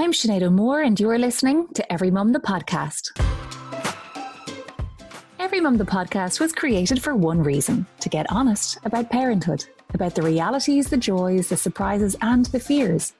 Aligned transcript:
I'm 0.00 0.12
Sinead 0.12 0.40
O'Moore, 0.42 0.80
and 0.80 0.98
you're 0.98 1.18
listening 1.18 1.68
to 1.74 1.92
Every 1.92 2.10
Mum 2.10 2.32
the 2.32 2.40
Podcast. 2.40 3.10
Every 5.38 5.60
Mum 5.60 5.76
the 5.76 5.84
Podcast 5.84 6.40
was 6.40 6.54
created 6.54 7.02
for 7.02 7.14
one 7.14 7.42
reason 7.42 7.84
to 8.00 8.08
get 8.08 8.24
honest 8.32 8.78
about 8.86 9.10
parenthood, 9.10 9.66
about 9.92 10.14
the 10.14 10.22
realities, 10.22 10.88
the 10.88 10.96
joys, 10.96 11.50
the 11.50 11.56
surprises, 11.58 12.16
and 12.22 12.46
the 12.46 12.58
fears, 12.58 13.12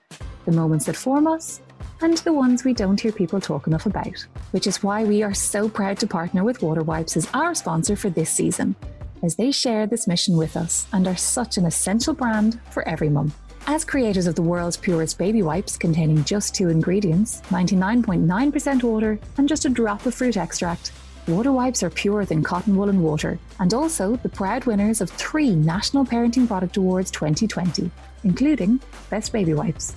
the 0.47 0.53
moments 0.53 0.87
that 0.87 0.97
form 0.97 1.27
us, 1.27 1.61
and 2.01 2.17
the 2.17 2.33
ones 2.33 2.65
we 2.65 2.73
don't 2.73 2.99
hear 2.99 3.13
people 3.13 3.43
talk 3.43 3.67
enough 3.67 3.85
about. 3.85 4.27
Which 4.53 4.67
is 4.67 4.83
why 4.83 5.05
we 5.05 5.23
are 5.23 5.35
so 5.35 5.69
proud 5.69 5.99
to 5.99 6.07
partner 6.07 6.45
with 6.45 6.63
Water 6.63 6.83
Wipes 6.83 7.15
as 7.15 7.29
our 7.35 7.55
sponsor 7.55 7.95
for 7.95 8.09
this 8.09 8.31
season, 8.31 8.75
as 9.23 9.37
they 9.37 9.51
share 9.51 9.87
this 9.87 10.09
mission 10.09 10.35
with 10.35 10.57
us 10.57 10.87
and 10.95 11.07
are 11.07 11.15
such 11.15 11.59
an 11.59 11.67
essential 11.67 12.15
brand 12.15 12.59
for 12.71 12.89
every 12.89 13.11
mum. 13.11 13.35
As 13.67 13.85
creators 13.85 14.27
of 14.27 14.35
the 14.35 14.43
world's 14.43 14.77
purest 14.77 15.19
baby 15.19 15.43
wipes 15.43 15.77
containing 15.77 16.25
just 16.25 16.55
two 16.55 16.69
ingredients, 16.69 17.43
99.9% 17.51 18.83
water 18.83 19.19
and 19.39 19.49
just 19.49 19.65
a 19.65 19.69
drop 19.69 20.07
of 20.07 20.15
fruit 20.15 20.37
extract, 20.37 20.93
Water 21.29 21.53
wipes 21.53 21.83
are 21.83 21.91
purer 21.91 22.25
than 22.25 22.43
cotton 22.43 22.75
wool 22.75 22.89
and 22.89 23.05
water, 23.05 23.39
and 23.61 23.73
also 23.73 24.17
the 24.17 24.29
proud 24.29 24.65
winners 24.65 25.01
of 25.01 25.11
three 25.11 25.55
National 25.55 26.05
Parenting 26.05 26.49
Product 26.49 26.77
Awards 26.77 27.11
2020, 27.13 27.89
including 28.25 28.81
Best 29.11 29.33
Baby 29.33 29.55
Wipes. 29.55 29.95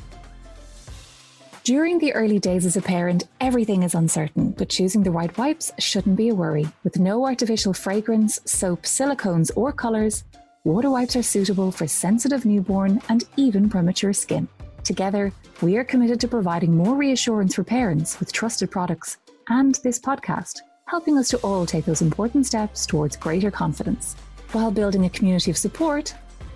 During 1.63 1.97
the 1.97 2.13
early 2.13 2.39
days 2.39 2.65
as 2.65 2.75
a 2.75 2.81
parent, 2.81 3.23
everything 3.39 3.83
is 3.83 3.95
uncertain, 3.95 4.51
but 4.51 4.69
choosing 4.69 5.01
the 5.01 5.11
right 5.11 5.35
wipes 5.37 5.71
shouldn't 5.79 6.17
be 6.17 6.29
a 6.29 6.35
worry. 6.35 6.67
With 6.83 6.99
no 6.99 7.25
artificial 7.25 7.73
fragrance, 7.73 8.39
soap, 8.45 8.83
silicones, 8.83 9.49
or 9.55 9.71
colours, 9.71 10.25
water 10.63 10.89
wipes 10.89 11.15
are 11.17 11.23
suitable 11.23 11.71
for 11.71 11.87
sensitive 11.87 12.45
newborn 12.45 13.01
and 13.09 13.25
even 13.35 13.69
premature 13.69 14.13
skin. 14.13 14.47
Together, 14.85 15.31
we 15.61 15.75
are 15.75 15.83
committed 15.83 16.21
to 16.21 16.27
providing 16.27 16.75
more 16.75 16.95
reassurance 16.95 17.55
for 17.55 17.63
parents 17.65 18.17
with 18.19 18.31
trusted 18.31 18.71
products 18.71 19.17
and 19.49 19.75
this 19.83 19.99
podcast, 19.99 20.61
helping 20.85 21.17
us 21.17 21.27
to 21.27 21.37
all 21.39 21.65
take 21.65 21.83
those 21.83 22.01
important 22.01 22.45
steps 22.45 22.85
towards 22.85 23.17
greater 23.17 23.51
confidence 23.51 24.15
while 24.53 24.71
building 24.71 25.03
a 25.03 25.09
community 25.09 25.51
of 25.51 25.57
support 25.57 26.15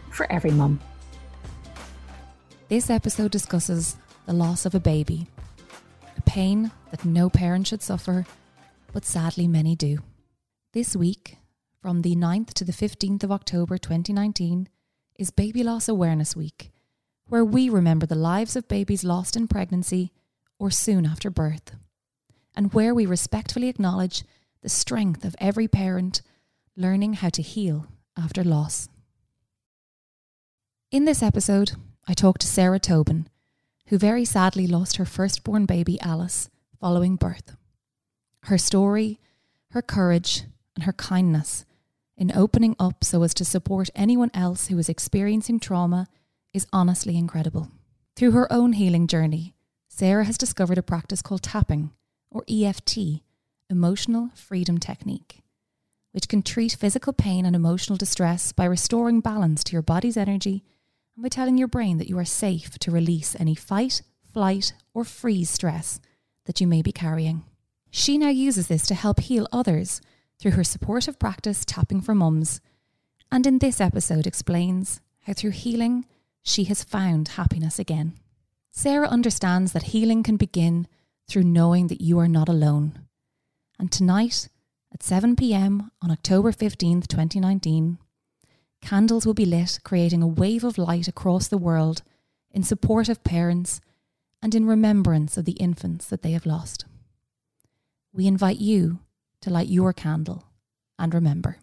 for 0.09 0.31
every 0.31 0.52
mum. 0.52 0.80
This 2.69 2.89
episode 2.89 3.31
discusses 3.31 3.97
the 4.25 4.33
loss 4.33 4.66
of 4.66 4.73
a 4.73 4.80
baby, 4.80 5.27
a 6.16 6.21
pain 6.21 6.71
that 6.92 7.03
no 7.03 7.30
parent 7.30 7.67
should 7.67 7.81
suffer, 7.81 8.25
but 8.94 9.03
sadly 9.03 9.47
many 9.49 9.75
do. 9.75 9.99
This 10.73 10.95
week, 10.95 11.38
from 11.88 12.02
the 12.02 12.17
9th 12.17 12.53
to 12.53 12.66
the 12.66 12.73
15th 12.73 13.23
of 13.23 13.31
October 13.31 13.77
2019, 13.77 14.67
is 15.17 15.31
Baby 15.31 15.63
Loss 15.63 15.88
Awareness 15.88 16.35
Week, 16.35 16.69
where 17.27 17.45
we 17.45 17.69
remember 17.69 18.05
the 18.05 18.13
lives 18.13 18.57
of 18.57 18.67
babies 18.67 19.05
lost 19.05 19.38
in 19.38 19.47
pregnancy 19.47 20.11
or 20.59 20.69
soon 20.69 21.05
after 21.05 21.30
birth, 21.30 21.77
and 22.53 22.73
where 22.73 22.93
we 22.93 23.05
respectfully 23.05 23.69
acknowledge 23.69 24.25
the 24.61 24.67
strength 24.67 25.23
of 25.23 25.33
every 25.39 25.69
parent 25.69 26.21
learning 26.75 27.13
how 27.13 27.30
to 27.30 27.41
heal 27.41 27.88
after 28.17 28.43
loss. 28.43 28.89
In 30.91 31.05
this 31.05 31.23
episode, 31.23 31.71
I 32.05 32.13
talked 32.13 32.41
to 32.41 32.47
Sarah 32.47 32.80
Tobin 32.80 33.30
who 33.85 33.97
very 33.97 34.25
sadly 34.25 34.67
lost 34.67 34.97
her 34.97 35.05
firstborn 35.05 35.65
baby 35.65 35.97
Alice 36.02 36.49
following 36.81 37.15
birth. 37.15 37.55
Her 38.43 38.58
story, 38.58 39.21
her 39.69 39.81
courage, 39.81 40.43
and 40.75 40.83
her 40.83 40.91
kindness 40.91 41.63
in 42.17 42.31
opening 42.35 42.75
up 42.79 43.03
so 43.03 43.23
as 43.23 43.33
to 43.35 43.45
support 43.45 43.89
anyone 43.95 44.31
else 44.33 44.67
who 44.67 44.77
is 44.77 44.89
experiencing 44.89 45.59
trauma 45.59 46.07
is 46.53 46.67
honestly 46.73 47.17
incredible. 47.17 47.69
Through 48.15 48.31
her 48.31 48.51
own 48.51 48.73
healing 48.73 49.07
journey, 49.07 49.53
Sarah 49.87 50.25
has 50.25 50.37
discovered 50.37 50.77
a 50.77 50.83
practice 50.83 51.21
called 51.21 51.43
tapping, 51.43 51.92
or 52.31 52.43
EFT, 52.49 53.21
Emotional 53.69 54.30
Freedom 54.33 54.77
Technique, 54.77 55.43
which 56.11 56.27
can 56.27 56.42
treat 56.42 56.73
physical 56.73 57.14
pain 57.14 57.45
and 57.45 57.55
emotional 57.55 57.97
distress 57.97 58.52
by 58.52 58.65
restoring 58.65 59.19
balance 59.19 59.63
to 59.65 59.73
your 59.73 59.81
body's 59.81 60.17
energy 60.17 60.63
and 61.15 61.23
by 61.23 61.30
telling 61.30 61.58
your 61.58 61.67
brain 61.67 61.97
that 61.97 62.09
you 62.09 62.17
are 62.17 62.25
safe 62.25 62.80
to 62.80 62.92
release 62.92 63.36
any 63.39 63.55
fight, 63.55 64.02
flight, 64.33 64.73
or 64.93 65.03
freeze 65.03 65.49
stress 65.49 65.99
that 66.45 66.61
you 66.61 66.67
may 66.67 66.81
be 66.81 66.92
carrying. 66.92 67.43
She 67.92 68.17
now 68.17 68.30
uses 68.30 68.67
this 68.67 68.86
to 68.87 68.95
help 68.95 69.19
heal 69.19 69.47
others 69.52 70.02
through 70.39 70.52
her 70.52 70.64
supportive 70.64 71.20
practice 71.20 71.65
tapping 71.65 72.02
for 72.02 72.14
mums, 72.15 72.61
and 73.31 73.45
in 73.45 73.59
this 73.59 73.81
episode 73.81 74.27
explains 74.27 75.02
how 75.21 75.33
through 75.33 75.52
healing 75.52 76.05
she 76.43 76.65
has 76.65 76.83
found 76.83 77.30
happiness 77.30 77.80
again. 77.80 78.14
Sarah 78.71 79.08
understands 79.08 79.73
that 79.73 79.83
healing 79.83 80.23
can 80.23 80.37
begin 80.37 80.87
through 81.27 81.43
knowing 81.43 81.87
that 81.87 82.02
you 82.02 82.20
are 82.20 82.27
not 82.27 82.48
alone. 82.48 82.99
And 83.80 83.92
tonight 83.92 84.48
at 84.93 85.03
7 85.03 85.36
pm 85.36 85.92
on 86.02 86.11
October 86.11 86.52
15th, 86.52 87.08
2019, 87.08 87.98
candles 88.81 89.25
will 89.25 89.33
be 89.33 89.45
lit, 89.45 89.80
creating 89.83 90.21
a 90.21 90.27
wave 90.27 90.64
of 90.64 90.77
light 90.77 91.08
across 91.08 91.48
the 91.48 91.58
world 91.58 92.02
in 92.52 92.64
support 92.64 93.09
of 93.09 93.23
parents 93.23 93.81
and 94.42 94.55
in 94.55 94.65
remembrance 94.65 95.37
of 95.37 95.45
the 95.45 95.54
infants 95.54 96.05
that 96.05 96.21
they 96.21 96.31
have 96.31 96.45
lost. 96.45 96.86
We 98.14 98.27
invite 98.27 98.59
you 98.59 98.99
to 99.42 99.49
light 99.49 99.67
your 99.67 99.93
candle 99.93 100.43
and 100.99 101.14
remember. 101.14 101.58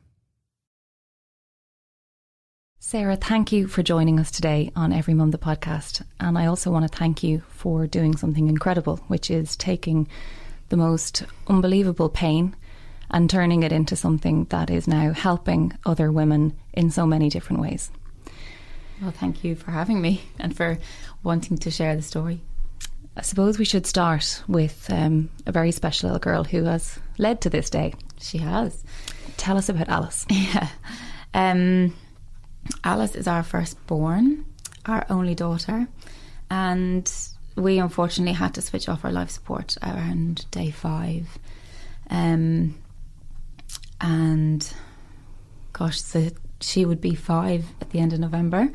Sarah, 2.78 3.16
thank 3.16 3.50
you 3.50 3.66
for 3.66 3.82
joining 3.82 4.20
us 4.20 4.30
today 4.30 4.70
on 4.76 4.92
Every 4.92 5.14
Mum 5.14 5.30
the 5.30 5.38
podcast. 5.38 6.02
And 6.20 6.36
I 6.36 6.44
also 6.44 6.70
want 6.70 6.90
to 6.90 6.98
thank 6.98 7.22
you 7.22 7.42
for 7.48 7.86
doing 7.86 8.14
something 8.14 8.48
incredible, 8.48 8.98
which 9.08 9.30
is 9.30 9.56
taking 9.56 10.06
the 10.68 10.76
most 10.76 11.24
unbelievable 11.48 12.10
pain 12.10 12.54
and 13.10 13.30
turning 13.30 13.62
it 13.62 13.72
into 13.72 13.96
something 13.96 14.44
that 14.50 14.68
is 14.68 14.86
now 14.86 15.12
helping 15.12 15.72
other 15.86 16.12
women 16.12 16.54
in 16.74 16.90
so 16.90 17.06
many 17.06 17.30
different 17.30 17.62
ways. 17.62 17.90
Well, 19.00 19.12
thank 19.12 19.44
you 19.44 19.54
for 19.54 19.70
having 19.70 20.00
me 20.00 20.22
and 20.38 20.54
for 20.54 20.78
wanting 21.22 21.58
to 21.58 21.70
share 21.70 21.96
the 21.96 22.02
story. 22.02 22.42
I 23.16 23.22
suppose 23.22 23.58
we 23.58 23.64
should 23.64 23.86
start 23.86 24.42
with 24.46 24.90
um, 24.90 25.30
a 25.46 25.52
very 25.52 25.72
special 25.72 26.08
little 26.08 26.20
girl 26.20 26.44
who 26.44 26.64
has 26.64 26.98
led 27.18 27.40
to 27.42 27.50
this 27.50 27.70
day. 27.70 27.94
She 28.20 28.38
has. 28.38 28.84
Tell 29.36 29.56
us 29.56 29.68
about 29.68 29.88
Alice. 29.88 30.26
Yeah. 30.30 30.68
Um, 31.32 31.96
Alice 32.84 33.16
is 33.16 33.26
our 33.26 33.42
firstborn, 33.42 34.46
our 34.86 35.04
only 35.10 35.34
daughter, 35.34 35.88
and 36.48 37.12
we 37.56 37.78
unfortunately 37.78 38.34
had 38.34 38.54
to 38.54 38.62
switch 38.62 38.88
off 38.88 39.04
our 39.04 39.12
life 39.12 39.30
support 39.30 39.76
around 39.82 40.46
day 40.50 40.70
five. 40.70 41.38
Um, 42.08 42.76
and 44.00 44.72
gosh, 45.72 46.02
she 46.60 46.84
would 46.84 47.00
be 47.00 47.14
five 47.14 47.66
at 47.80 47.90
the 47.90 48.00
end 48.00 48.12
of 48.12 48.20
November. 48.20 48.70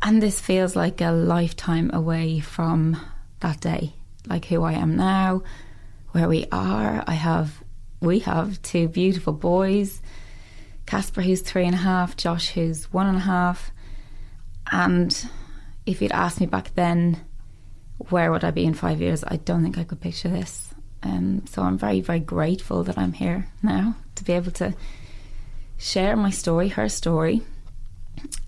And 0.00 0.22
this 0.22 0.40
feels 0.40 0.76
like 0.76 1.00
a 1.00 1.10
lifetime 1.10 1.90
away 1.92 2.38
from 2.40 3.00
that 3.40 3.60
day, 3.60 3.94
like 4.26 4.46
who 4.46 4.62
I 4.62 4.72
am 4.74 4.96
now, 4.96 5.42
where 6.12 6.28
we 6.28 6.46
are. 6.52 7.04
I 7.06 7.14
have, 7.14 7.62
we 8.00 8.20
have 8.20 8.60
two 8.62 8.88
beautiful 8.88 9.32
boys 9.32 10.00
Casper, 10.88 11.20
who's 11.20 11.42
three 11.42 11.66
and 11.66 11.74
a 11.74 11.78
half, 11.78 12.16
Josh, 12.16 12.48
who's 12.48 12.90
one 12.90 13.08
and 13.08 13.18
a 13.18 13.20
half. 13.20 13.70
And 14.72 15.30
if 15.84 16.00
you'd 16.00 16.12
asked 16.12 16.40
me 16.40 16.46
back 16.46 16.74
then, 16.74 17.18
where 18.08 18.32
would 18.32 18.42
I 18.42 18.52
be 18.52 18.64
in 18.64 18.72
five 18.72 19.02
years? 19.02 19.22
I 19.22 19.36
don't 19.36 19.62
think 19.62 19.76
I 19.76 19.84
could 19.84 20.00
picture 20.00 20.30
this. 20.30 20.72
Um, 21.02 21.44
so 21.46 21.60
I'm 21.60 21.76
very, 21.76 22.00
very 22.00 22.20
grateful 22.20 22.84
that 22.84 22.96
I'm 22.96 23.12
here 23.12 23.48
now 23.62 23.96
to 24.14 24.24
be 24.24 24.32
able 24.32 24.50
to 24.52 24.74
share 25.76 26.16
my 26.16 26.30
story, 26.30 26.68
her 26.68 26.88
story, 26.88 27.42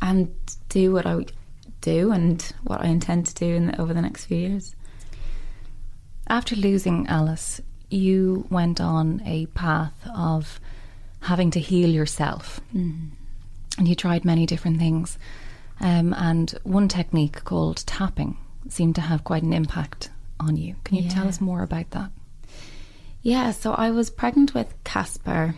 and 0.00 0.34
do 0.70 0.92
what 0.92 1.04
I 1.04 1.26
do 1.82 2.10
and 2.10 2.40
what 2.64 2.80
I 2.80 2.86
intend 2.86 3.26
to 3.26 3.34
do 3.34 3.54
in 3.54 3.78
over 3.78 3.92
the 3.92 4.00
next 4.00 4.24
few 4.24 4.38
years. 4.38 4.74
After 6.30 6.54
losing 6.54 7.08
Alice, 7.08 7.60
you 7.90 8.46
went 8.50 8.80
on 8.80 9.20
a 9.26 9.46
path 9.46 9.92
of 10.14 10.60
having 11.22 11.50
to 11.50 11.58
heal 11.58 11.90
yourself, 11.90 12.60
mm. 12.72 13.10
and 13.76 13.88
you 13.88 13.96
tried 13.96 14.24
many 14.24 14.46
different 14.46 14.78
things. 14.78 15.18
Um, 15.80 16.14
and 16.14 16.56
one 16.62 16.86
technique 16.86 17.42
called 17.42 17.84
tapping 17.84 18.36
seemed 18.68 18.94
to 18.94 19.00
have 19.00 19.24
quite 19.24 19.42
an 19.42 19.52
impact 19.52 20.10
on 20.38 20.56
you. 20.56 20.76
Can 20.84 20.98
you 20.98 21.02
yeah. 21.02 21.08
tell 21.08 21.26
us 21.26 21.40
more 21.40 21.64
about 21.64 21.90
that? 21.90 22.12
Yeah, 23.22 23.50
so 23.50 23.72
I 23.72 23.90
was 23.90 24.08
pregnant 24.08 24.54
with 24.54 24.72
Casper, 24.84 25.56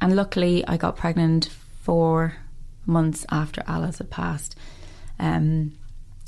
and 0.00 0.14
luckily 0.14 0.64
I 0.68 0.76
got 0.76 0.96
pregnant 0.96 1.46
four 1.80 2.36
months 2.86 3.26
after 3.28 3.64
Alice 3.66 3.98
had 3.98 4.10
passed, 4.10 4.54
um, 5.18 5.72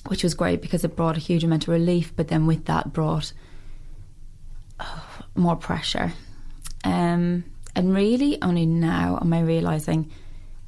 which 0.08 0.25
was 0.25 0.35
great 0.35 0.62
because 0.62 0.82
it 0.82 0.96
brought 0.96 1.17
a 1.17 1.20
huge 1.20 1.44
amount 1.44 1.62
of 1.62 1.69
relief, 1.69 2.12
but 2.17 2.26
then 2.26 2.49
with 2.49 2.64
that 2.64 2.93
brought 2.93 3.32
oh, 4.81 5.05
more 5.35 5.56
pressure. 5.56 6.12
Um, 6.85 7.44
and 7.76 7.94
really, 7.94 8.41
only 8.43 8.67
now 8.67 9.19
am 9.21 9.32
I 9.32 9.41
realizing 9.41 10.11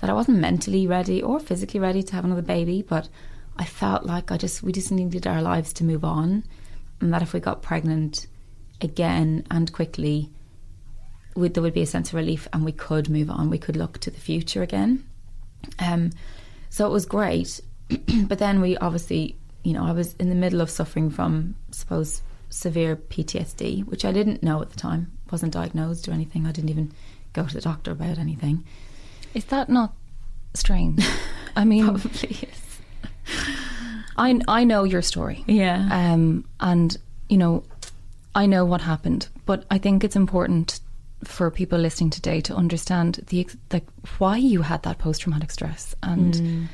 that 0.00 0.10
I 0.10 0.14
wasn't 0.14 0.38
mentally 0.38 0.86
ready 0.86 1.22
or 1.22 1.40
physically 1.40 1.80
ready 1.80 2.02
to 2.02 2.14
have 2.14 2.24
another 2.24 2.42
baby, 2.42 2.82
but 2.82 3.08
I 3.58 3.64
felt 3.64 4.04
like 4.04 4.30
I 4.30 4.36
just 4.36 4.62
we 4.62 4.72
just 4.72 4.92
needed 4.92 5.26
our 5.26 5.40
lives 5.40 5.72
to 5.74 5.84
move 5.84 6.04
on, 6.04 6.44
and 7.00 7.12
that 7.12 7.22
if 7.22 7.32
we 7.32 7.40
got 7.40 7.62
pregnant 7.62 8.26
again 8.80 9.46
and 9.50 9.72
quickly, 9.72 10.30
we, 11.34 11.48
there 11.48 11.62
would 11.62 11.74
be 11.74 11.82
a 11.82 11.86
sense 11.86 12.08
of 12.08 12.14
relief 12.14 12.48
and 12.52 12.64
we 12.64 12.72
could 12.72 13.08
move 13.08 13.30
on. 13.30 13.50
We 13.50 13.58
could 13.58 13.76
look 13.76 13.98
to 13.98 14.10
the 14.10 14.20
future 14.20 14.62
again. 14.62 15.04
Um, 15.78 16.10
so 16.68 16.86
it 16.86 16.90
was 16.90 17.06
great. 17.06 17.60
but 18.26 18.38
then 18.38 18.60
we 18.60 18.76
obviously, 18.78 19.36
you 19.62 19.72
know, 19.72 19.84
I 19.84 19.92
was 19.92 20.14
in 20.14 20.28
the 20.28 20.34
middle 20.34 20.60
of 20.60 20.70
suffering 20.70 21.10
from, 21.10 21.54
suppose, 21.70 22.22
severe 22.56 22.96
PTSD, 22.96 23.86
which 23.86 24.04
I 24.04 24.12
didn't 24.12 24.42
know 24.42 24.62
at 24.62 24.70
the 24.70 24.78
time, 24.78 25.12
wasn't 25.30 25.52
diagnosed 25.52 26.08
or 26.08 26.12
anything. 26.12 26.46
I 26.46 26.52
didn't 26.52 26.70
even 26.70 26.92
go 27.32 27.46
to 27.46 27.54
the 27.54 27.60
doctor 27.60 27.92
about 27.92 28.18
anything. 28.18 28.64
Is 29.34 29.44
that 29.46 29.68
not 29.68 29.92
strange? 30.54 31.04
I 31.54 31.64
mean, 31.64 31.84
Probably 32.00 32.30
is. 32.30 32.80
I 34.16 34.40
I 34.48 34.64
know 34.64 34.84
your 34.84 35.02
story. 35.02 35.44
Yeah. 35.46 35.88
Um, 35.90 36.44
and 36.58 36.96
you 37.28 37.36
know, 37.36 37.62
I 38.34 38.46
know 38.46 38.64
what 38.64 38.80
happened, 38.80 39.28
but 39.44 39.64
I 39.70 39.78
think 39.78 40.02
it's 40.02 40.16
important 40.16 40.80
for 41.24 41.50
people 41.50 41.78
listening 41.78 42.10
today 42.10 42.40
to 42.42 42.54
understand 42.54 43.24
the 43.28 43.46
like 43.72 43.86
why 44.18 44.36
you 44.38 44.62
had 44.62 44.82
that 44.84 44.98
post 44.98 45.22
traumatic 45.22 45.50
stress, 45.50 45.94
and 46.02 46.68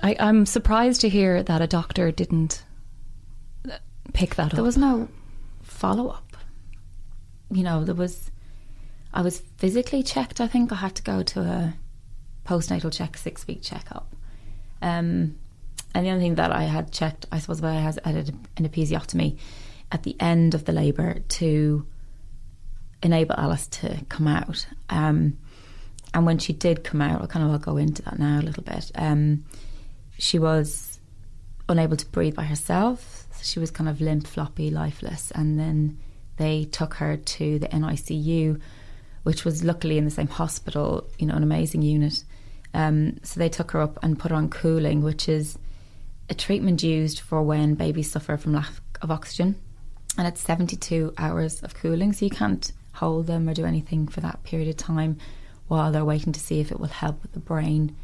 I, 0.00 0.16
I'm 0.20 0.46
surprised 0.46 1.00
to 1.00 1.08
hear 1.08 1.42
that 1.42 1.60
a 1.60 1.66
doctor 1.66 2.12
didn't 2.12 2.62
pick 4.12 4.34
that 4.36 4.46
up. 4.46 4.52
there 4.52 4.64
was 4.64 4.76
no 4.76 5.08
follow 5.62 6.08
up. 6.08 6.36
You 7.50 7.62
know, 7.62 7.84
there 7.84 7.94
was. 7.94 8.30
I 9.12 9.22
was 9.22 9.40
physically 9.56 10.02
checked. 10.02 10.40
I 10.40 10.46
think 10.46 10.72
I 10.72 10.76
had 10.76 10.94
to 10.96 11.02
go 11.02 11.22
to 11.22 11.40
a 11.40 11.74
postnatal 12.44 12.92
check, 12.92 13.16
six 13.16 13.46
week 13.46 13.62
checkup. 13.62 14.14
Um, 14.82 15.38
and 15.94 16.04
the 16.04 16.10
only 16.10 16.24
thing 16.24 16.34
that 16.34 16.52
I 16.52 16.64
had 16.64 16.92
checked, 16.92 17.24
I 17.32 17.38
suppose, 17.38 17.62
I 17.62 17.74
had, 17.74 17.98
I 18.04 18.10
had 18.10 18.28
an 18.56 18.68
episiotomy 18.68 19.38
at 19.90 20.02
the 20.02 20.14
end 20.20 20.54
of 20.54 20.66
the 20.66 20.72
labour 20.72 21.20
to 21.20 21.86
enable 23.02 23.34
Alice 23.38 23.66
to 23.68 24.04
come 24.10 24.28
out. 24.28 24.66
Um, 24.90 25.38
and 26.12 26.26
when 26.26 26.38
she 26.38 26.52
did 26.52 26.84
come 26.84 27.00
out, 27.00 27.22
I 27.22 27.26
kind 27.26 27.44
of 27.44 27.50
will 27.50 27.58
go 27.58 27.76
into 27.76 28.02
that 28.02 28.18
now 28.18 28.40
a 28.40 28.42
little 28.42 28.62
bit. 28.62 28.90
Um, 28.94 29.44
she 30.18 30.38
was 30.38 30.98
unable 31.68 31.96
to 31.96 32.06
breathe 32.06 32.34
by 32.34 32.44
herself. 32.44 33.15
She 33.46 33.58
was 33.58 33.70
kind 33.70 33.88
of 33.88 34.00
limp, 34.00 34.26
floppy, 34.26 34.70
lifeless. 34.70 35.30
And 35.34 35.58
then 35.58 35.98
they 36.36 36.64
took 36.64 36.94
her 36.94 37.16
to 37.16 37.58
the 37.58 37.68
NICU, 37.68 38.60
which 39.22 39.44
was 39.44 39.64
luckily 39.64 39.98
in 39.98 40.04
the 40.04 40.10
same 40.10 40.28
hospital, 40.28 41.08
you 41.18 41.26
know, 41.26 41.34
an 41.34 41.42
amazing 41.42 41.82
unit. 41.82 42.24
Um, 42.74 43.18
so 43.22 43.40
they 43.40 43.48
took 43.48 43.70
her 43.70 43.80
up 43.80 43.98
and 44.02 44.18
put 44.18 44.30
her 44.30 44.36
on 44.36 44.50
cooling, 44.50 45.02
which 45.02 45.28
is 45.28 45.58
a 46.28 46.34
treatment 46.34 46.82
used 46.82 47.20
for 47.20 47.42
when 47.42 47.74
babies 47.74 48.10
suffer 48.10 48.36
from 48.36 48.52
lack 48.52 48.72
of 49.00 49.10
oxygen. 49.10 49.56
And 50.18 50.26
it's 50.26 50.40
72 50.40 51.14
hours 51.18 51.62
of 51.62 51.74
cooling, 51.74 52.12
so 52.12 52.24
you 52.24 52.30
can't 52.30 52.72
hold 52.94 53.26
them 53.26 53.48
or 53.48 53.54
do 53.54 53.64
anything 53.66 54.08
for 54.08 54.20
that 54.20 54.42
period 54.42 54.68
of 54.68 54.76
time 54.76 55.18
while 55.68 55.92
they're 55.92 56.04
waiting 56.04 56.32
to 56.32 56.40
see 56.40 56.60
if 56.60 56.72
it 56.72 56.80
will 56.80 56.86
help 56.86 57.22
with 57.22 57.32
the 57.32 57.40
brain. 57.40 57.94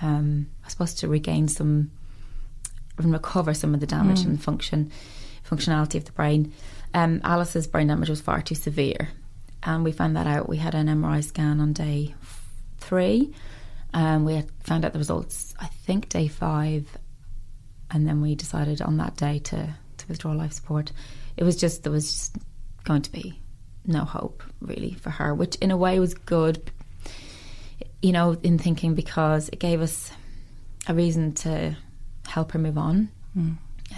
Um, 0.00 0.48
I 0.64 0.68
suppose 0.68 0.94
to 0.94 1.08
regain 1.08 1.48
some 1.48 1.90
and 3.04 3.12
recover 3.12 3.54
some 3.54 3.74
of 3.74 3.80
the 3.80 3.86
damage 3.86 4.20
and 4.20 4.42
function 4.42 4.90
functionality 5.48 5.96
of 5.96 6.04
the 6.04 6.12
brain. 6.12 6.52
Um, 6.94 7.20
Alice's 7.24 7.66
brain 7.66 7.88
damage 7.88 8.08
was 8.08 8.20
far 8.20 8.42
too 8.42 8.54
severe, 8.54 9.08
and 9.62 9.84
we 9.84 9.92
found 9.92 10.16
that 10.16 10.26
out. 10.26 10.48
We 10.48 10.58
had 10.58 10.74
an 10.74 10.86
MRI 10.88 11.24
scan 11.24 11.60
on 11.60 11.72
day 11.72 12.14
three. 12.78 13.34
Um, 13.94 14.24
we 14.24 14.42
found 14.60 14.84
out 14.84 14.92
the 14.92 14.98
results, 14.98 15.54
I 15.58 15.66
think, 15.66 16.08
day 16.08 16.28
five, 16.28 16.96
and 17.90 18.06
then 18.06 18.20
we 18.20 18.34
decided 18.34 18.80
on 18.82 18.96
that 18.98 19.16
day 19.16 19.38
to 19.40 19.74
to 19.98 20.08
withdraw 20.08 20.32
life 20.32 20.52
support. 20.52 20.92
It 21.36 21.44
was 21.44 21.56
just 21.56 21.82
there 21.82 21.92
was 21.92 22.12
just 22.12 22.36
going 22.84 23.02
to 23.02 23.12
be 23.12 23.38
no 23.86 24.04
hope 24.04 24.42
really 24.60 24.94
for 24.94 25.10
her, 25.10 25.34
which 25.34 25.56
in 25.56 25.70
a 25.70 25.76
way 25.76 25.98
was 25.98 26.14
good. 26.14 26.70
You 28.00 28.12
know, 28.12 28.36
in 28.42 28.58
thinking 28.58 28.94
because 28.94 29.48
it 29.50 29.60
gave 29.60 29.80
us 29.80 30.10
a 30.88 30.94
reason 30.94 31.32
to 31.34 31.76
help 32.26 32.52
her 32.52 32.58
move 32.58 32.78
on. 32.78 33.10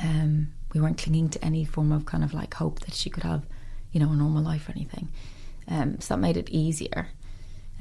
Um, 0.03 0.53
we 0.73 0.81
weren't 0.81 0.99
clinging 0.99 1.29
to 1.31 1.45
any 1.45 1.65
form 1.65 1.93
of 1.93 2.05
kind 2.05 2.25
of 2.25 2.35
like 2.35 2.55
hope 2.55 2.81
that 2.81 2.95
she 2.95 3.11
could 3.11 3.23
have, 3.23 3.47
you 3.93 4.01
know, 4.01 4.11
a 4.11 4.17
normal 4.17 4.43
life 4.43 4.69
or 4.69 4.73
anything. 4.73 5.09
Um, 5.69 6.01
so 6.01 6.15
that 6.15 6.21
made 6.21 6.37
it 6.37 6.49
easier. 6.51 7.09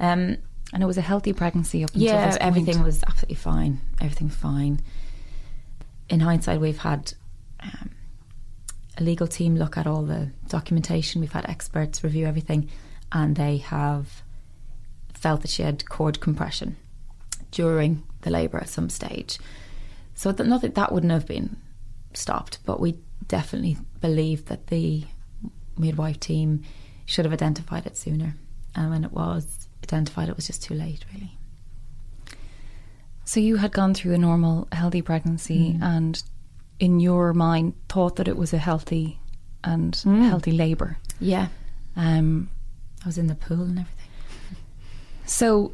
Um, 0.00 0.38
and 0.72 0.82
it 0.82 0.86
was 0.86 0.98
a 0.98 1.02
healthy 1.02 1.32
pregnancy 1.32 1.84
up 1.84 1.90
until 1.94 2.08
yeah, 2.08 2.36
everything 2.40 2.82
was 2.82 3.02
absolutely 3.04 3.36
fine. 3.36 3.80
Everything's 4.00 4.34
fine. 4.34 4.80
In 6.08 6.20
hindsight, 6.20 6.60
we've 6.60 6.78
had 6.78 7.14
um, 7.60 7.90
a 8.98 9.02
legal 9.02 9.26
team 9.26 9.56
look 9.56 9.76
at 9.76 9.86
all 9.86 10.02
the 10.02 10.30
documentation. 10.48 11.20
We've 11.20 11.32
had 11.32 11.48
experts 11.48 12.02
review 12.02 12.26
everything, 12.26 12.70
and 13.12 13.36
they 13.36 13.58
have 13.58 14.22
felt 15.12 15.42
that 15.42 15.50
she 15.50 15.62
had 15.62 15.88
cord 15.88 16.20
compression 16.20 16.76
during 17.50 18.02
the 18.22 18.30
labour 18.30 18.58
at 18.58 18.68
some 18.68 18.88
stage. 18.88 19.38
So 20.14 20.32
that 20.32 20.46
not 20.46 20.62
that 20.62 20.74
that 20.76 20.92
wouldn't 20.92 21.12
have 21.12 21.26
been 21.26 21.56
stopped, 22.12 22.58
but 22.64 22.80
we 22.80 22.98
definitely 23.28 23.76
believe 24.00 24.46
that 24.46 24.68
the 24.68 25.04
midwife 25.76 26.20
team 26.20 26.62
should 27.04 27.24
have 27.24 27.32
identified 27.32 27.86
it 27.86 27.96
sooner. 27.96 28.36
And 28.74 28.90
when 28.90 29.04
it 29.04 29.12
was 29.12 29.68
identified, 29.82 30.28
it 30.28 30.36
was 30.36 30.46
just 30.46 30.62
too 30.62 30.74
late, 30.74 31.04
really. 31.12 31.36
So 33.24 33.40
you 33.40 33.56
had 33.56 33.72
gone 33.72 33.94
through 33.94 34.14
a 34.14 34.18
normal, 34.18 34.68
healthy 34.72 35.02
pregnancy, 35.02 35.78
and 35.80 36.22
in 36.78 37.00
your 37.00 37.32
mind 37.32 37.74
thought 37.88 38.16
that 38.16 38.28
it 38.28 38.36
was 38.36 38.52
a 38.52 38.58
healthy 38.58 39.18
and 39.62 39.94
healthy 40.04 40.52
labour. 40.52 40.98
Yeah, 41.20 41.48
Um, 41.96 42.50
I 43.02 43.06
was 43.06 43.16
in 43.18 43.28
the 43.28 43.34
pool 43.34 43.62
and 43.62 43.78
everything. 43.78 44.08
so 45.24 45.72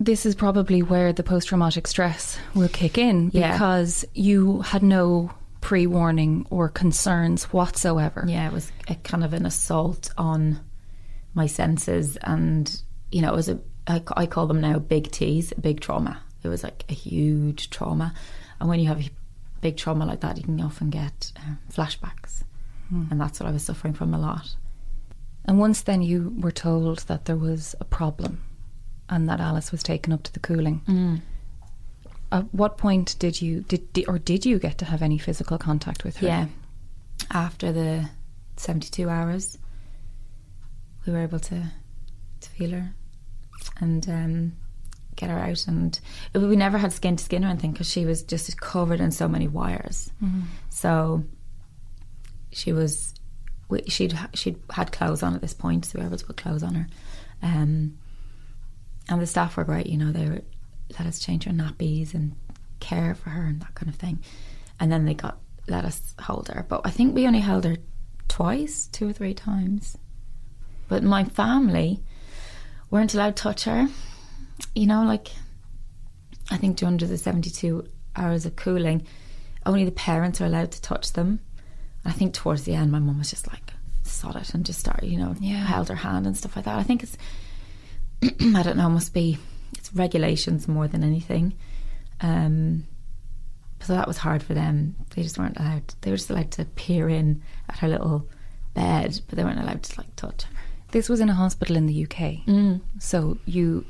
this 0.00 0.24
is 0.26 0.34
probably 0.34 0.82
where 0.82 1.12
the 1.12 1.22
post-traumatic 1.22 1.86
stress 1.86 2.38
will 2.54 2.68
kick 2.68 2.98
in 2.98 3.30
Yeah. 3.32 3.52
because 3.52 4.04
you 4.14 4.60
had 4.62 4.82
no 4.82 5.30
pre-warning 5.60 6.46
or 6.50 6.68
concerns 6.68 7.44
whatsoever. 7.52 8.24
Yeah, 8.26 8.46
it 8.46 8.52
was 8.52 8.70
a 8.88 8.94
kind 8.94 9.24
of 9.24 9.32
an 9.32 9.44
assault 9.44 10.10
on 10.16 10.60
my 11.34 11.46
senses, 11.46 12.16
and 12.18 12.80
you 13.10 13.22
know, 13.22 13.32
it 13.32 13.36
was 13.36 13.48
a 13.48 13.58
I, 13.86 14.02
I 14.16 14.26
call 14.26 14.46
them 14.46 14.60
now 14.60 14.78
big 14.78 15.10
T's, 15.10 15.52
big 15.60 15.80
trauma. 15.80 16.20
It 16.42 16.48
was 16.48 16.62
like 16.62 16.84
a 16.88 16.94
huge 16.94 17.70
trauma, 17.70 18.14
and 18.60 18.68
when 18.68 18.78
you 18.80 18.86
have 18.88 19.00
a 19.00 19.10
big 19.60 19.76
trauma 19.76 20.06
like 20.06 20.20
that, 20.20 20.36
you 20.36 20.44
can 20.44 20.60
often 20.60 20.90
get 20.90 21.32
uh, 21.36 21.54
flashbacks, 21.72 22.44
and 22.90 23.20
that's 23.20 23.40
what 23.40 23.48
I 23.48 23.52
was 23.52 23.64
suffering 23.64 23.94
from 23.94 24.14
a 24.14 24.18
lot. 24.18 24.54
And 25.44 25.58
once 25.58 25.82
then 25.82 26.02
you 26.02 26.34
were 26.38 26.50
told 26.52 26.98
that 27.08 27.24
there 27.24 27.36
was 27.36 27.74
a 27.80 27.84
problem 27.84 28.42
and 29.08 29.28
that 29.28 29.40
Alice 29.40 29.72
was 29.72 29.82
taken 29.82 30.12
up 30.12 30.22
to 30.24 30.32
the 30.32 30.40
cooling. 30.40 31.22
At 32.30 32.52
what 32.52 32.76
point 32.76 33.16
did 33.18 33.40
you 33.40 33.62
did, 33.62 33.92
did 33.92 34.08
or 34.08 34.18
did 34.18 34.44
you 34.44 34.58
get 34.58 34.78
to 34.78 34.84
have 34.84 35.00
any 35.00 35.16
physical 35.18 35.56
contact 35.56 36.04
with 36.04 36.18
her? 36.18 36.26
Yeah, 36.26 36.46
after 37.30 37.72
the 37.72 38.10
seventy-two 38.56 39.08
hours, 39.08 39.56
we 41.06 41.12
were 41.12 41.20
able 41.20 41.38
to 41.40 41.72
to 42.40 42.50
feel 42.50 42.70
her 42.72 42.94
and 43.80 44.08
um, 44.08 44.52
get 45.16 45.30
her 45.30 45.38
out, 45.38 45.66
and 45.66 45.98
we 46.34 46.54
never 46.54 46.76
had 46.76 46.92
skin 46.92 47.16
to 47.16 47.24
skin 47.24 47.44
or 47.44 47.48
anything 47.48 47.72
because 47.72 47.90
she 47.90 48.04
was 48.04 48.22
just 48.22 48.60
covered 48.60 49.00
in 49.00 49.10
so 49.10 49.26
many 49.26 49.48
wires. 49.48 50.10
So 50.68 51.24
she 52.52 52.72
was 52.74 53.14
she'd 53.86 54.18
she'd 54.34 54.58
had 54.70 54.92
clothes 54.92 55.22
on 55.22 55.34
at 55.34 55.40
this 55.40 55.54
point, 55.54 55.86
so 55.86 55.92
we 55.98 56.00
were 56.02 56.08
able 56.08 56.18
to 56.18 56.26
put 56.26 56.36
clothes 56.36 56.62
on 56.62 56.74
her. 56.74 56.86
Um, 57.42 57.96
and 59.08 59.20
the 59.20 59.26
staff 59.26 59.56
were 59.56 59.64
great, 59.64 59.86
you 59.86 59.96
know, 59.96 60.12
they 60.12 60.26
were, 60.28 60.42
let 60.98 61.06
us 61.06 61.18
change 61.18 61.44
her 61.44 61.50
nappies 61.52 62.14
and 62.14 62.34
care 62.80 63.14
for 63.14 63.30
her 63.30 63.42
and 63.44 63.60
that 63.62 63.74
kind 63.74 63.88
of 63.88 63.96
thing. 63.96 64.18
And 64.80 64.90
then 64.92 65.04
they 65.04 65.14
got 65.14 65.38
let 65.66 65.84
us 65.84 66.14
hold 66.20 66.48
her. 66.48 66.64
But 66.68 66.82
I 66.84 66.90
think 66.90 67.14
we 67.14 67.26
only 67.26 67.40
held 67.40 67.64
her 67.64 67.76
twice, 68.28 68.86
two 68.86 69.08
or 69.08 69.12
three 69.12 69.34
times. 69.34 69.98
But 70.88 71.02
my 71.02 71.24
family 71.24 72.00
weren't 72.90 73.12
allowed 73.14 73.36
to 73.36 73.42
touch 73.42 73.64
her. 73.64 73.88
You 74.74 74.86
know, 74.86 75.04
like 75.04 75.28
I 76.50 76.56
think 76.56 76.76
during 76.76 76.96
the 76.96 77.18
72 77.18 77.86
hours 78.16 78.46
of 78.46 78.56
cooling, 78.56 79.06
only 79.66 79.84
the 79.84 79.90
parents 79.92 80.40
are 80.40 80.46
allowed 80.46 80.72
to 80.72 80.80
touch 80.80 81.12
them. 81.12 81.40
I 82.04 82.12
think 82.12 82.32
towards 82.32 82.62
the 82.64 82.74
end, 82.74 82.90
my 82.90 82.98
mum 82.98 83.18
was 83.18 83.30
just 83.30 83.48
like, 83.48 83.72
sod 84.04 84.36
it 84.36 84.54
and 84.54 84.64
just 84.64 84.80
started, 84.80 85.10
you 85.10 85.18
know, 85.18 85.34
Yeah. 85.40 85.56
held 85.64 85.88
her 85.90 85.94
hand 85.96 86.26
and 86.26 86.34
stuff 86.36 86.56
like 86.56 86.64
that. 86.64 86.78
I 86.78 86.82
think 86.82 87.02
it's, 87.02 87.18
I 88.22 88.62
don't 88.62 88.76
know, 88.76 88.88
must 88.88 89.14
be, 89.14 89.38
it's 89.76 89.92
regulations 89.94 90.66
more 90.68 90.88
than 90.88 91.02
anything. 91.04 91.54
Um, 92.20 92.84
so 93.80 93.92
that 93.94 94.08
was 94.08 94.18
hard 94.18 94.42
for 94.42 94.54
them. 94.54 94.96
They 95.14 95.22
just 95.22 95.38
weren't 95.38 95.58
allowed, 95.58 95.94
they 96.00 96.10
were 96.10 96.16
just 96.16 96.30
allowed 96.30 96.50
to 96.52 96.64
peer 96.64 97.08
in 97.08 97.42
at 97.68 97.78
her 97.78 97.88
little 97.88 98.28
bed, 98.74 99.20
but 99.28 99.36
they 99.36 99.44
weren't 99.44 99.60
allowed 99.60 99.82
to 99.84 100.00
like 100.00 100.14
touch. 100.16 100.44
This 100.90 101.08
was 101.08 101.20
in 101.20 101.28
a 101.28 101.34
hospital 101.34 101.76
in 101.76 101.86
the 101.86 102.04
UK. 102.04 102.44
Mm. 102.46 102.80
So 102.98 103.38
you 103.44 103.84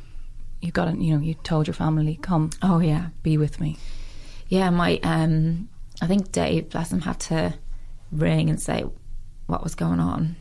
you 0.61 0.73
got 0.73 0.89
it, 0.89 0.99
you 0.99 1.15
know, 1.15 1.23
you 1.23 1.35
told 1.35 1.69
your 1.69 1.75
family, 1.75 2.19
come 2.21 2.51
Oh, 2.63 2.81
yeah. 2.81 3.09
be 3.23 3.39
with 3.39 3.61
me. 3.61 3.77
Yeah, 4.49 4.71
my 4.71 4.99
um, 5.05 5.69
I 6.03 6.07
think 6.09 6.33
Dave, 6.33 6.71
bless 6.71 6.93
him, 6.93 7.01
had 7.03 7.21
to 7.21 7.55
ring 8.11 8.51
and 8.51 8.61
say 8.61 8.85
what 9.47 9.63
was 9.63 9.75
going 9.77 10.01
on. 10.01 10.37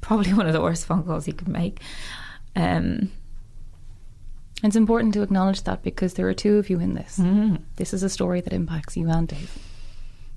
Probably 0.00 0.32
one 0.34 0.46
of 0.46 0.52
the 0.52 0.60
worst 0.60 0.86
phone 0.86 1.04
calls 1.04 1.24
he 1.24 1.32
could 1.32 1.48
make. 1.48 1.80
Um, 2.56 3.10
It's 4.62 4.76
important 4.76 5.14
to 5.14 5.22
acknowledge 5.22 5.62
that 5.64 5.82
because 5.82 6.14
there 6.14 6.28
are 6.28 6.34
two 6.34 6.58
of 6.58 6.70
you 6.70 6.78
in 6.80 6.94
this. 6.94 7.18
mm. 7.18 7.60
This 7.76 7.92
is 7.94 8.02
a 8.02 8.08
story 8.08 8.40
that 8.42 8.52
impacts 8.52 8.96
you 8.96 9.08
and 9.10 9.26
Dave. 9.26 9.58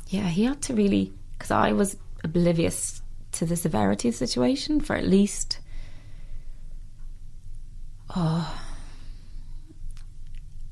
yeah, 0.08 0.28
he 0.28 0.44
had 0.46 0.62
to 0.64 0.74
really 0.74 1.14
because 1.38 1.52
I 1.52 1.74
was 1.74 1.98
oblivious 2.24 3.02
to 3.34 3.46
the 3.46 3.56
severity 3.56 4.08
of 4.10 4.14
the 4.18 4.26
situation 4.28 4.80
for 4.80 4.96
at 4.96 5.06
least 5.06 5.60
oh 8.16 8.62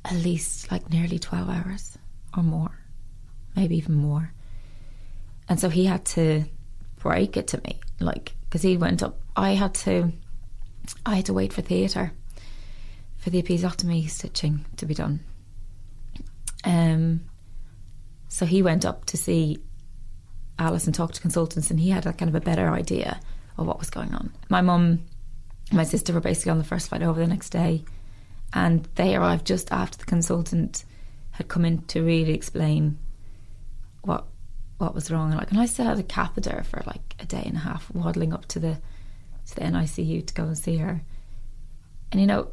at 0.06 0.14
least 0.16 0.72
like 0.72 0.90
nearly 0.90 1.20
12 1.20 1.50
hours 1.50 1.98
or 2.38 2.44
more 2.44 2.72
maybe 3.56 3.76
even 3.78 3.96
more 3.96 4.32
and 5.50 5.60
so 5.60 5.70
he 5.70 5.86
had 5.86 6.06
to 6.06 6.44
break 7.00 7.36
it 7.38 7.48
to 7.48 7.62
me 7.66 7.80
like 8.00 8.34
because 8.44 8.62
he 8.62 8.78
went 8.78 9.04
up 9.04 9.20
I 9.36 9.52
had 9.52 9.74
to 9.86 10.12
I 11.06 11.18
had 11.18 11.25
to 11.25 11.34
wait 11.34 11.54
for 11.54 11.62
theatre 11.62 12.12
for 13.18 13.30
the 13.30 13.42
episiotomy 13.42 14.10
stitching 14.10 14.66
to 14.78 14.86
be 14.86 14.94
done 14.94 15.22
um 16.66 17.22
so 18.28 18.46
he 18.46 18.62
went 18.62 18.86
up 18.86 19.06
to 19.06 19.18
see 19.18 19.60
Alice 20.60 20.86
and 20.86 20.96
talked 20.96 21.16
to 21.16 21.22
consultants, 21.22 21.72
and 21.72 21.80
he 21.80 21.90
had 21.90 22.06
a 22.06 22.13
kind 22.13 22.30
of 22.30 22.36
a 22.36 22.42
better 22.42 22.70
idea 22.70 23.20
of 23.58 23.68
what 23.68 23.80
was 23.80 23.90
going 23.90 24.13
on. 24.13 24.32
My 24.50 24.62
mum, 24.62 25.04
and 25.70 25.78
my 25.78 25.84
sister 25.84 26.13
were 26.13 26.20
basically 26.20 26.52
on 26.52 26.58
the 26.58 26.63
first 26.63 26.90
flight 26.90 27.04
over 27.04 27.20
the 27.20 27.28
next 27.28 27.50
day, 27.50 27.84
and 28.54 28.88
they 28.96 29.16
arrived 29.16 29.46
just 29.46 29.72
after 29.72 29.98
the 29.98 30.06
consultant 30.06 30.86
had 31.32 31.48
come 31.48 31.66
in 31.66 31.82
to 31.84 32.02
really 32.04 32.34
explain 32.34 32.98
what 34.02 34.25
what 34.78 34.94
was 34.94 35.10
wrong. 35.10 35.32
And 35.32 35.40
like, 35.40 35.52
and 35.52 35.60
I 35.60 35.66
still 35.66 35.86
had 35.86 36.00
a 36.00 36.04
catheter 36.04 36.63
for 36.63 36.84
like 36.86 37.16
a 37.20 37.25
day 37.25 37.44
and 37.46 37.56
a 37.56 37.62
half, 37.62 37.90
waddling 37.94 38.34
up 38.34 38.46
to 38.48 38.60
the 38.60 38.80
to 39.54 39.60
the 39.62 39.66
NICU 39.66 40.26
to 40.28 40.34
go 40.34 40.44
and 40.44 40.58
see 40.58 40.78
her. 40.78 41.02
And 42.12 42.22
you 42.22 42.28
know, 42.28 42.50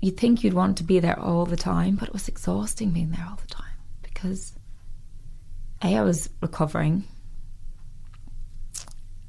you'd 0.00 0.16
think 0.16 0.44
you'd 0.44 0.54
want 0.54 0.76
to 0.78 0.84
be 0.84 1.00
there 1.00 1.18
all 1.18 1.46
the 1.46 1.56
time, 1.56 1.96
but 1.96 2.08
it 2.08 2.12
was 2.12 2.28
exhausting 2.28 2.90
being 2.90 3.10
there 3.10 3.26
all 3.28 3.36
the 3.36 3.46
time 3.46 3.64
because 4.02 4.54
a, 5.82 5.96
I 5.96 6.02
was 6.02 6.28
recovering. 6.40 7.04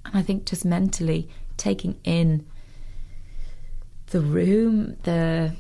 And 0.06 0.16
I 0.18 0.22
think 0.22 0.46
just 0.46 0.66
mentally 0.66 1.30
taking 1.58 2.00
in 2.04 2.46
the 4.08 4.22
room, 4.22 4.98
the 5.04 5.56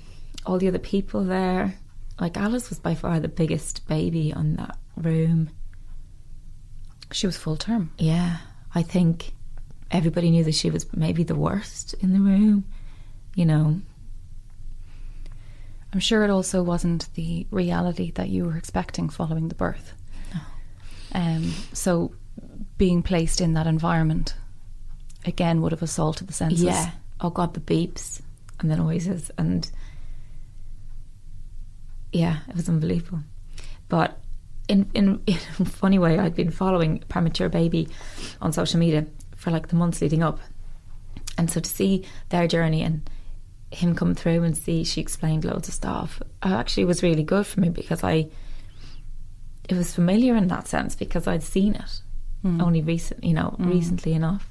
all 0.45 0.57
the 0.57 0.67
other 0.67 0.79
people 0.79 1.23
there. 1.23 1.75
Like 2.19 2.37
Alice 2.37 2.69
was 2.69 2.79
by 2.79 2.95
far 2.95 3.19
the 3.19 3.27
biggest 3.27 3.87
baby 3.87 4.33
on 4.33 4.55
that 4.55 4.77
room. 4.97 5.51
She 7.11 7.27
was 7.27 7.37
full 7.37 7.55
term. 7.55 7.91
Yeah, 7.97 8.37
I 8.73 8.81
think 8.81 9.33
everybody 9.91 10.29
knew 10.29 10.43
that 10.43 10.55
she 10.55 10.69
was 10.69 10.85
maybe 10.93 11.23
the 11.23 11.35
worst 11.35 11.93
in 11.95 12.13
the 12.13 12.19
room. 12.19 12.65
You 13.35 13.45
know, 13.45 13.81
I'm 15.93 15.99
sure 15.99 16.23
it 16.23 16.29
also 16.29 16.61
wasn't 16.61 17.13
the 17.15 17.47
reality 17.51 18.11
that 18.11 18.29
you 18.29 18.45
were 18.45 18.57
expecting 18.57 19.09
following 19.09 19.47
the 19.47 19.55
birth. 19.55 19.93
No. 20.33 20.39
Um, 21.13 21.53
so 21.73 22.13
being 22.77 23.01
placed 23.01 23.41
in 23.41 23.53
that 23.53 23.67
environment 23.67 24.35
again 25.25 25.61
would 25.61 25.71
have 25.71 25.83
assaulted 25.83 26.27
the 26.27 26.33
senses. 26.33 26.63
Yeah. 26.63 26.91
Oh 27.21 27.29
God, 27.29 27.53
the 27.53 27.59
beeps 27.59 28.21
and 28.59 28.69
the 28.69 28.75
noises 28.75 29.31
and 29.37 29.69
yeah, 32.11 32.39
it 32.47 32.55
was 32.55 32.69
unbelievable. 32.69 33.19
But 33.87 34.17
in 34.67 34.89
in, 34.93 35.21
in 35.27 35.37
a 35.59 35.65
funny 35.65 35.99
way, 35.99 36.19
I'd 36.19 36.35
been 36.35 36.51
following 36.51 37.03
premature 37.09 37.49
baby 37.49 37.87
on 38.41 38.53
social 38.53 38.79
media 38.79 39.05
for 39.39 39.51
like 39.51 39.67
the 39.69 39.75
months 39.75 40.01
leading 40.01 40.21
up, 40.23 40.39
and 41.37 41.49
so 41.49 41.59
to 41.59 41.69
see 41.69 42.05
their 42.29 42.47
journey 42.47 42.83
and 42.83 43.09
him 43.71 43.95
come 43.95 44.13
through 44.15 44.43
and 44.43 44.57
see 44.57 44.83
she 44.83 44.99
explained 45.01 45.45
loads 45.45 45.67
of 45.67 45.73
stuff, 45.73 46.21
actually 46.43 46.85
was 46.85 47.01
really 47.03 47.23
good 47.23 47.45
for 47.47 47.59
me 47.61 47.69
because 47.69 48.03
I 48.03 48.27
it 49.69 49.75
was 49.77 49.93
familiar 49.93 50.35
in 50.35 50.47
that 50.47 50.67
sense 50.67 50.95
because 50.95 51.27
I'd 51.27 51.43
seen 51.43 51.75
it 51.75 52.01
Mm. 52.43 52.61
only 52.63 52.81
recent, 52.81 53.21
you 53.21 53.33
know, 53.33 53.53
recently 53.59 54.13
enough. 54.13 54.49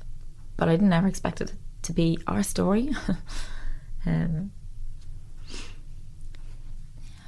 But 0.58 0.68
I 0.68 0.72
didn't 0.72 0.92
ever 0.92 1.08
expect 1.08 1.40
it 1.40 1.54
to 1.82 1.92
be 1.94 2.18
our 2.26 2.42
story. 2.42 2.94
um, 4.06 4.50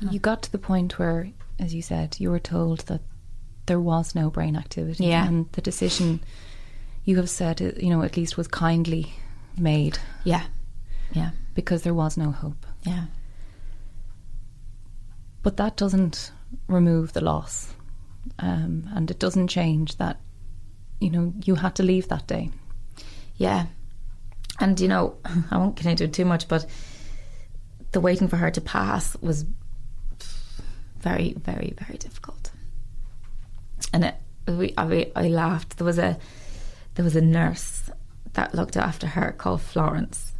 You 0.00 0.18
got 0.18 0.42
to 0.42 0.52
the 0.52 0.58
point 0.58 0.98
where, 0.98 1.30
as 1.58 1.74
you 1.74 1.82
said, 1.82 2.16
you 2.20 2.30
were 2.30 2.38
told 2.38 2.80
that 2.80 3.00
there 3.66 3.80
was 3.80 4.14
no 4.14 4.30
brain 4.30 4.54
activity. 4.56 5.06
Yeah. 5.06 5.26
And 5.26 5.50
the 5.52 5.60
decision 5.62 6.20
you 7.04 7.16
have 7.16 7.30
said, 7.30 7.60
uh, 7.62 7.70
you 7.76 7.90
know, 7.90 8.02
at 8.02 8.16
least 8.16 8.36
was 8.36 8.48
kindly 8.48 9.12
made 9.56 9.98
yeah, 10.24 10.44
yeah, 11.12 11.30
because 11.54 11.82
there 11.82 11.94
was 11.94 12.16
no 12.16 12.30
hope. 12.30 12.66
yeah, 12.82 13.04
But 15.42 15.56
that 15.56 15.76
doesn't 15.76 16.32
remove 16.68 17.12
the 17.12 17.20
loss. 17.20 17.74
Um, 18.38 18.88
and 18.94 19.10
it 19.10 19.18
doesn't 19.18 19.48
change 19.48 19.96
that, 19.96 20.20
you 21.00 21.10
know, 21.10 21.32
you 21.44 21.54
had 21.54 21.74
to 21.76 21.82
leave 21.82 22.08
that 22.08 22.26
day. 22.26 22.50
yeah. 23.36 23.66
And 24.60 24.78
you 24.78 24.88
know, 24.88 25.16
I 25.50 25.56
won't 25.56 25.76
get 25.76 25.86
into 25.86 26.04
it 26.04 26.12
too 26.12 26.26
much, 26.26 26.46
but 26.46 26.66
the 27.92 28.00
waiting 28.00 28.28
for 28.28 28.36
her 28.36 28.50
to 28.50 28.60
pass 28.60 29.16
was 29.22 29.46
very, 30.98 31.32
very, 31.32 31.72
very 31.78 31.96
difficult. 31.96 32.50
And 33.94 34.04
it, 34.04 34.14
we, 34.46 34.74
I, 34.76 35.10
I 35.16 35.28
laughed. 35.28 35.78
There 35.78 35.86
was 35.86 35.98
a 35.98 36.18
there 37.00 37.04
was 37.06 37.16
a 37.16 37.22
nurse 37.22 37.88
that 38.34 38.54
looked 38.54 38.76
after 38.76 39.06
her 39.06 39.32
called 39.32 39.62
Florence, 39.62 40.34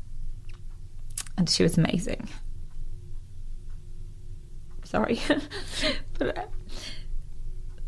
and 1.38 1.48
she 1.48 1.62
was 1.62 1.78
amazing. 1.78 2.28
Sorry, 4.84 5.18
but 6.18 6.36
uh, 6.36 6.44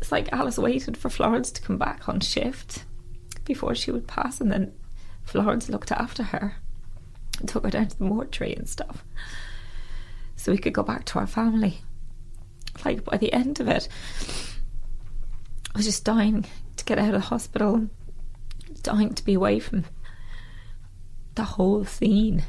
it's 0.01 0.11
like 0.11 0.33
Alice 0.33 0.57
waited 0.57 0.97
for 0.97 1.09
Florence 1.09 1.51
to 1.51 1.61
come 1.61 1.77
back 1.77 2.09
on 2.09 2.19
shift 2.19 2.85
before 3.45 3.75
she 3.75 3.91
would 3.91 4.07
pass, 4.07 4.41
and 4.41 4.51
then 4.51 4.73
Florence 5.23 5.69
looked 5.69 5.91
after 5.91 6.23
her, 6.23 6.55
and 7.39 7.47
took 7.47 7.65
her 7.65 7.69
down 7.69 7.89
to 7.89 7.99
the 7.99 8.05
mortuary 8.05 8.55
and 8.55 8.67
stuff, 8.67 9.05
so 10.35 10.51
we 10.51 10.57
could 10.57 10.73
go 10.73 10.81
back 10.81 11.05
to 11.05 11.19
our 11.19 11.27
family. 11.27 11.81
Like 12.83 13.03
by 13.03 13.17
the 13.17 13.33
end 13.33 13.59
of 13.59 13.67
it, 13.67 13.87
I 15.75 15.77
was 15.77 15.85
just 15.85 16.03
dying 16.03 16.47
to 16.77 16.85
get 16.85 16.97
out 16.97 17.13
of 17.13 17.21
the 17.21 17.27
hospital, 17.27 17.87
dying 18.83 19.13
to 19.13 19.23
be 19.25 19.33
away 19.33 19.59
from 19.59 19.85
the 21.35 21.43
whole 21.43 21.85
scene. 21.85 22.43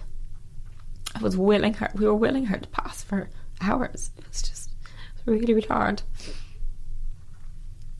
I 1.14 1.20
was 1.22 1.36
willing 1.36 1.74
her. 1.74 1.90
We 1.94 2.06
were 2.06 2.14
willing 2.14 2.46
her 2.46 2.58
to 2.58 2.68
pass 2.68 3.02
for 3.02 3.30
hours. 3.60 4.10
It 4.18 4.28
was 4.28 4.42
just 4.42 4.70
really, 5.26 5.54
really 5.54 5.66
hard. 5.66 6.02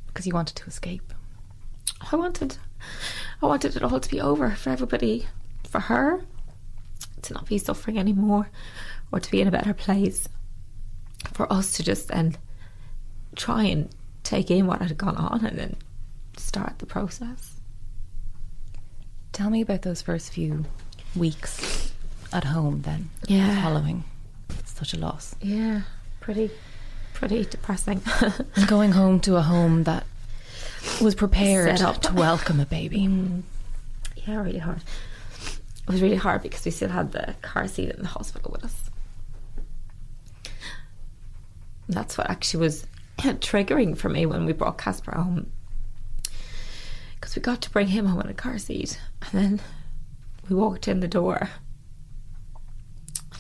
because 0.07 0.27
you 0.27 0.35
wanted 0.35 0.57
to 0.57 0.67
escape. 0.67 1.13
I 2.13 2.17
wanted, 2.17 2.57
I 3.43 3.47
wanted 3.47 3.77
it 3.77 3.83
all 3.83 3.99
to 4.01 4.11
be 4.11 4.21
over 4.21 4.51
for 4.51 4.71
everybody, 4.71 5.27
for 5.69 5.81
her 5.81 6.23
to 7.23 7.35
not 7.35 7.47
be 7.47 7.59
suffering 7.59 7.99
anymore, 7.99 8.49
or 9.11 9.19
to 9.21 9.31
be 9.31 9.41
in 9.41 9.49
a 9.49 9.53
better 9.53 9.75
place. 9.75 10.29
For 11.33 11.51
us 11.53 11.73
to 11.73 11.83
just 11.83 12.09
then 12.09 12.37
try 13.35 13.65
and 13.65 13.89
take 14.23 14.51
in 14.51 14.67
what 14.67 14.83
had 14.83 14.97
gone 14.99 15.17
on 15.17 15.45
and 15.45 15.59
then 15.59 15.77
start 16.37 16.79
the 16.79 16.87
process. 16.87 17.61
Tell 19.35 19.51
me 19.51 19.61
about 19.61 19.83
those 19.83 20.01
first 20.01 20.33
few 20.33 20.65
weeks 21.17 21.93
at 22.33 22.45
home 22.45 22.83
then, 22.83 23.11
Yeah. 23.27 23.63
following 23.63 24.05
such 24.65 24.95
a 24.95 24.97
loss. 24.99 25.35
Yeah, 25.43 25.83
pretty, 26.21 26.51
pretty 27.15 27.45
depressing. 27.45 28.01
Going 28.69 28.93
home 28.93 29.19
to 29.21 29.37
a 29.37 29.43
home 29.43 29.85
that 29.85 30.07
was 31.03 31.15
prepared 31.17 31.77
to 31.79 32.13
welcome 32.15 32.61
a 32.61 32.67
baby. 32.67 33.01
Mm. 33.01 33.43
yeah, 34.25 34.37
really 34.41 34.59
hard. 34.59 34.83
It 35.43 35.91
was 35.93 36.01
really 36.01 36.17
hard 36.17 36.43
because 36.43 36.65
we 36.65 36.71
still 36.71 36.89
had 36.91 37.11
the 37.13 37.35
car 37.43 37.67
seat 37.69 37.91
in 37.91 38.03
the 38.03 38.09
hospital 38.09 38.51
with 38.53 38.65
us. 38.65 38.91
That's 41.89 42.17
what 42.17 42.31
actually 42.31 42.61
was 42.61 42.87
triggering 43.19 43.97
for 43.99 44.09
me 44.09 44.27
when 44.27 44.47
we 44.47 44.53
brought 44.53 44.79
Casper 44.79 45.13
home. 45.13 45.51
Because 47.25 47.37
we 47.37 47.41
got 47.41 47.63
to 47.63 47.71
bring 47.71 47.87
him 47.87 48.05
home 48.05 48.21
in 48.21 48.29
a 48.29 48.35
car 48.35 48.59
seat. 48.59 49.01
And 49.23 49.31
then 49.33 49.61
we 50.47 50.55
walked 50.55 50.89
in 50.89 51.01
the 51.01 51.09
door. 51.09 51.49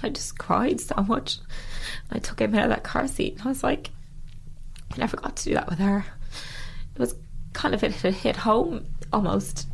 I 0.02 0.08
just 0.08 0.38
cried 0.38 0.80
so 0.80 1.02
much. 1.02 1.36
I 2.10 2.18
took 2.18 2.40
him 2.40 2.54
out 2.54 2.64
of 2.64 2.70
that 2.70 2.82
car 2.82 3.06
seat. 3.06 3.34
And 3.34 3.42
I 3.42 3.48
was 3.48 3.62
like, 3.62 3.90
I 4.90 4.96
never 4.96 5.18
got 5.18 5.36
to 5.36 5.44
do 5.44 5.52
that 5.52 5.68
with 5.68 5.80
her. 5.80 6.06
It 6.94 6.98
was 6.98 7.14
kind 7.52 7.74
of 7.74 7.84
it 7.84 7.92
hit 7.92 8.36
home 8.36 8.86
almost 9.12 9.68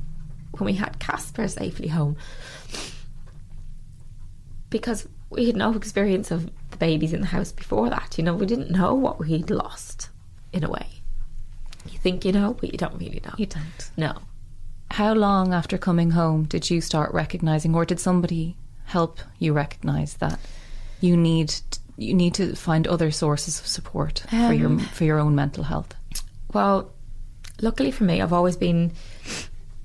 when 0.59 0.67
we 0.67 0.73
had 0.73 0.99
Casper 0.99 1.47
safely 1.47 1.87
home. 1.87 2.17
Because 4.71 5.09
we 5.31 5.47
had 5.47 5.57
no 5.57 5.73
experience 5.75 6.33
of 6.33 6.51
the 6.73 6.79
babies 6.79 7.13
in 7.13 7.21
the 7.21 7.29
house 7.29 7.53
before 7.53 7.89
that. 7.91 8.19
You 8.19 8.25
know, 8.25 8.35
we 8.35 8.47
didn't 8.47 8.73
know 8.73 8.93
what 8.93 9.21
we'd 9.21 9.51
lost 9.51 10.11
in 10.53 10.65
a 10.65 10.69
way. 10.69 11.00
You 11.89 11.99
think 11.99 12.25
you 12.25 12.33
know, 12.33 12.55
but 12.61 12.73
you 12.73 12.79
don't 12.79 12.95
really 12.95 13.21
know. 13.25 13.35
You 13.37 13.47
don't. 13.47 13.91
No. 13.97 14.19
How 14.91 15.15
long 15.15 15.55
after 15.55 15.79
coming 15.79 16.11
home 16.11 16.45
did 16.45 16.69
you 16.71 16.81
start 16.81 17.13
recognizing, 17.15 17.75
or 17.75 17.85
did 17.85 18.01
somebody 18.01 18.57
help 18.85 19.21
you 19.39 19.53
recognize 19.53 20.15
that 20.15 20.39
you 21.01 21.17
need 21.17 21.55
you 21.97 22.15
need 22.15 22.35
to 22.35 22.57
find 22.57 22.87
other 22.87 23.11
sources 23.11 23.61
of 23.61 23.67
support 23.67 24.25
for 24.29 24.53
your 24.53 24.69
Um, 24.69 24.79
for 24.79 25.05
your 25.05 25.19
own 25.19 25.35
mental 25.35 25.65
health? 25.65 25.95
Well, 26.53 26.91
luckily 27.61 27.91
for 27.91 28.05
me, 28.05 28.21
I've 28.21 28.33
always 28.33 28.57
been 28.57 28.93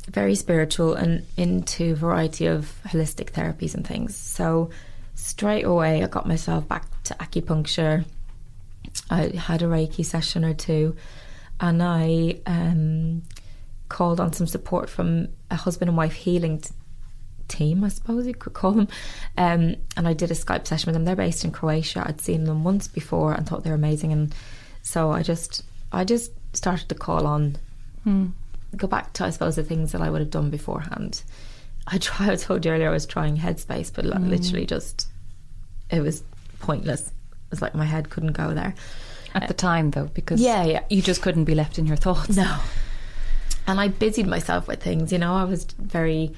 very 0.10 0.36
spiritual 0.36 0.94
and 0.94 1.26
into 1.36 1.92
a 1.92 1.96
variety 1.96 2.46
of 2.46 2.80
holistic 2.88 3.32
therapies 3.32 3.76
and 3.76 3.86
things. 3.86 4.16
So 4.16 4.70
straight 5.16 5.66
away, 5.66 6.04
I 6.04 6.08
got 6.08 6.28
myself 6.28 6.68
back 6.68 6.86
to 7.04 7.14
acupuncture. 7.16 8.06
I 9.10 9.36
had 9.36 9.62
a 9.62 9.66
Reiki 9.66 10.06
session 10.06 10.46
or 10.46 10.54
two, 10.54 10.96
and 11.60 11.82
I 11.82 12.40
um, 12.46 13.24
called 13.90 14.20
on 14.20 14.34
some 14.34 14.48
support 14.48 14.90
from 14.90 15.30
a 15.52 15.56
husband 15.56 15.90
and 15.90 15.98
wife 15.98 16.14
healing 16.14 16.60
t- 16.60 16.72
team, 17.48 17.84
I 17.84 17.90
suppose 17.90 18.26
you 18.26 18.34
could 18.34 18.54
call 18.54 18.72
them. 18.72 18.88
Um, 19.38 19.76
and 19.96 20.08
I 20.08 20.14
did 20.14 20.32
a 20.32 20.34
Skype 20.34 20.68
session 20.68 20.88
with 20.88 20.96
them. 20.96 21.06
They're 21.06 21.16
based 21.16 21.46
in 21.46 21.52
Croatia. 21.52 22.04
I'd 22.06 22.20
seen 22.22 22.46
them 22.46 22.64
once 22.64 22.88
before 22.88 23.34
and 23.34 23.48
thought 23.48 23.64
they 23.64 23.70
were 23.70 23.76
amazing, 23.76 24.12
and 24.12 24.34
so 24.82 25.12
I 25.12 25.22
just, 25.24 25.64
I 25.92 26.04
just 26.04 26.32
started 26.54 26.90
to 26.90 26.96
call 26.96 27.26
on, 27.28 27.58
go 28.76 28.88
back 28.88 29.14
to 29.14 29.26
I 29.26 29.30
suppose 29.30 29.56
the 29.56 29.64
things 29.64 29.92
that 29.92 30.02
I 30.02 30.10
would 30.10 30.22
have 30.22 30.32
done 30.32 30.50
beforehand. 30.50 31.24
I 31.88 31.98
try. 32.00 32.32
I 32.32 32.36
told 32.36 32.66
you 32.66 32.72
earlier 32.72 32.90
I 32.90 32.94
was 32.94 33.06
trying 33.06 33.38
Headspace, 33.38 33.94
but 33.94 34.06
li- 34.06 34.12
literally 34.30 34.66
just, 34.66 35.08
it 35.92 36.02
was 36.02 36.24
pointless. 36.60 37.08
It 37.08 37.52
was 37.52 37.62
like 37.62 37.76
my 37.76 37.86
head 37.86 38.10
couldn't 38.10 38.32
go 38.34 38.54
there. 38.56 38.74
At 39.36 39.48
the 39.48 39.54
time, 39.54 39.92
though, 39.92 40.06
because 40.06 40.40
Yeah, 40.42 40.64
yeah. 40.64 40.84
you 40.90 41.02
just 41.02 41.22
couldn't 41.22 41.44
be 41.46 41.56
left 41.56 41.78
in 41.78 41.86
your 41.86 41.98
thoughts. 41.98 42.36
No. 42.36 42.60
And 43.68 43.80
I 43.82 43.88
busied 43.90 44.28
myself 44.28 44.68
with 44.68 44.82
things, 44.82 45.12
you 45.12 45.18
know, 45.18 45.36
I 45.36 45.44
was 45.44 45.66
very 45.80 46.34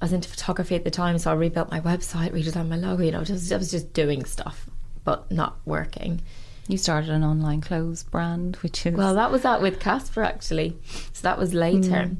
I 0.00 0.06
was 0.06 0.12
into 0.12 0.28
photography 0.28 0.74
at 0.74 0.82
the 0.82 0.90
time, 0.90 1.16
so 1.18 1.30
I 1.30 1.34
rebuilt 1.34 1.70
my 1.70 1.80
website, 1.80 2.32
redesigned 2.32 2.68
my 2.68 2.76
logo, 2.76 3.04
you 3.04 3.12
know, 3.12 3.22
just 3.22 3.52
I 3.52 3.56
was 3.56 3.70
just 3.70 3.92
doing 3.92 4.24
stuff, 4.24 4.68
but 5.04 5.30
not 5.30 5.58
working. 5.64 6.20
You 6.68 6.78
started 6.78 7.10
an 7.10 7.22
online 7.22 7.60
clothes 7.60 8.02
brand, 8.02 8.56
which 8.56 8.84
is 8.86 8.94
Well, 8.94 9.14
that 9.14 9.30
was 9.30 9.42
that 9.42 9.60
with 9.62 9.78
Casper 9.78 10.22
actually. 10.22 10.76
So 11.12 11.22
that 11.22 11.38
was 11.38 11.54
later. 11.54 12.10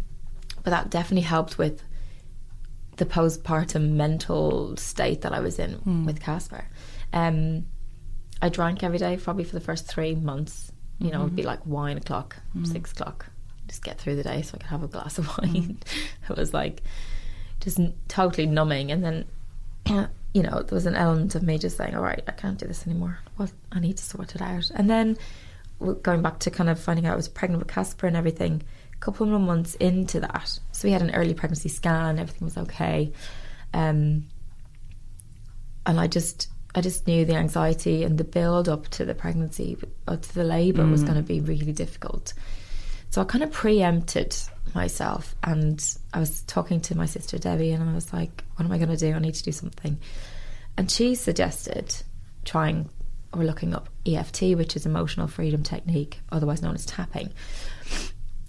But 0.62 0.70
that 0.70 0.90
definitely 0.90 1.22
helped 1.22 1.58
with 1.58 1.82
the 2.98 3.06
postpartum 3.06 3.90
mental 3.92 4.76
state 4.76 5.22
that 5.22 5.32
I 5.32 5.40
was 5.40 5.58
in 5.58 6.04
with 6.04 6.20
Casper. 6.20 6.66
Um, 7.12 7.66
I 8.42 8.48
drank 8.48 8.82
every 8.82 8.98
day, 8.98 9.16
probably 9.16 9.44
for 9.44 9.54
the 9.54 9.60
first 9.60 9.86
three 9.86 10.16
months. 10.16 10.72
You 10.98 11.10
know, 11.10 11.22
it'd 11.22 11.36
be 11.36 11.42
mm-hmm. 11.42 11.48
like 11.48 11.64
wine 11.64 11.96
o'clock, 11.96 12.36
mm-hmm. 12.50 12.64
six 12.64 12.90
o'clock. 12.92 13.26
Just 13.68 13.84
get 13.84 13.98
through 13.98 14.16
the 14.16 14.24
day 14.24 14.42
so 14.42 14.56
I 14.56 14.58
could 14.58 14.66
have 14.66 14.82
a 14.82 14.88
glass 14.88 15.16
of 15.18 15.26
mm-hmm. 15.28 15.54
wine. 15.54 15.78
it 16.28 16.36
was 16.36 16.52
like 16.52 16.82
just 17.60 17.78
n- 17.78 17.94
totally 18.08 18.46
numbing. 18.46 18.90
And 18.90 19.04
then, 19.04 19.24
you 20.34 20.42
know, 20.42 20.62
there 20.62 20.74
was 20.74 20.86
an 20.86 20.96
element 20.96 21.36
of 21.36 21.44
me 21.44 21.56
just 21.56 21.76
saying, 21.76 21.94
all 21.94 22.02
right, 22.02 22.22
I 22.26 22.32
can't 22.32 22.58
do 22.58 22.66
this 22.66 22.86
anymore. 22.86 23.20
Well, 23.38 23.48
I 23.70 23.78
need 23.78 23.96
to 23.96 24.04
sort 24.04 24.34
it 24.34 24.42
out. 24.42 24.70
And 24.74 24.90
then 24.90 25.16
going 26.02 26.22
back 26.22 26.40
to 26.40 26.50
kind 26.50 26.68
of 26.68 26.78
finding 26.78 27.06
out 27.06 27.14
I 27.14 27.16
was 27.16 27.28
pregnant 27.28 27.62
with 27.62 27.72
Casper 27.72 28.06
and 28.06 28.16
everything, 28.16 28.62
a 28.92 28.96
couple 28.98 29.32
of 29.32 29.40
months 29.40 29.76
into 29.76 30.20
that. 30.20 30.58
So 30.72 30.88
we 30.88 30.92
had 30.92 31.02
an 31.02 31.14
early 31.14 31.34
pregnancy 31.34 31.68
scan, 31.68 32.18
everything 32.18 32.44
was 32.44 32.56
okay. 32.56 33.12
Um, 33.72 34.26
and 35.86 35.98
I 35.98 36.06
just, 36.06 36.48
I 36.74 36.80
just 36.80 37.06
knew 37.06 37.24
the 37.24 37.34
anxiety 37.34 38.02
and 38.02 38.16
the 38.16 38.24
build 38.24 38.68
up 38.68 38.88
to 38.88 39.04
the 39.04 39.14
pregnancy, 39.14 39.76
or 40.08 40.16
to 40.16 40.34
the 40.34 40.44
labour 40.44 40.86
was 40.86 41.02
mm. 41.02 41.06
going 41.06 41.18
to 41.18 41.22
be 41.22 41.40
really 41.40 41.72
difficult. 41.72 42.32
So 43.10 43.20
I 43.20 43.24
kind 43.24 43.44
of 43.44 43.52
preempted 43.52 44.34
myself 44.74 45.34
and 45.42 45.84
I 46.14 46.20
was 46.20 46.40
talking 46.42 46.80
to 46.82 46.96
my 46.96 47.04
sister 47.04 47.36
Debbie 47.36 47.72
and 47.72 47.86
I 47.86 47.92
was 47.92 48.10
like, 48.10 48.42
what 48.56 48.64
am 48.64 48.72
I 48.72 48.78
going 48.78 48.88
to 48.88 48.96
do? 48.96 49.12
I 49.12 49.18
need 49.18 49.34
to 49.34 49.42
do 49.42 49.52
something. 49.52 49.98
And 50.78 50.90
she 50.90 51.14
suggested 51.14 51.94
trying 52.44 52.88
or 53.34 53.44
looking 53.44 53.74
up 53.74 53.88
EFT, 54.06 54.56
which 54.56 54.76
is 54.76 54.86
emotional 54.86 55.26
freedom 55.26 55.62
technique, 55.62 56.20
otherwise 56.30 56.62
known 56.62 56.74
as 56.74 56.86
tapping. 56.86 57.32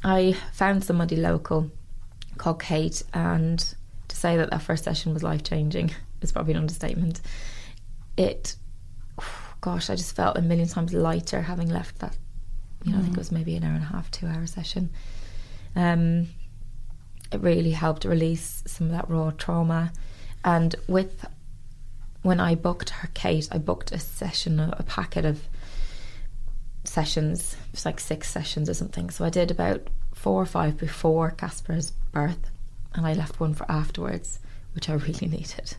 I 0.03 0.35
found 0.53 0.83
somebody 0.83 1.15
local 1.15 1.71
called 2.37 2.61
Kate, 2.61 3.03
and 3.13 3.59
to 4.07 4.15
say 4.15 4.37
that 4.37 4.49
that 4.49 4.61
first 4.61 4.83
session 4.83 5.13
was 5.13 5.23
life 5.23 5.43
changing 5.43 5.91
is 6.21 6.31
probably 6.31 6.53
an 6.53 6.59
understatement. 6.59 7.21
It, 8.17 8.55
gosh, 9.61 9.89
I 9.89 9.95
just 9.95 10.15
felt 10.15 10.37
a 10.37 10.41
million 10.41 10.67
times 10.67 10.93
lighter 10.93 11.41
having 11.41 11.69
left 11.69 11.99
that. 11.99 12.17
You 12.83 12.91
know, 12.91 12.99
I 12.99 13.01
think 13.01 13.13
it 13.13 13.19
was 13.19 13.31
maybe 13.31 13.55
an 13.55 13.63
hour 13.63 13.73
and 13.73 13.83
a 13.83 13.87
half, 13.87 14.11
two 14.11 14.27
hour 14.27 14.45
session. 14.45 14.89
Um, 15.75 16.27
it 17.31 17.39
really 17.39 17.71
helped 17.71 18.05
release 18.05 18.63
some 18.67 18.87
of 18.87 18.93
that 18.93 19.09
raw 19.09 19.31
trauma, 19.31 19.91
and 20.43 20.75
with 20.87 21.25
when 22.21 22.39
I 22.39 22.55
booked 22.55 22.89
her, 22.89 23.09
Kate, 23.13 23.47
I 23.51 23.57
booked 23.57 23.91
a 23.91 23.99
session, 23.99 24.59
a, 24.59 24.75
a 24.79 24.83
packet 24.83 25.25
of 25.25 25.41
sessions. 26.83 27.53
It 27.53 27.71
was 27.73 27.85
like 27.85 27.99
six 27.99 28.29
sessions 28.29 28.69
or 28.69 28.73
something. 28.73 29.09
So 29.09 29.25
I 29.25 29.29
did 29.29 29.51
about 29.51 29.87
four 30.13 30.41
or 30.41 30.45
five 30.45 30.77
before 30.77 31.31
Casper's 31.31 31.91
birth, 32.11 32.49
and 32.93 33.05
I 33.05 33.13
left 33.13 33.39
one 33.39 33.53
for 33.53 33.69
afterwards, 33.69 34.39
which 34.73 34.89
I 34.89 34.93
really 34.93 35.27
needed. 35.27 35.75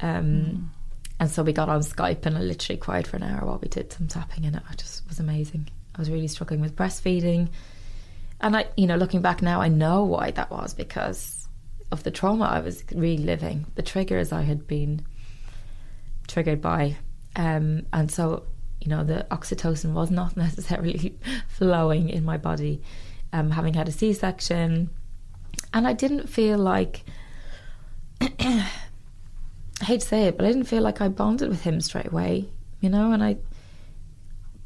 Um, 0.00 0.70
And 1.18 1.30
so 1.30 1.42
we 1.42 1.52
got 1.52 1.68
on 1.68 1.80
Skype, 1.80 2.26
and 2.26 2.36
I 2.36 2.40
literally 2.40 2.78
cried 2.78 3.06
for 3.06 3.16
an 3.16 3.22
hour 3.22 3.46
while 3.46 3.58
we 3.58 3.68
did 3.68 3.92
some 3.92 4.06
tapping, 4.06 4.44
and 4.44 4.56
it 4.56 4.62
just 4.76 5.08
was 5.08 5.18
amazing. 5.18 5.68
I 5.94 5.98
was 5.98 6.10
really 6.10 6.28
struggling 6.28 6.60
with 6.60 6.76
breastfeeding, 6.76 7.48
and 8.40 8.56
I, 8.56 8.66
you 8.76 8.86
know, 8.86 8.96
looking 8.96 9.22
back 9.22 9.40
now, 9.42 9.60
I 9.60 9.68
know 9.68 10.04
why 10.04 10.30
that 10.32 10.50
was 10.50 10.74
because 10.74 11.48
of 11.90 12.02
the 12.02 12.10
trauma 12.10 12.44
I 12.44 12.60
was 12.60 12.84
reliving, 12.92 13.66
the 13.74 13.82
triggers 13.82 14.32
I 14.32 14.42
had 14.42 14.66
been 14.66 15.06
triggered 16.26 16.60
by. 16.60 16.96
Um, 17.34 17.86
and 17.92 18.10
so, 18.10 18.44
you 18.80 18.88
know, 18.88 19.04
the 19.04 19.26
oxytocin 19.30 19.92
was 19.92 20.10
not 20.10 20.36
necessarily 20.36 21.18
flowing 21.48 22.08
in 22.08 22.24
my 22.24 22.36
body, 22.36 22.82
um, 23.32 23.50
having 23.50 23.74
had 23.74 23.88
a 23.88 23.92
C 23.92 24.12
section. 24.12 24.90
And 25.72 25.86
I 25.86 25.92
didn't 25.92 26.28
feel 26.28 26.58
like, 26.58 27.04
I 29.80 29.84
hate 29.84 30.00
to 30.00 30.06
say 30.06 30.22
it, 30.24 30.36
but 30.36 30.46
I 30.46 30.48
didn't 30.48 30.64
feel 30.68 30.82
like 30.82 31.00
I 31.00 31.08
bonded 31.08 31.48
with 31.48 31.62
him 31.62 31.80
straight 31.80 32.06
away, 32.06 32.48
you 32.80 32.88
know, 32.88 33.12
and 33.12 33.22
I, 33.22 33.36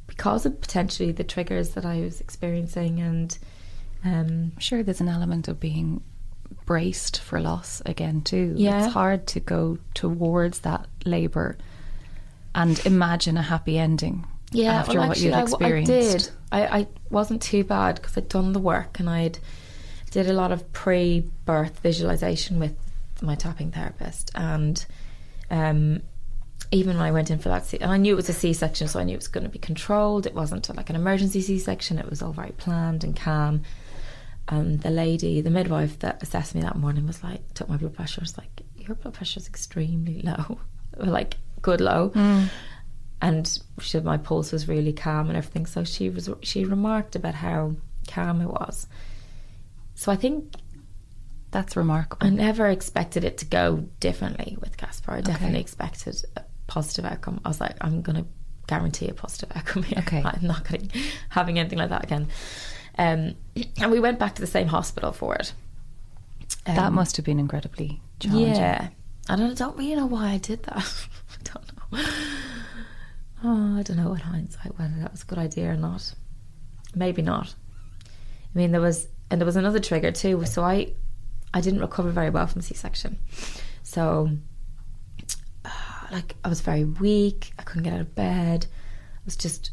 because 0.06 0.46
of 0.46 0.60
potentially 0.60 1.12
the 1.12 1.24
triggers 1.24 1.70
that 1.70 1.84
I 1.84 2.00
was 2.00 2.20
experiencing 2.20 3.00
and, 3.00 3.36
um, 4.04 4.52
I'm 4.54 4.58
sure 4.60 4.82
there's 4.82 5.00
an 5.00 5.08
element 5.08 5.48
of 5.48 5.58
being 5.60 6.02
braced 6.64 7.20
for 7.20 7.40
loss 7.40 7.82
again 7.86 8.22
too. 8.22 8.54
Yeah. 8.56 8.84
It's 8.84 8.92
hard 8.94 9.26
to 9.28 9.40
go 9.40 9.78
towards 9.94 10.60
that 10.60 10.86
labour 11.04 11.58
and 12.54 12.84
imagine 12.86 13.36
a 13.36 13.42
happy 13.42 13.78
ending 13.78 14.26
Yeah, 14.52 14.74
after 14.74 14.98
well, 14.98 15.08
what 15.08 15.16
actually, 15.16 15.26
you'd 15.26 15.34
I- 15.34 15.42
experienced. 15.42 16.32
I, 16.52 16.60
did. 16.60 16.70
I, 16.72 16.78
I 16.80 16.86
wasn't 17.10 17.42
too 17.42 17.64
bad 17.64 17.96
because 17.96 18.16
I'd 18.16 18.28
done 18.28 18.52
the 18.52 18.58
work 18.60 19.00
and 19.00 19.10
I'd 19.10 19.38
did 20.12 20.28
a 20.28 20.32
lot 20.32 20.50
of 20.50 20.72
pre-birth 20.72 21.78
visualization 21.80 22.58
with 22.58 22.74
my 23.22 23.34
tapping 23.34 23.70
therapist, 23.70 24.30
and 24.34 24.84
um, 25.50 26.02
even 26.70 26.96
when 26.96 27.06
I 27.06 27.10
went 27.10 27.30
in 27.30 27.38
for 27.38 27.48
that, 27.48 27.66
C- 27.66 27.78
and 27.78 27.90
I 27.90 27.96
knew 27.96 28.12
it 28.12 28.16
was 28.16 28.28
a 28.28 28.34
C-section, 28.34 28.88
so 28.88 29.00
I 29.00 29.04
knew 29.04 29.14
it 29.14 29.18
was 29.18 29.28
going 29.28 29.44
to 29.44 29.50
be 29.50 29.58
controlled. 29.58 30.26
It 30.26 30.34
wasn't 30.34 30.74
like 30.76 30.90
an 30.90 30.96
emergency 30.96 31.40
C-section. 31.40 31.98
It 31.98 32.08
was 32.08 32.22
all 32.22 32.32
very 32.32 32.52
planned 32.52 33.04
and 33.04 33.16
calm. 33.16 33.62
And 34.48 34.80
the 34.80 34.90
lady, 34.90 35.40
the 35.40 35.50
midwife 35.50 35.98
that 36.00 36.22
assessed 36.22 36.54
me 36.54 36.60
that 36.62 36.76
morning, 36.76 37.06
was 37.06 37.22
like, 37.22 37.54
took 37.54 37.68
my 37.68 37.76
blood 37.76 37.94
pressure. 37.94 38.20
Was 38.20 38.36
like, 38.36 38.62
your 38.76 38.96
blood 38.96 39.14
pressure 39.14 39.38
is 39.38 39.46
extremely 39.46 40.20
low, 40.24 40.58
like 40.96 41.36
good 41.62 41.80
low 41.80 42.12
and 43.22 43.60
she 43.80 43.90
said 43.90 44.04
my 44.04 44.16
pulse 44.16 44.52
was 44.52 44.68
really 44.68 44.92
calm 44.92 45.28
and 45.28 45.36
everything. 45.36 45.66
So 45.66 45.84
she 45.84 46.08
was 46.08 46.30
she 46.42 46.64
remarked 46.64 47.16
about 47.16 47.34
how 47.34 47.74
calm 48.08 48.40
it 48.40 48.48
was. 48.48 48.86
So 49.94 50.10
I 50.10 50.16
think 50.16 50.54
That's 51.52 51.74
remarkable. 51.76 52.26
I 52.26 52.30
never 52.30 52.68
expected 52.68 53.24
it 53.24 53.38
to 53.38 53.44
go 53.44 53.88
differently 53.98 54.56
with 54.60 54.76
Casper. 54.76 55.12
I 55.12 55.20
definitely 55.20 55.60
expected 55.60 56.22
a 56.36 56.42
positive 56.68 57.04
outcome. 57.04 57.40
I 57.44 57.48
was 57.48 57.60
like, 57.60 57.76
I'm 57.80 58.02
going 58.02 58.22
to 58.22 58.28
guarantee 58.68 59.08
a 59.08 59.14
positive 59.14 59.50
outcome 59.56 59.82
here. 59.82 59.98
Okay. 59.98 60.22
I'm 60.24 60.46
not 60.46 60.68
going 60.68 60.86
to 60.88 60.98
having 61.30 61.58
anything 61.58 61.78
like 61.78 61.90
that 61.90 62.04
again. 62.04 62.28
Um, 62.98 63.34
and 63.80 63.90
we 63.90 63.98
went 63.98 64.18
back 64.20 64.36
to 64.36 64.40
the 64.40 64.46
same 64.46 64.68
hospital 64.68 65.10
for 65.12 65.34
it. 65.36 65.52
that 66.66 66.78
Um, 66.78 66.94
must 66.94 67.16
have 67.16 67.24
been 67.24 67.40
incredibly 67.40 68.00
challenging. 68.20 68.54
yeah. 68.54 68.88
I 69.28 69.36
don't, 69.36 69.50
I 69.50 69.54
don't 69.54 69.76
really 69.76 69.96
know 69.96 70.06
why 70.06 70.30
I 70.30 70.38
did 70.38 70.62
that. 70.64 70.76
I 71.32 71.42
don't 71.52 71.92
know. 71.94 72.04
Oh, 73.42 73.76
I 73.78 73.82
don't 73.82 73.96
know 73.96 74.12
in 74.12 74.20
hindsight 74.20 74.78
whether 74.78 74.94
that 75.00 75.12
was 75.12 75.22
a 75.22 75.26
good 75.26 75.38
idea 75.38 75.70
or 75.70 75.76
not. 75.76 76.14
Maybe 76.94 77.22
not. 77.22 77.54
I 78.54 78.58
mean, 78.58 78.70
there 78.72 78.80
was, 78.80 79.06
and 79.30 79.40
there 79.40 79.46
was 79.46 79.56
another 79.56 79.78
trigger 79.80 80.10
too. 80.12 80.44
So 80.44 80.62
I, 80.62 80.92
I 81.52 81.60
didn't 81.60 81.80
recover 81.80 82.10
very 82.10 82.30
well 82.30 82.46
from 82.46 82.62
C-section. 82.62 83.18
So, 83.82 84.30
uh, 85.64 85.68
like, 86.12 86.36
I 86.44 86.48
was 86.48 86.60
very 86.60 86.84
weak. 86.84 87.52
I 87.58 87.62
couldn't 87.62 87.82
get 87.82 87.92
out 87.92 88.00
of 88.00 88.14
bed. 88.14 88.64
It 88.64 89.24
was 89.24 89.36
just 89.36 89.72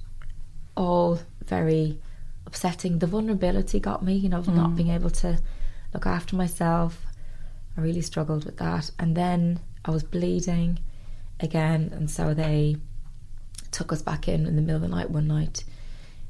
all 0.76 1.20
very 1.46 2.00
upsetting. 2.46 3.00
The 3.00 3.08
vulnerability 3.08 3.80
got 3.80 4.04
me, 4.04 4.16
you 4.16 4.30
know, 4.30 4.40
of 4.40 4.48
not 4.48 4.76
being 4.76 4.90
able 4.90 5.10
to 5.10 5.40
look 5.94 6.06
after 6.06 6.36
myself. 6.36 7.06
I 7.78 7.82
really 7.82 8.02
struggled 8.02 8.46
with 8.46 8.58
that. 8.58 8.90
And 8.98 9.16
then 9.16 9.60
I 9.86 9.92
was 9.92 10.04
bleeding 10.04 10.80
again, 11.40 11.92
and 11.94 12.10
so 12.10 12.34
they 12.34 12.78
took 13.72 13.92
us 13.92 14.02
back 14.02 14.28
in 14.28 14.48
in 14.48 14.56
the 14.56 14.62
middle 14.62 14.78
of 14.78 14.82
the 14.82 14.88
night 14.88 15.12
one 15.12 15.28
night 15.28 15.64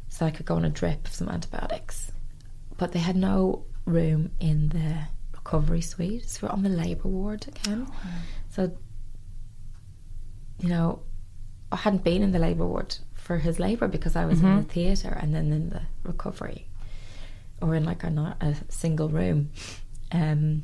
so 0.10 0.26
I 0.26 0.32
could 0.32 0.46
go 0.46 0.56
on 0.56 0.66
a 0.66 0.70
drip 0.70 1.08
of 1.08 1.14
some 1.14 1.30
antibiotics. 1.30 2.12
But 2.78 2.92
they 2.92 3.00
had 3.00 3.16
no 3.16 3.66
room 3.86 4.32
in 4.40 4.70
the 4.70 5.04
recovery 5.48 5.82
suite, 5.82 6.28
so 6.30 6.46
we're 6.48 6.54
on 6.54 6.64
the 6.64 6.70
labour 6.70 7.08
ward 7.08 7.48
again. 7.48 7.88
So, 8.50 8.72
you 10.60 10.70
know, 10.70 11.04
I 11.72 11.78
hadn't 11.78 12.04
been 12.04 12.22
in 12.22 12.32
the 12.32 12.40
labour 12.40 12.66
ward 12.66 12.98
for 13.14 13.38
his 13.38 13.60
labour 13.60 13.88
because 13.88 14.16
I 14.16 14.26
was 14.26 14.42
in 14.42 14.56
the 14.58 14.64
theatre 14.64 15.18
and 15.22 15.34
then 15.34 15.52
in 15.54 15.70
the 15.70 15.82
recovery 16.04 16.68
or 17.62 17.76
in 17.76 17.86
like 17.86 18.04
a, 18.04 18.10
not 18.10 18.42
a 18.42 18.56
single 18.70 19.10
room. 19.10 19.52
Um, 20.12 20.64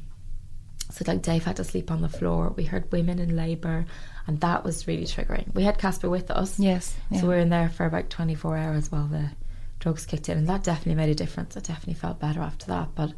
so 0.91 1.03
like 1.07 1.21
Dave 1.21 1.45
had 1.45 1.55
to 1.57 1.63
sleep 1.63 1.89
on 1.89 2.01
the 2.01 2.09
floor. 2.09 2.53
We 2.55 2.65
heard 2.65 2.91
women 2.91 3.19
in 3.19 3.35
labour, 3.35 3.85
and 4.27 4.39
that 4.41 4.63
was 4.63 4.85
really 4.87 5.05
triggering. 5.05 5.53
We 5.55 5.63
had 5.63 5.77
Casper 5.77 6.09
with 6.09 6.29
us, 6.29 6.59
Yes. 6.59 6.95
so 7.15 7.21
we 7.23 7.27
were 7.29 7.37
in 7.37 7.49
there 7.49 7.69
for 7.69 7.85
about 7.85 8.09
twenty 8.09 8.35
four 8.35 8.57
hours 8.57 8.91
while 8.91 9.07
the 9.07 9.31
drugs 9.79 10.05
kicked 10.05 10.29
in, 10.29 10.37
and 10.37 10.47
that 10.49 10.63
definitely 10.63 10.95
made 10.95 11.09
a 11.09 11.15
difference. 11.15 11.57
I 11.57 11.61
definitely 11.61 11.95
felt 11.95 12.19
better 12.19 12.41
after 12.41 12.67
that. 12.67 12.89
But 12.95 13.13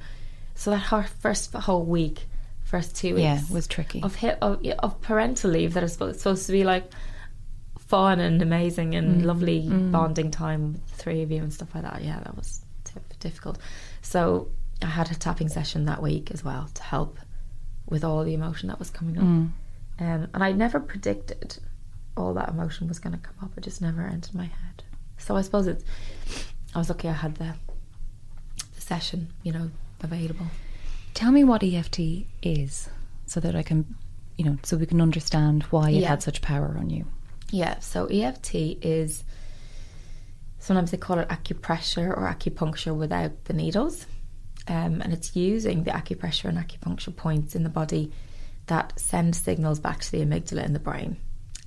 so 0.55 0.71
that 0.71 0.77
whole 0.77 1.03
first 1.03 1.53
whole 1.53 1.83
week, 1.85 2.27
first 2.63 2.95
two 2.95 3.15
weeks, 3.15 3.21
yeah, 3.23 3.41
was 3.51 3.67
tricky. 3.67 4.01
of 4.03 4.15
hit 4.15 4.37
of, 4.41 4.65
of 4.79 5.01
parental 5.01 5.51
leave 5.51 5.73
that 5.75 5.83
is 5.83 5.93
supposed, 5.93 6.19
supposed 6.19 6.45
to 6.47 6.51
be 6.51 6.63
like 6.63 6.89
fun 7.79 8.19
and 8.19 8.41
amazing 8.41 8.95
and 8.95 9.21
Mm. 9.21 9.25
lovely 9.25 9.69
bonding 9.69 10.31
time 10.31 10.73
with 10.73 10.89
the 10.89 10.95
three 10.95 11.21
of 11.21 11.31
you 11.31 11.41
and 11.43 11.53
stuff 11.53 11.73
like 11.75 11.83
that. 11.83 12.03
Yeah, 12.03 12.19
that 12.19 12.35
was 12.35 12.61
t- 12.83 12.93
difficult. 13.19 13.57
So 14.01 14.47
I 14.81 14.87
had 14.87 15.11
a 15.11 15.15
tapping 15.15 15.49
session 15.49 15.85
that 15.85 16.01
week 16.01 16.31
as 16.31 16.43
well 16.43 16.67
to 16.73 16.83
help 16.83 17.19
with 17.87 18.03
all 18.03 18.23
the 18.23 18.33
emotion 18.33 18.69
that 18.69 18.79
was 18.79 18.89
coming 18.89 19.17
up. 19.17 19.23
Mm. 19.23 19.51
Um, 19.99 20.27
and 20.33 20.43
I 20.43 20.51
never 20.51 20.79
predicted 20.79 21.57
all 22.17 22.33
that 22.33 22.49
emotion 22.49 22.87
was 22.87 22.97
going 22.99 23.13
to 23.13 23.19
come 23.19 23.35
up. 23.43 23.51
It 23.57 23.61
just 23.63 23.81
never 23.81 24.01
entered 24.01 24.33
my 24.33 24.45
head. 24.45 24.83
So 25.17 25.35
I 25.37 25.41
suppose 25.41 25.67
it's. 25.67 25.83
I 26.73 26.79
was 26.79 26.89
lucky 26.89 27.07
I 27.07 27.13
had 27.13 27.35
the, 27.35 27.53
the 28.73 28.81
session, 28.81 29.31
you 29.43 29.51
know, 29.53 29.69
available. 30.01 30.47
Tell 31.13 31.31
me 31.31 31.43
what 31.43 31.63
EFT 31.63 32.25
is, 32.43 32.89
so 33.25 33.39
that 33.39 33.55
I 33.55 33.63
can, 33.63 33.95
you 34.37 34.45
know, 34.45 34.57
so 34.63 34.77
we 34.77 34.85
can 34.85 35.01
understand 35.01 35.63
why 35.63 35.89
it 35.91 36.01
Yeah. 36.01 36.09
had 36.09 36.23
such 36.23 36.41
power 36.41 36.75
on 36.77 36.89
you. 36.89 37.05
Yeah, 37.51 37.79
so 37.79 38.07
EFT 38.07 38.55
is 38.81 39.23
sometimes 40.59 40.91
they 40.91 40.97
call 40.97 41.19
it 41.19 41.29
acupressure 41.29 42.09
or 42.09 42.27
acupuncture 42.27 42.95
without 42.95 43.45
the 43.45 43.53
needles. 43.53 44.07
Um, 44.67 44.99
and 45.01 45.13
it's 45.13 45.35
using 45.35 45.83
the 45.83 45.91
acupressure 45.91 46.45
and 46.45 46.57
acupuncture 46.57 47.15
points 47.15 47.55
in 47.55 47.63
the 47.63 47.69
body 47.69 48.11
that 48.65 48.99
send 48.99 49.35
signals 49.35 49.79
back 49.79 49.99
to 50.01 50.11
the 50.11 50.25
amygdala 50.25 50.65
in 50.65 50.73
the 50.73 50.79
brain. 50.79 51.17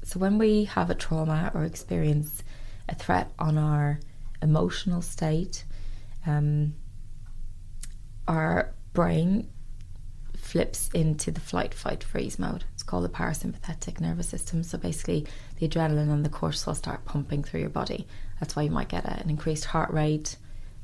So 0.02 0.18
when 0.18 0.36
we 0.36 0.64
have 0.64 0.90
a 0.90 0.96
trauma 0.96 1.52
or 1.54 1.64
experience 1.64 2.42
a 2.88 2.96
threat 2.96 3.30
on 3.38 3.56
our 3.56 4.00
emotional 4.42 5.00
state, 5.00 5.64
um, 6.26 6.74
our 8.28 8.72
brain 8.92 9.50
flips 10.36 10.88
into 10.94 11.30
the 11.30 11.40
flight, 11.40 11.74
fight, 11.74 12.02
freeze 12.04 12.38
mode. 12.38 12.64
It's 12.74 12.82
called 12.82 13.04
the 13.04 13.08
parasympathetic 13.08 14.00
nervous 14.00 14.28
system. 14.28 14.62
So 14.62 14.78
basically, 14.78 15.26
the 15.58 15.68
adrenaline 15.68 16.10
and 16.12 16.24
the 16.24 16.30
cortisol 16.30 16.76
start 16.76 17.04
pumping 17.04 17.42
through 17.42 17.60
your 17.60 17.68
body. 17.70 18.06
That's 18.40 18.54
why 18.54 18.62
you 18.62 18.70
might 18.70 18.88
get 18.88 19.04
an 19.04 19.28
increased 19.28 19.64
heart 19.66 19.90
rate, 19.92 20.36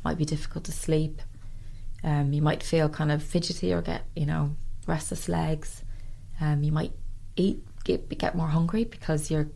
might 0.05 0.19
be 0.19 0.25
difficult 0.25 0.65
to 0.65 0.73
sleep. 0.73 1.23
Um, 2.03 2.33
you 2.33 2.43
might 2.43 2.63
feel 2.63 2.89
kind 2.89 3.11
of 3.13 3.23
fidgety 3.23 3.73
or 3.73 3.81
get, 3.81 4.03
you 4.17 4.27
know, 4.27 4.57
restless 4.87 5.29
legs. 5.29 5.83
Um, 6.41 6.63
you 6.63 6.73
might 6.73 6.93
eat, 7.37 7.65
get, 7.85 8.09
get 8.19 8.35
more 8.35 8.49
hungry 8.49 8.85
because 8.85 9.31
you're 9.31 9.49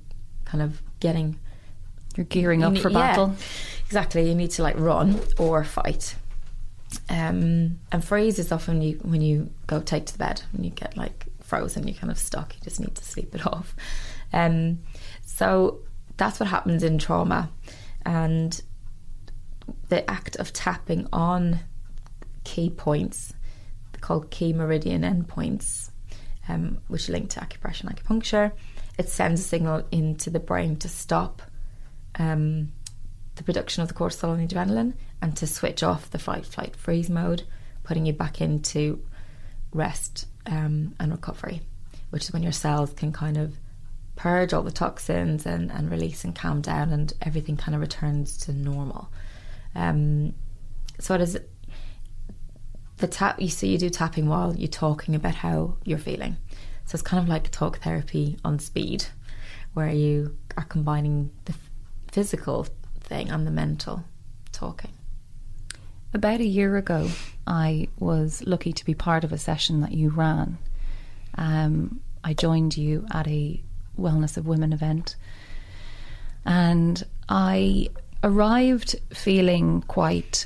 kind 0.46 0.62
of 0.62 0.80
getting 1.00 1.38
You're 2.16 2.24
gearing 2.24 2.64
up 2.64 2.78
for 2.78 2.88
yeah, 2.88 3.08
battle. 3.08 3.36
exactly. 3.84 4.26
You 4.28 4.34
need 4.34 4.52
to 4.52 4.62
like 4.62 4.78
run 4.78 5.20
or 5.38 5.64
fight. 5.64 6.14
Um, 7.10 7.80
and 7.92 8.04
freeze 8.04 8.38
is 8.38 8.52
often 8.52 8.80
you 8.80 8.98
when 9.02 9.20
you 9.20 9.50
go 9.66 9.80
take 9.80 10.06
to 10.06 10.12
the 10.12 10.18
bed 10.18 10.42
and 10.52 10.64
you 10.64 10.70
get 10.70 10.96
like 10.96 11.26
frozen, 11.42 11.86
you're 11.86 11.96
kind 11.96 12.10
of 12.10 12.18
stuck. 12.18 12.54
You 12.54 12.60
just 12.62 12.80
need 12.80 12.94
to 12.94 13.04
sleep 13.04 13.34
it 13.34 13.46
off. 13.52 13.74
Um, 14.32 14.80
so 15.24 15.80
that's 16.16 16.40
what 16.40 16.48
happens 16.48 16.82
in 16.82 16.98
trauma, 16.98 17.50
and 18.04 18.60
the 19.88 20.08
act 20.10 20.36
of 20.36 20.52
tapping 20.52 21.06
on 21.12 21.60
key 22.44 22.70
points 22.70 23.34
called 24.00 24.30
key 24.30 24.52
meridian 24.52 25.02
endpoints, 25.02 25.90
um, 26.48 26.78
which 26.88 27.08
link 27.08 27.30
to 27.30 27.40
acupressure 27.40 27.84
and 27.84 27.96
acupuncture. 27.96 28.52
It 28.98 29.08
sends 29.08 29.40
a 29.40 29.44
signal 29.44 29.84
into 29.92 30.30
the 30.30 30.40
brain 30.40 30.76
to 30.76 30.88
stop 30.88 31.42
um, 32.18 32.72
the 33.36 33.44
production 33.44 33.82
of 33.82 33.88
the 33.88 33.94
cortisol 33.94 34.34
and 34.34 34.48
adrenaline 34.48 34.94
and 35.20 35.36
to 35.36 35.46
switch 35.46 35.82
off 35.82 36.10
the 36.10 36.18
fight, 36.18 36.46
flight, 36.46 36.76
freeze 36.76 37.10
mode, 37.10 37.42
putting 37.82 38.06
you 38.06 38.12
back 38.12 38.40
into 38.40 39.04
rest 39.72 40.26
um, 40.46 40.94
and 41.00 41.12
recovery, 41.12 41.60
which 42.10 42.24
is 42.24 42.32
when 42.32 42.42
your 42.42 42.52
cells 42.52 42.92
can 42.92 43.12
kind 43.12 43.36
of 43.36 43.54
purge 44.16 44.52
all 44.52 44.62
the 44.62 44.72
toxins 44.72 45.46
and, 45.46 45.70
and 45.70 45.90
release 45.90 46.24
and 46.24 46.34
calm 46.34 46.60
down 46.60 46.92
and 46.92 47.12
everything 47.22 47.56
kind 47.56 47.74
of 47.74 47.80
returns 47.80 48.36
to 48.36 48.52
normal. 48.52 49.08
Um, 49.74 50.34
so 50.98 51.14
it 51.14 51.20
is 51.20 51.38
the 52.96 53.06
tap 53.06 53.40
you 53.40 53.48
see 53.48 53.68
you 53.68 53.78
do 53.78 53.90
tapping 53.90 54.28
while 54.28 54.56
you're 54.56 54.68
talking 54.68 55.14
about 55.14 55.36
how 55.36 55.76
you're 55.84 55.98
feeling. 55.98 56.36
So 56.84 56.94
it's 56.94 57.02
kind 57.02 57.22
of 57.22 57.28
like 57.28 57.50
talk 57.50 57.78
therapy 57.78 58.38
on 58.44 58.58
speed, 58.58 59.06
where 59.74 59.90
you 59.90 60.36
are 60.56 60.64
combining 60.64 61.30
the 61.44 61.54
physical 62.10 62.66
thing 63.00 63.30
and 63.30 63.46
the 63.46 63.50
mental 63.50 64.04
talking. 64.52 64.97
About 66.18 66.40
a 66.40 66.44
year 66.44 66.76
ago, 66.76 67.08
I 67.46 67.86
was 68.00 68.42
lucky 68.44 68.72
to 68.72 68.84
be 68.84 68.92
part 68.92 69.22
of 69.22 69.32
a 69.32 69.38
session 69.38 69.82
that 69.82 69.92
you 69.92 70.10
ran. 70.10 70.58
Um, 71.36 72.00
I 72.24 72.34
joined 72.34 72.76
you 72.76 73.06
at 73.12 73.28
a 73.28 73.62
Wellness 73.96 74.36
of 74.36 74.44
Women 74.44 74.72
event, 74.72 75.14
and 76.44 77.04
I 77.28 77.90
arrived 78.24 78.96
feeling 79.10 79.82
quite 79.82 80.44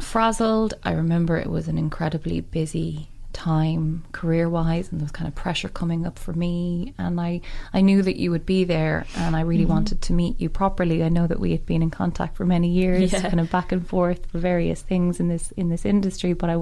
frazzled. 0.00 0.74
I 0.82 0.90
remember 0.90 1.36
it 1.36 1.48
was 1.48 1.68
an 1.68 1.78
incredibly 1.78 2.40
busy 2.40 3.08
time 3.34 4.04
career 4.12 4.48
wise 4.48 4.90
and 4.90 5.00
there 5.00 5.04
was 5.04 5.10
kind 5.12 5.28
of 5.28 5.34
pressure 5.34 5.68
coming 5.68 6.06
up 6.06 6.18
for 6.18 6.32
me 6.32 6.94
and 6.98 7.20
I 7.20 7.40
I 7.74 7.80
knew 7.82 8.00
that 8.02 8.16
you 8.16 8.30
would 8.30 8.46
be 8.46 8.64
there 8.64 9.04
and 9.16 9.36
I 9.36 9.40
really 9.42 9.66
wanted 9.66 10.00
to 10.02 10.12
meet 10.14 10.40
you 10.40 10.48
properly. 10.48 11.02
I 11.02 11.08
know 11.10 11.26
that 11.26 11.40
we 11.40 11.50
had 11.50 11.66
been 11.66 11.82
in 11.82 11.90
contact 11.90 12.36
for 12.36 12.46
many 12.46 12.68
years 12.68 13.12
Yeah. 13.12 13.20
kind 13.20 13.40
of 13.40 13.50
back 13.50 13.72
and 13.72 13.86
forth 13.86 14.24
for 14.30 14.38
various 14.38 14.80
things 14.82 15.20
in 15.20 15.28
this 15.28 15.50
in 15.56 15.68
this 15.68 15.84
industry 15.84 16.32
but 16.32 16.48
I 16.48 16.56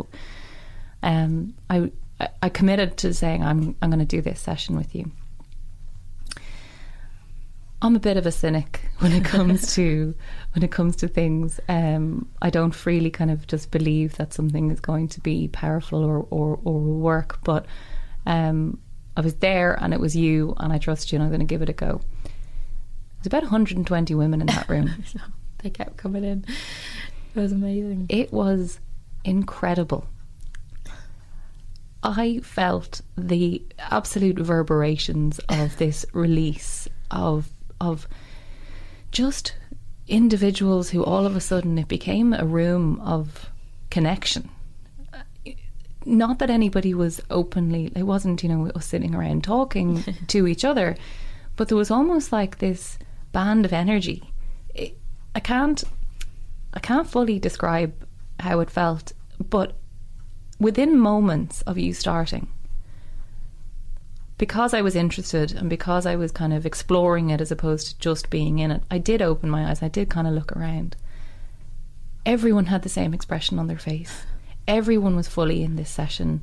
um 1.03 1.55
I 1.71 1.91
I 2.41 2.49
committed 2.49 2.97
to 2.99 3.13
saying 3.15 3.43
I'm 3.45 3.75
I'm 3.83 3.91
going 3.91 3.99
to 4.09 4.17
do 4.17 4.23
this 4.23 4.41
session 4.41 4.77
with 4.77 4.95
you. 4.95 5.11
I'm 7.85 7.97
a 7.97 8.01
bit 8.01 8.17
of 8.17 8.27
a 8.27 8.31
cynic 8.31 8.81
when 9.01 9.11
it 9.11 9.25
comes 9.25 9.75
to 9.75 10.15
when 10.55 10.63
it 10.63 10.71
comes 10.71 10.95
to 10.97 11.09
things. 11.09 11.59
Um, 11.69 12.29
I 12.41 12.49
don't 12.49 12.71
freely 12.71 13.11
kind 13.11 13.31
of 13.31 13.49
just 13.49 13.73
believe 13.73 14.17
that 14.19 14.33
something 14.33 14.71
is 14.71 14.79
going 14.79 15.09
to 15.09 15.21
be 15.21 15.49
powerful 15.49 16.05
or 16.05 16.25
or, 16.31 16.61
or 16.63 16.79
work. 16.79 17.41
But 17.43 17.67
um, 18.25 18.79
I 19.17 19.21
was 19.21 19.35
there, 19.35 19.75
and 19.83 19.93
it 19.93 19.99
was 19.99 20.15
you, 20.15 20.55
and 20.59 20.73
I 20.73 20.79
trust 20.79 21.11
you, 21.11 21.17
and 21.17 21.25
I'm 21.25 21.31
going 21.31 21.41
to 21.41 21.47
give 21.47 21.61
it 21.61 21.69
a 21.69 21.73
go. 21.73 22.01
There's 23.17 23.27
about 23.27 23.43
120 23.43 24.15
women 24.15 24.41
in 24.41 24.47
that 24.47 24.69
room. 24.69 24.91
they 25.59 25.71
kept 25.71 25.97
coming 25.97 26.23
in. 26.23 26.45
It 27.35 27.41
was 27.41 27.51
amazing. 27.51 28.07
it 28.09 28.33
was 28.33 28.79
incredible. 29.25 30.07
I 32.05 32.41
felt 32.41 33.01
the 33.17 33.63
absolute 33.79 34.39
reverberations 34.39 35.41
of 35.49 35.77
this 35.79 36.05
release 36.13 36.89
of 37.13 37.49
of 37.83 38.07
just 39.11 39.55
individuals 40.07 40.91
who 40.91 41.05
all 41.05 41.27
of 41.27 41.37
a 41.37 41.41
sudden 41.41 41.79
it 41.79 41.89
became 41.89 42.33
a 42.33 42.45
room 42.45 43.01
of 43.01 43.51
connection. 43.91 44.49
Uh, 45.13 45.51
not 46.05 46.39
that 46.39 46.51
anybody 46.51 46.95
was 46.95 47.21
openly, 47.29 47.93
it 47.95 48.05
wasn't, 48.05 48.43
you 48.43 48.49
know, 48.49 48.71
us 48.71 48.87
sitting 48.87 49.15
around 49.15 49.43
talking 49.45 50.03
to 50.29 50.47
each 50.47 50.65
other, 50.65 50.97
but 51.57 51.69
there 51.69 51.77
was 51.77 51.91
almost 51.91 52.33
like 52.33 52.59
this 52.59 52.99
band 53.33 53.65
of 53.65 53.73
energy. 53.73 54.33
It, 54.75 54.97
I 55.35 55.41
can't, 55.41 55.83
I 56.73 56.81
can't 56.81 57.11
fully 57.11 57.39
describe 57.39 57.93
how 58.41 58.61
it 58.61 58.71
felt, 58.71 59.13
but 59.39 59.77
within 60.61 60.99
moments 60.99 61.63
of 61.63 61.79
you 61.79 61.93
starting, 61.93 62.49
because 64.43 64.75
I 64.75 64.83
was 64.83 64.97
interested 64.97 65.53
and 65.53 65.71
because 65.71 66.05
I 66.05 66.17
was 66.17 66.33
kind 66.33 66.53
of 66.53 66.67
exploring 66.67 67.31
it 67.31 67.41
as 67.41 67.53
opposed 67.53 67.87
to 67.87 67.99
just 68.01 68.29
being 68.29 68.59
in 68.59 68.73
it, 68.73 68.83
I 68.91 68.99
did 68.99 69.23
open 69.23 69.49
my 69.49 69.71
eyes. 69.71 69.85
I 69.85 69.89
did 69.89 70.11
kind 70.11 70.27
of 70.27 70.35
look 70.35 70.51
around. 70.57 70.97
everyone 72.27 72.67
had 72.67 72.83
the 72.83 72.89
same 72.89 73.15
expression 73.15 73.61
on 73.61 73.69
their 73.69 73.79
face. 73.79 74.25
Everyone 74.67 75.15
was 75.15 75.29
fully 75.29 75.63
in 75.63 75.77
this 75.77 75.91
session. 75.91 76.43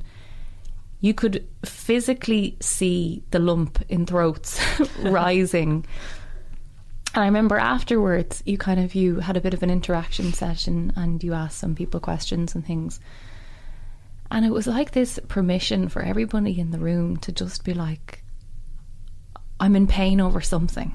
You 1.02 1.12
could 1.12 1.46
physically 1.62 2.56
see 2.60 3.22
the 3.32 3.38
lump 3.38 3.82
in 3.90 4.06
throats 4.06 4.58
rising. 5.00 5.84
And 7.12 7.22
I 7.22 7.26
remember 7.26 7.58
afterwards, 7.58 8.42
you 8.46 8.56
kind 8.56 8.80
of 8.80 8.94
you 8.94 9.20
had 9.20 9.36
a 9.36 9.42
bit 9.42 9.52
of 9.52 9.62
an 9.62 9.68
interaction 9.68 10.32
session, 10.32 10.94
and 10.96 11.22
you 11.22 11.34
asked 11.34 11.58
some 11.58 11.74
people 11.74 12.00
questions 12.00 12.54
and 12.54 12.64
things. 12.64 12.98
And 14.30 14.44
it 14.44 14.52
was 14.52 14.66
like 14.66 14.92
this 14.92 15.18
permission 15.28 15.88
for 15.88 16.02
everybody 16.02 16.60
in 16.60 16.70
the 16.70 16.78
room 16.78 17.16
to 17.18 17.32
just 17.32 17.64
be 17.64 17.74
like, 17.74 18.22
I'm 19.58 19.74
in 19.74 19.86
pain 19.86 20.20
over 20.20 20.40
something. 20.40 20.94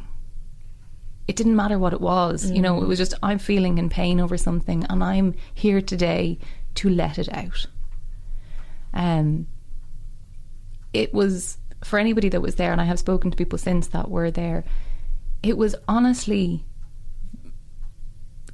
It 1.28 1.36
didn't 1.36 1.56
matter 1.56 1.78
what 1.78 1.94
it 1.94 2.02
was, 2.02 2.50
mm. 2.50 2.56
you 2.56 2.62
know, 2.62 2.82
it 2.82 2.88
was 2.88 2.98
just, 2.98 3.14
I'm 3.22 3.40
feeling 3.40 3.78
in 3.78 3.90
pain 3.90 4.20
over 4.20 4.38
something, 4.38 4.86
and 4.86 5.04
I'm 5.04 5.34
here 5.54 5.82
today 5.82 6.38
to 6.76 6.90
let 6.90 7.18
it 7.18 7.34
out. 7.34 7.66
Um, 8.94 9.48
it 10.94 11.14
was, 11.14 11.58
for 11.84 12.00
anybody 12.00 12.30
that 12.30 12.42
was 12.42 12.56
there, 12.56 12.72
and 12.72 12.80
I 12.80 12.86
have 12.86 13.00
spoken 13.00 13.32
to 13.32 13.38
people 13.38 13.58
since 13.58 13.88
that 13.88 14.10
were 14.10 14.32
there, 14.32 14.64
it 15.42 15.58
was 15.58 15.76
honestly 15.88 16.64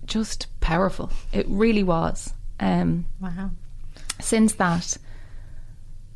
just 0.06 0.48
powerful. 0.62 1.12
It 1.34 1.46
really 1.48 1.84
was. 1.84 2.34
Um, 2.60 3.06
wow 3.20 3.52
since 4.22 4.54
that, 4.54 4.98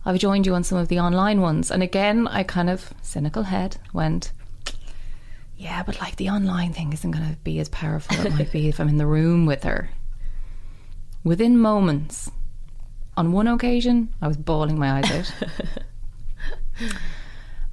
I've 0.06 0.20
joined 0.20 0.46
you 0.46 0.54
on 0.54 0.64
some 0.64 0.78
of 0.78 0.88
the 0.88 1.00
online 1.00 1.42
ones. 1.42 1.72
And 1.72 1.82
again, 1.84 2.28
I 2.28 2.44
kind 2.44 2.70
of, 2.70 2.94
cynical 3.02 3.44
head, 3.44 3.78
went, 3.92 4.32
yeah, 5.58 5.84
but 5.84 6.00
like 6.00 6.18
the 6.18 6.30
online 6.30 6.74
thing 6.74 6.94
isn't 6.94 7.12
going 7.12 7.30
to 7.30 7.38
be 7.38 7.60
as 7.60 7.70
powerful 7.70 8.16
as 8.18 8.26
it 8.26 8.34
might 8.34 8.52
be 8.52 8.68
if 8.68 8.80
I'm 8.80 8.90
in 8.90 8.98
the 8.98 9.08
room 9.08 9.46
with 9.46 9.64
her. 9.64 9.90
Within 11.24 11.58
moments, 11.58 12.30
on 13.18 13.32
one 13.32 13.48
occasion, 13.48 14.14
I 14.22 14.28
was 14.28 14.38
bawling 14.38 14.78
my 14.78 15.00
eyes 15.00 15.12
out. 15.12 15.34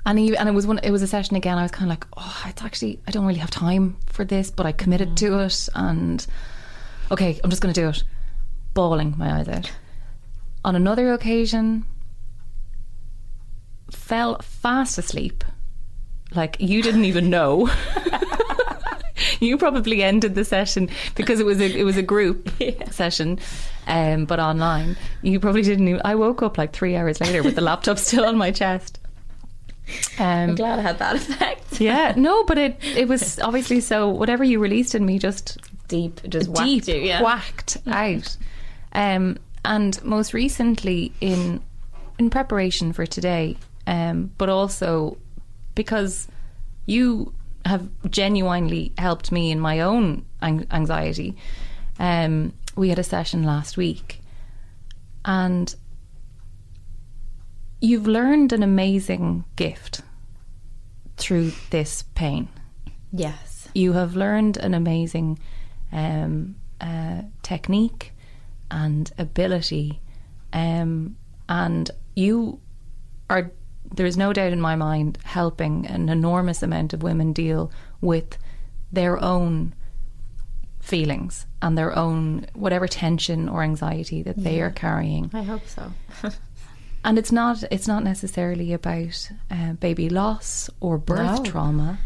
and 0.06 0.18
he, 0.18 0.36
and 0.36 0.48
it 0.48 0.52
was 0.52 0.66
one 0.66 0.78
it 0.78 0.90
was 0.90 1.02
a 1.02 1.06
session 1.06 1.36
again 1.36 1.58
I 1.58 1.62
was 1.62 1.70
kind 1.70 1.90
of 1.90 1.90
like 1.90 2.06
oh 2.16 2.44
it's 2.46 2.62
actually 2.62 3.00
I 3.06 3.10
don't 3.10 3.26
really 3.26 3.40
have 3.40 3.50
time 3.50 3.96
for 4.06 4.24
this 4.24 4.50
but 4.50 4.66
I 4.66 4.72
committed 4.72 5.10
mm. 5.10 5.16
to 5.16 5.40
it 5.40 5.68
and 5.74 6.24
okay 7.10 7.40
I'm 7.42 7.50
just 7.50 7.62
going 7.62 7.74
to 7.74 7.80
do 7.80 7.88
it 7.88 8.02
bawling 8.74 9.14
my 9.18 9.38
eyes 9.38 9.48
out 9.48 9.70
on 10.64 10.76
another 10.76 11.12
occasion, 11.12 11.84
fell 13.90 14.38
fast 14.40 14.98
asleep. 14.98 15.44
Like 16.34 16.56
you 16.60 16.82
didn't 16.82 17.04
even 17.04 17.30
know. 17.30 17.70
you 19.40 19.58
probably 19.58 20.02
ended 20.02 20.34
the 20.34 20.44
session 20.44 20.88
because 21.14 21.40
it 21.40 21.46
was 21.46 21.60
a 21.60 21.78
it 21.78 21.84
was 21.84 21.96
a 21.96 22.02
group 22.02 22.50
yeah. 22.58 22.88
session, 22.90 23.38
um, 23.86 24.24
but 24.24 24.40
online. 24.40 24.96
You 25.22 25.40
probably 25.40 25.62
didn't. 25.62 25.88
Even, 25.88 26.02
I 26.04 26.14
woke 26.14 26.42
up 26.42 26.58
like 26.58 26.72
three 26.72 26.96
hours 26.96 27.20
later 27.20 27.42
with 27.42 27.54
the 27.54 27.60
laptop 27.60 27.98
still 28.08 28.24
on 28.24 28.36
my 28.36 28.50
chest. 28.50 28.98
Um, 30.18 30.50
I'm 30.50 30.54
glad 30.54 30.78
I 30.78 30.82
had 30.82 30.98
that 31.00 31.16
effect. 31.16 31.80
yeah, 31.80 32.14
no, 32.16 32.44
but 32.44 32.56
it 32.56 32.76
it 32.82 33.08
was 33.08 33.38
obviously 33.40 33.80
so. 33.80 34.08
Whatever 34.08 34.44
you 34.44 34.58
released 34.58 34.94
in 34.94 35.04
me 35.04 35.18
just 35.18 35.58
deep, 35.88 36.20
just 36.28 36.52
deep, 36.54 36.86
you, 36.88 36.94
yeah. 36.94 37.22
whacked 37.22 37.76
out. 37.86 38.36
Um, 38.94 39.38
and 39.64 40.02
most 40.04 40.34
recently 40.34 41.12
in 41.20 41.60
in 42.18 42.30
preparation 42.30 42.92
for 42.92 43.06
today, 43.06 43.56
um, 43.86 44.30
but 44.38 44.48
also 44.48 45.16
because 45.74 46.28
you 46.86 47.32
have 47.64 47.88
genuinely 48.10 48.92
helped 48.98 49.30
me 49.32 49.50
in 49.50 49.60
my 49.60 49.80
own 49.80 50.24
anxiety. 50.42 51.36
Um, 51.98 52.52
we 52.76 52.88
had 52.88 52.98
a 52.98 53.04
session 53.04 53.44
last 53.44 53.76
week, 53.76 54.20
and 55.24 55.74
you've 57.80 58.06
learned 58.06 58.52
an 58.52 58.62
amazing 58.62 59.44
gift 59.56 60.02
through 61.16 61.52
this 61.70 62.02
pain. 62.14 62.48
Yes, 63.12 63.68
you 63.74 63.92
have 63.92 64.16
learned 64.16 64.56
an 64.56 64.74
amazing 64.74 65.38
um, 65.92 66.56
uh, 66.80 67.22
technique 67.42 68.11
and 68.72 69.12
ability. 69.18 70.00
Um, 70.52 71.16
and 71.48 71.90
you 72.16 72.60
are, 73.30 73.52
there 73.94 74.06
is 74.06 74.16
no 74.16 74.32
doubt 74.32 74.52
in 74.52 74.60
my 74.60 74.74
mind, 74.74 75.18
helping 75.22 75.86
an 75.86 76.08
enormous 76.08 76.62
amount 76.62 76.92
of 76.92 77.02
women 77.02 77.32
deal 77.32 77.70
with 78.00 78.38
their 78.90 79.22
own 79.22 79.74
feelings 80.80 81.46
and 81.60 81.78
their 81.78 81.96
own 81.96 82.46
whatever 82.54 82.88
tension 82.88 83.48
or 83.48 83.62
anxiety 83.62 84.22
that 84.22 84.36
they 84.42 84.60
are 84.60 84.70
carrying. 84.70 85.30
I 85.32 85.42
hope 85.42 85.66
so. 85.66 85.92
and 87.04 87.18
it's 87.18 87.30
not 87.30 87.62
it's 87.70 87.86
not 87.86 88.02
necessarily 88.02 88.72
about 88.72 89.30
uh, 89.50 89.74
baby 89.74 90.08
loss 90.08 90.68
or 90.80 90.98
birth 90.98 91.44
no. 91.44 91.44
trauma. 91.44 91.98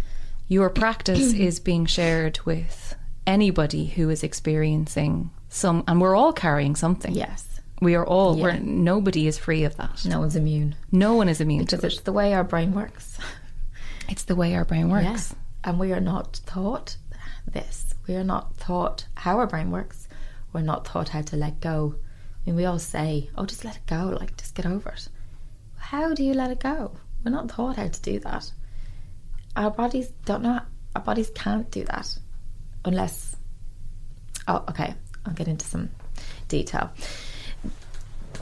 Your 0.48 0.68
practice 0.68 1.32
is 1.32 1.58
being 1.58 1.86
shared 1.86 2.38
with 2.44 2.94
anybody 3.26 3.86
who 3.86 4.10
is 4.10 4.22
experiencing 4.22 5.30
some, 5.48 5.84
and 5.86 6.00
we're 6.00 6.16
all 6.16 6.32
carrying 6.32 6.76
something. 6.76 7.12
Yes. 7.12 7.60
We 7.80 7.94
are 7.94 8.06
all, 8.06 8.36
yeah. 8.36 8.42
we're, 8.42 8.58
nobody 8.58 9.26
is 9.26 9.38
free 9.38 9.64
of 9.64 9.76
that. 9.76 10.04
No 10.04 10.20
one's 10.20 10.36
immune. 10.36 10.76
No 10.90 11.14
one 11.14 11.28
is 11.28 11.40
immune 11.40 11.64
because 11.64 11.84
it's 11.84 11.98
it. 11.98 12.04
the 12.04 12.12
way 12.12 12.32
our 12.34 12.44
brain 12.44 12.72
works. 12.72 13.18
It's 14.08 14.24
the 14.24 14.36
way 14.36 14.54
our 14.54 14.64
brain 14.64 14.88
works. 14.88 15.34
Yeah. 15.34 15.70
And 15.70 15.80
we 15.80 15.92
are 15.92 16.00
not 16.00 16.40
taught 16.46 16.96
this. 17.52 17.92
We 18.06 18.14
are 18.14 18.24
not 18.24 18.56
taught 18.58 19.06
how 19.16 19.38
our 19.38 19.46
brain 19.46 19.70
works. 19.70 20.08
We're 20.52 20.60
not 20.60 20.84
taught 20.84 21.08
how 21.08 21.22
to 21.22 21.36
let 21.36 21.60
go. 21.60 21.96
I 21.96 22.50
mean, 22.50 22.56
we 22.56 22.64
all 22.64 22.78
say, 22.78 23.30
oh, 23.36 23.46
just 23.46 23.64
let 23.64 23.76
it 23.76 23.86
go, 23.86 24.16
like, 24.20 24.36
just 24.36 24.54
get 24.54 24.66
over 24.66 24.90
it. 24.90 25.08
How 25.76 26.14
do 26.14 26.22
you 26.22 26.34
let 26.34 26.50
it 26.50 26.60
go? 26.60 26.96
We're 27.24 27.32
not 27.32 27.48
taught 27.48 27.76
how 27.76 27.88
to 27.88 28.02
do 28.02 28.20
that. 28.20 28.52
Our 29.56 29.70
bodies 29.70 30.08
don't 30.24 30.42
know, 30.42 30.60
our 30.94 31.02
bodies 31.02 31.30
can't 31.34 31.70
do 31.70 31.84
that 31.84 32.16
unless. 32.84 33.36
Oh, 34.46 34.64
okay. 34.68 34.94
I'll 35.26 35.34
get 35.34 35.48
into 35.48 35.66
some 35.66 35.90
detail. 36.48 36.90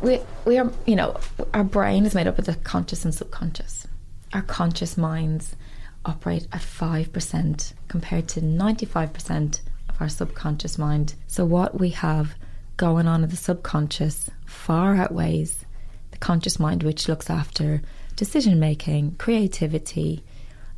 We, 0.03 0.21
we 0.45 0.59
are, 0.59 0.71
you 0.87 0.97
know, 0.97 1.19
our 1.53 1.65
brain 1.65 2.05
is 2.05 2.15
made 2.15 2.27
up 2.27 2.39
of 2.39 2.47
the 2.47 2.55
conscious 2.57 3.05
and 3.05 3.15
subconscious. 3.15 3.87
Our 4.33 4.43
conscious 4.43 4.97
minds 4.97 5.57
operate 6.05 6.47
at 6.53 6.61
5% 6.61 7.73
compared 7.89 8.29
to 8.29 8.41
95% 8.41 9.61
of 9.89 10.01
our 10.01 10.09
subconscious 10.09 10.77
mind. 10.79 11.15
So, 11.27 11.45
what 11.45 11.79
we 11.79 11.91
have 11.91 12.35
going 12.77 13.07
on 13.07 13.23
in 13.23 13.31
the 13.31 13.37
subconscious 13.37 14.29
far 14.45 14.97
outweighs 14.97 15.65
the 16.11 16.19
conscious 16.19 16.59
mind, 16.59 16.83
which 16.83 17.09
looks 17.09 17.31
after 17.31 17.81
decision 18.17 18.59
making, 18.59 19.15
creativity, 19.17 20.25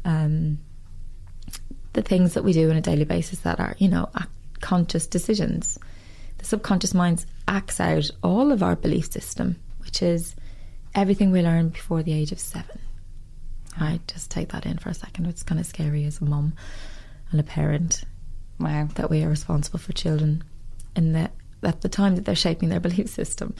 um, 0.05 0.59
the 1.95 2.03
things 2.03 2.35
that 2.35 2.45
we 2.45 2.53
do 2.53 2.71
on 2.71 2.77
a 2.77 2.83
daily 2.83 3.05
basis 3.05 3.41
that 3.41 3.59
are, 3.59 3.75
you 3.79 3.89
know, 3.89 4.09
conscious 4.61 5.07
decisions 5.07 5.79
the 6.39 6.45
subconscious 6.45 6.95
mind 6.95 7.25
acts 7.49 7.81
out 7.81 8.11
all 8.23 8.53
of 8.53 8.63
our 8.63 8.77
belief 8.77 9.11
system, 9.11 9.57
which 9.79 10.03
is 10.03 10.35
everything 10.95 11.31
we 11.31 11.43
learn 11.43 11.69
before 11.69 12.03
the 12.03 12.13
age 12.13 12.33
of 12.33 12.41
seven. 12.41 12.81
Right, 13.81 14.01
just 14.07 14.31
take 14.31 14.51
that 14.51 14.65
in 14.65 14.79
for 14.79 14.89
a 14.89 14.95
second. 14.95 15.27
It's 15.27 15.43
kind 15.43 15.61
of 15.61 15.67
scary 15.67 16.05
as 16.07 16.21
a 16.21 16.25
mum 16.25 16.55
and 17.31 17.39
a 17.39 17.45
parent. 17.45 18.05
Wow, 18.59 18.89
that 18.95 19.11
we 19.11 19.23
are 19.23 19.29
responsible 19.29 19.79
for 19.79 19.93
children, 19.93 20.43
and 20.95 21.15
that 21.15 21.33
at 21.63 21.83
the 21.83 21.89
time 21.89 22.15
that 22.17 22.25
they're 22.25 22.35
shaping 22.35 22.71
their 22.71 22.81
belief 22.89 23.09
system, 23.09 23.55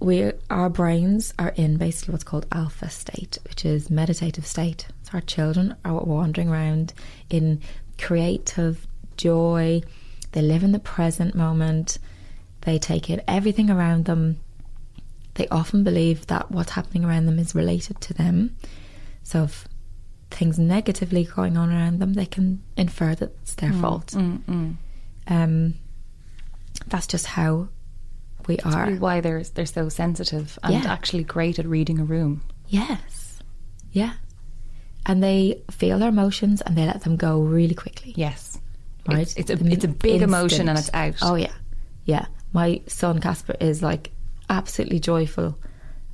we 0.00 0.32
our 0.48 0.70
brains 0.70 1.34
are 1.38 1.52
in 1.56 1.76
basically 1.76 2.12
what's 2.12 2.24
called 2.24 2.46
alpha 2.52 2.88
state, 2.88 3.38
which 3.44 3.64
is 3.64 3.90
meditative 3.90 4.46
state. 4.46 4.86
So 5.02 5.10
our 5.14 5.20
children 5.20 5.76
are 5.84 6.00
wandering 6.00 6.48
around 6.48 6.94
in 7.28 7.60
creative 7.98 8.86
joy, 9.16 9.82
they 10.32 10.42
live 10.42 10.62
in 10.62 10.72
the 10.72 10.78
present 10.78 11.34
moment. 11.34 11.98
They 12.62 12.78
take 12.78 13.08
in 13.10 13.22
everything 13.26 13.70
around 13.70 14.04
them. 14.04 14.40
They 15.34 15.48
often 15.48 15.84
believe 15.84 16.26
that 16.26 16.50
what's 16.50 16.72
happening 16.72 17.04
around 17.04 17.26
them 17.26 17.38
is 17.38 17.54
related 17.54 18.00
to 18.02 18.14
them. 18.14 18.56
So 19.22 19.44
if 19.44 19.66
things 20.30 20.58
negatively 20.58 21.24
going 21.24 21.56
on 21.56 21.70
around 21.70 22.00
them, 22.00 22.14
they 22.14 22.26
can 22.26 22.62
infer 22.76 23.14
that 23.14 23.36
it's 23.42 23.54
their 23.54 23.70
mm, 23.70 23.80
fault. 23.80 24.08
Mm, 24.08 24.42
mm. 24.44 24.76
Um, 25.28 25.74
that's 26.88 27.06
just 27.06 27.26
how 27.26 27.68
we 28.46 28.58
are. 28.60 28.90
why 28.92 29.20
they're 29.20 29.42
they're 29.42 29.66
so 29.66 29.88
sensitive 29.88 30.58
and 30.62 30.72
yeah. 30.74 30.90
actually 30.90 31.22
great 31.22 31.58
at 31.58 31.66
reading 31.66 31.98
a 32.00 32.04
room. 32.04 32.42
Yes. 32.68 33.40
Yeah. 33.92 34.14
And 35.06 35.22
they 35.22 35.62
feel 35.70 35.98
their 35.98 36.08
emotions 36.08 36.60
and 36.62 36.76
they 36.76 36.84
let 36.84 37.02
them 37.02 37.16
go 37.16 37.40
really 37.40 37.74
quickly. 37.74 38.12
Yes 38.16 38.58
right? 39.08 39.22
It's, 39.22 39.34
it's 39.36 39.50
a 39.50 39.66
it's 39.66 39.84
a 39.84 39.88
big 39.88 40.12
instant. 40.22 40.22
emotion 40.22 40.68
and 40.68 40.78
it's 40.78 40.90
out. 40.94 41.14
Oh 41.22 41.34
yeah, 41.34 41.52
yeah. 42.04 42.26
My 42.52 42.80
son 42.86 43.20
Casper 43.20 43.56
is 43.60 43.82
like 43.82 44.10
absolutely 44.48 45.00
joyful 45.00 45.58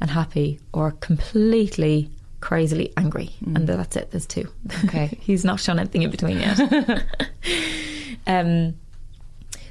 and 0.00 0.10
happy, 0.10 0.60
or 0.72 0.90
completely 0.92 2.10
crazily 2.40 2.92
angry, 2.96 3.30
mm. 3.44 3.56
and 3.56 3.66
that's 3.68 3.96
it. 3.96 4.10
There's 4.10 4.26
two. 4.26 4.48
Okay, 4.84 5.18
he's 5.20 5.44
not 5.44 5.60
shown 5.60 5.78
anything 5.78 6.02
in 6.02 6.10
between 6.10 6.40
yet. 6.40 6.58
um, 8.26 8.74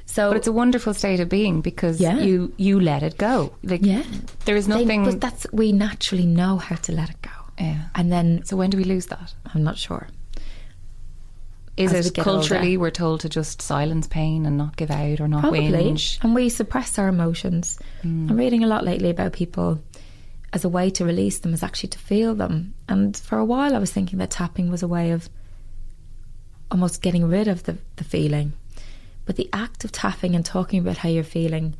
So 0.06 0.28
But 0.30 0.36
it's 0.36 0.46
a 0.46 0.52
wonderful 0.52 0.94
state 0.94 1.20
of 1.20 1.28
being 1.28 1.60
because 1.60 2.00
Yeah. 2.00 2.18
you 2.18 2.52
you 2.56 2.80
let 2.80 3.02
it 3.02 3.16
go. 3.18 3.52
Like 3.62 3.84
yeah, 3.84 4.02
there 4.44 4.56
is 4.56 4.66
They- 4.66 4.78
nothing. 4.78 5.04
but 5.04 5.20
that's 5.20 5.46
we 5.52 5.72
naturally 5.72 6.26
know 6.26 6.56
how 6.58 6.76
to 6.76 6.92
let 6.92 7.10
it 7.10 7.20
go. 7.22 7.30
yeah. 7.58 7.88
And 7.94 8.10
then 8.12 8.42
So 8.44 8.56
when 8.56 8.70
do 8.70 8.76
we 8.78 8.84
lose 8.84 9.06
that? 9.06 9.34
I'm 9.54 9.62
not 9.62 9.76
sure. 9.78 10.06
Is 11.76 11.92
As 11.92 12.04
we 12.04 12.08
it 12.08 12.14
get 12.14 12.22
culturally 12.22 12.68
older. 12.68 12.80
we're 12.80 12.90
told 12.90 13.20
to 13.20 13.28
just 13.28 13.60
silence 13.60 14.06
pain 14.06 14.46
and 14.46 14.56
not 14.56 14.76
give 14.76 14.92
out 14.92 15.20
or 15.20 15.26
not 15.26 15.40
Probably. 15.40 15.70
whinge? 15.70 16.22
And 16.22 16.34
we 16.34 16.48
suppress 16.48 16.98
our 16.98 17.08
emotions. 17.08 17.78
Hmm. 18.02 18.28
I'm 18.30 18.36
reading 18.36 18.62
a 18.62 18.68
lot 18.68 18.84
lately 18.84 19.10
about 19.10 19.32
people 19.32 19.80
as 20.52 20.64
a 20.64 20.68
way 20.68 20.88
to 20.88 21.04
release 21.04 21.38
them 21.40 21.52
is 21.52 21.64
actually 21.64 21.88
to 21.90 21.98
feel 21.98 22.34
them. 22.36 22.74
And 22.88 23.16
for 23.16 23.38
a 23.38 23.44
while 23.44 23.74
I 23.74 23.78
was 23.78 23.92
thinking 23.92 24.20
that 24.20 24.30
tapping 24.30 24.70
was 24.70 24.84
a 24.84 24.88
way 24.88 25.10
of 25.10 25.28
almost 26.70 27.02
getting 27.02 27.28
rid 27.28 27.48
of 27.48 27.64
the, 27.64 27.76
the 27.96 28.04
feeling. 28.04 28.52
But 29.26 29.34
the 29.34 29.50
act 29.52 29.84
of 29.84 29.90
tapping 29.90 30.36
and 30.36 30.44
talking 30.44 30.78
about 30.78 30.98
how 30.98 31.08
you're 31.08 31.24
feeling 31.24 31.74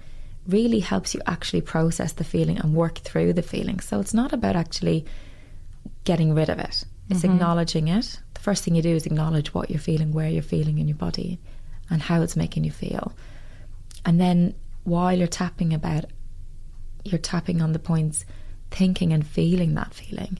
really 0.49 0.81
helps 0.81 1.15
you 1.15 1.21
actually 1.27 1.61
process 1.61 2.13
the 2.13 2.25
feeling 2.25 2.59
and 2.59 2.75
work 2.75 2.99
through 2.99 3.33
the 3.33 3.43
feeling. 3.43 3.81
So 3.81 4.01
it's 4.01 4.15
not 4.15 4.33
about 4.33 4.57
actually 4.57 5.05
getting 6.03 6.35
rid 6.35 6.49
of 6.49 6.59
it. 6.59 6.85
It's 7.09 7.21
mm-hmm. 7.21 7.33
acknowledging 7.35 7.89
it. 7.89 8.19
First 8.45 8.63
thing 8.63 8.75
you 8.75 8.83
do 8.83 8.95
is 8.95 9.07
acknowledge 9.07 9.55
what 9.55 9.71
you're 9.71 9.81
feeling, 9.81 10.13
where 10.13 10.29
you're 10.29 10.43
feeling 10.43 10.77
in 10.77 10.87
your 10.87 10.99
body, 10.99 11.39
and 11.89 12.03
how 12.03 12.21
it's 12.21 12.37
making 12.37 12.65
you 12.65 12.71
feel. 12.71 13.15
And 14.05 14.21
then 14.21 14.55
while 14.83 15.17
you're 15.17 15.27
tapping 15.27 15.73
about, 15.73 16.05
you're 17.05 17.19
tapping 17.19 17.63
on 17.63 17.73
the 17.73 17.79
points, 17.79 18.27
thinking 18.71 19.15
and 19.15 19.27
feeling 19.27 19.73
that 19.73 19.95
feeling, 19.95 20.39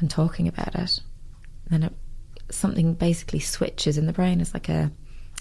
and 0.00 0.10
talking 0.10 0.48
about 0.48 0.74
it. 0.76 1.00
then 1.68 1.82
it, 1.82 1.92
something 2.50 2.94
basically 2.94 3.40
switches 3.40 3.98
in 3.98 4.06
the 4.06 4.14
brain. 4.14 4.40
It's 4.40 4.54
like 4.54 4.70
a, 4.70 4.90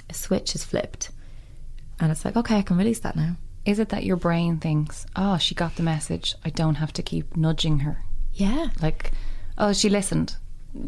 a 0.09 0.13
switch 0.13 0.55
is 0.55 0.65
flipped, 0.65 1.11
and 1.97 2.11
it's 2.11 2.25
like, 2.25 2.35
okay, 2.35 2.57
I 2.57 2.61
can 2.61 2.75
release 2.77 2.99
that 2.99 3.15
now. 3.15 3.37
Is 3.63 3.79
it 3.79 3.87
that 3.87 4.03
your 4.03 4.17
brain 4.17 4.57
thinks, 4.57 5.05
"Oh, 5.15 5.37
she 5.37 5.55
got 5.55 5.77
the 5.77 5.83
message. 5.83 6.35
I 6.43 6.49
don't 6.49 6.75
have 6.75 6.91
to 6.91 7.01
keep 7.01 7.37
nudging 7.37 7.79
her." 7.79 8.03
Yeah, 8.33 8.67
Like, 8.81 9.13
"Oh, 9.57 9.71
she 9.71 9.87
listened. 9.87 10.35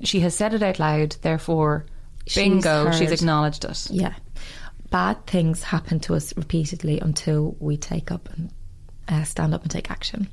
She 0.04 0.20
has 0.22 0.36
said 0.36 0.54
it 0.54 0.64
out 0.64 0.80
loud. 0.80 1.16
Therefore, 1.22 1.86
She's 2.28 2.44
bingo, 2.44 2.92
she's 2.92 3.12
acknowledged 3.12 3.66
it." 3.66 3.88
Yeah. 3.92 4.14
Bad 4.92 5.26
things 5.28 5.64
happen 5.64 6.00
to 6.02 6.16
us 6.16 6.36
repeatedly 6.38 7.00
until 7.00 7.56
we 7.60 7.78
take 7.78 8.12
up 8.12 8.30
and 8.34 8.52
uh, 9.08 9.24
stand 9.24 9.54
up 9.54 9.62
and 9.64 9.72
take 9.72 9.92
action. 9.92 10.28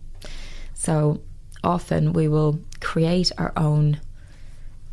So 0.74 1.20
often 1.64 2.12
we 2.12 2.28
will 2.28 2.58
create 2.80 3.32
our 3.38 3.52
own, 3.56 4.00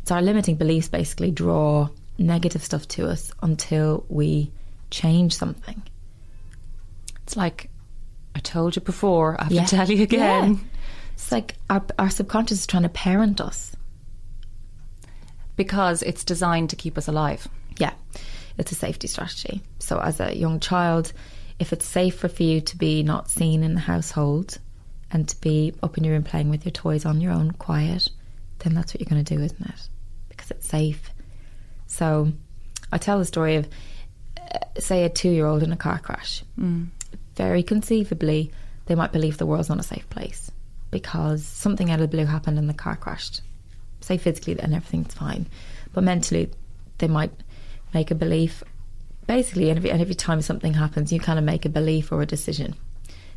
it's 0.02 0.10
our 0.10 0.22
limiting 0.22 0.56
beliefs 0.56 0.88
basically 0.88 1.30
draw 1.30 1.88
negative 2.18 2.62
stuff 2.64 2.86
to 2.88 3.06
us 3.08 3.32
until 3.42 4.04
we 4.08 4.50
change 4.90 5.34
something. 5.34 5.82
It's 7.22 7.36
like 7.36 7.70
I 8.34 8.40
told 8.40 8.76
you 8.76 8.82
before. 8.82 9.40
I 9.40 9.44
have 9.44 9.52
Yeah. 9.52 9.64
to 9.64 9.76
tell 9.76 9.90
you 9.90 10.02
again. 10.02 10.54
Yeah. 10.54 10.60
It's 11.14 11.32
like 11.32 11.56
our, 11.68 11.84
our 11.98 12.10
subconscious 12.10 12.60
is 12.60 12.66
trying 12.66 12.84
to 12.84 12.88
parent 12.88 13.40
us. 13.40 13.72
Because 15.60 16.02
it's 16.02 16.24
designed 16.24 16.70
to 16.70 16.74
keep 16.74 16.96
us 16.96 17.06
alive. 17.06 17.46
Yeah, 17.76 17.92
it's 18.56 18.72
a 18.72 18.74
safety 18.74 19.08
strategy. 19.08 19.60
So, 19.78 20.00
as 20.00 20.18
a 20.18 20.34
young 20.34 20.58
child, 20.58 21.12
if 21.58 21.74
it's 21.74 21.84
safer 21.84 22.28
for 22.28 22.42
you 22.44 22.62
to 22.62 22.78
be 22.78 23.02
not 23.02 23.28
seen 23.28 23.62
in 23.62 23.74
the 23.74 23.80
household 23.80 24.56
and 25.10 25.28
to 25.28 25.38
be 25.42 25.74
up 25.82 25.98
in 25.98 26.04
your 26.04 26.14
room 26.14 26.22
playing 26.22 26.48
with 26.48 26.64
your 26.64 26.72
toys 26.72 27.04
on 27.04 27.20
your 27.20 27.32
own, 27.32 27.50
quiet, 27.50 28.08
then 28.60 28.72
that's 28.72 28.94
what 28.94 29.02
you're 29.02 29.10
going 29.10 29.22
to 29.22 29.36
do, 29.36 29.42
isn't 29.42 29.60
it? 29.60 29.88
Because 30.30 30.50
it's 30.50 30.66
safe. 30.66 31.10
So, 31.86 32.32
I 32.90 32.96
tell 32.96 33.18
the 33.18 33.26
story 33.26 33.56
of, 33.56 33.68
uh, 34.38 34.60
say, 34.78 35.04
a 35.04 35.10
two 35.10 35.28
year 35.28 35.44
old 35.44 35.62
in 35.62 35.72
a 35.72 35.76
car 35.76 35.98
crash. 35.98 36.42
Very 37.36 37.62
conceivably, 37.62 38.50
they 38.86 38.94
might 38.94 39.12
believe 39.12 39.36
the 39.36 39.44
world's 39.44 39.68
not 39.68 39.78
a 39.78 39.82
safe 39.82 40.08
place 40.08 40.50
because 40.90 41.44
something 41.44 41.90
out 41.90 42.00
of 42.00 42.10
the 42.10 42.16
blue 42.16 42.24
happened 42.24 42.58
and 42.58 42.66
the 42.66 42.72
car 42.72 42.96
crashed. 42.96 43.42
Say 44.00 44.16
physically, 44.16 44.54
then 44.54 44.72
everything's 44.72 45.14
fine, 45.14 45.46
but 45.92 46.04
mentally, 46.04 46.50
they 46.98 47.08
might 47.08 47.32
make 47.92 48.10
a 48.10 48.14
belief. 48.14 48.62
Basically, 49.26 49.68
and 49.68 49.78
every, 49.78 49.90
and 49.90 50.00
every 50.00 50.14
time 50.14 50.42
something 50.42 50.74
happens, 50.74 51.12
you 51.12 51.20
kind 51.20 51.38
of 51.38 51.44
make 51.44 51.64
a 51.64 51.68
belief 51.68 52.10
or 52.10 52.22
a 52.22 52.26
decision 52.26 52.74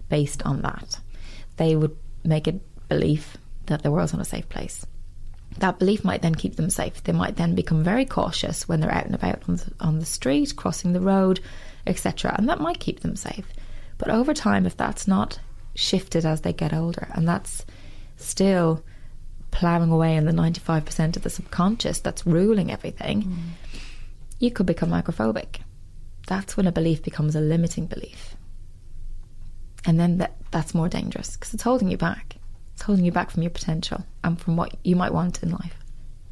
based 0.10 0.43
on 0.43 0.62
that. 0.62 0.99
They 1.58 1.76
would 1.76 1.95
make 2.23 2.47
a 2.47 2.60
belief 2.89 3.38
that 3.67 3.84
the 3.84 3.91
world's 3.91 4.13
not 4.13 4.21
a 4.21 4.26
safe 4.26 4.49
place. 4.49 4.86
That 5.60 5.80
belief 5.80 6.04
might 6.04 6.21
then 6.21 6.36
keep 6.36 6.56
them 6.56 6.69
safe. 6.69 7.04
They 7.04 7.12
might 7.12 7.36
then 7.36 7.54
become 7.54 7.84
very 7.84 8.06
cautious 8.06 8.67
when 8.67 8.80
they're 8.80 8.91
out 8.91 9.06
and 9.06 9.15
about 9.15 9.43
on 9.47 9.58
the, 9.58 9.71
on 9.80 9.99
the 9.99 10.06
street, 10.06 10.56
crossing 10.56 10.93
the 10.93 10.99
road, 10.99 11.39
etc. 11.86 12.34
And 12.38 12.49
that 12.49 12.60
might 12.60 12.80
keep 12.80 13.02
them 13.02 13.15
safe. 13.15 13.45
But 13.97 14.10
over 14.10 14.34
time, 14.34 14.65
if 14.65 14.76
that's 14.76 15.08
not 15.08 15.39
shifted 15.76 16.26
as 16.26 16.41
they 16.41 16.54
get 16.54 16.73
older, 16.73 17.08
and 17.13 17.28
that's 17.28 17.65
still 18.17 18.84
ploughing 19.54 19.92
away 19.92 20.16
in 20.16 20.26
the 20.26 20.32
95% 20.32 21.16
of 21.16 21.24
the 21.24 21.30
subconscious 21.30 22.00
that's 22.00 22.26
ruling 22.26 22.72
everything, 22.72 23.24
mm. 23.24 23.78
you 24.39 24.52
could 24.52 24.66
become 24.66 24.89
microphobic. 24.89 25.62
That's 26.28 26.58
when 26.58 26.68
a 26.68 26.72
belief 26.72 27.04
becomes 27.04 27.36
a 27.36 27.42
limiting 27.42 27.86
belief. 27.86 28.36
And 29.86 30.00
then 30.00 30.18
that, 30.18 30.36
that's 30.52 30.74
more 30.74 30.89
dangerous 30.89 31.36
because 31.36 31.54
it's 31.54 31.63
holding 31.63 31.89
you 31.89 31.98
back. 31.98 32.38
It's 32.74 32.82
holding 32.82 33.06
you 33.06 33.12
back 33.12 33.30
from 33.30 33.44
your 33.44 33.52
potential 33.52 34.04
and 34.24 34.39
from 34.39 34.58
what 34.58 34.76
you 34.84 34.96
might 34.96 35.13
want 35.13 35.44
in 35.44 35.52
life. 35.52 35.78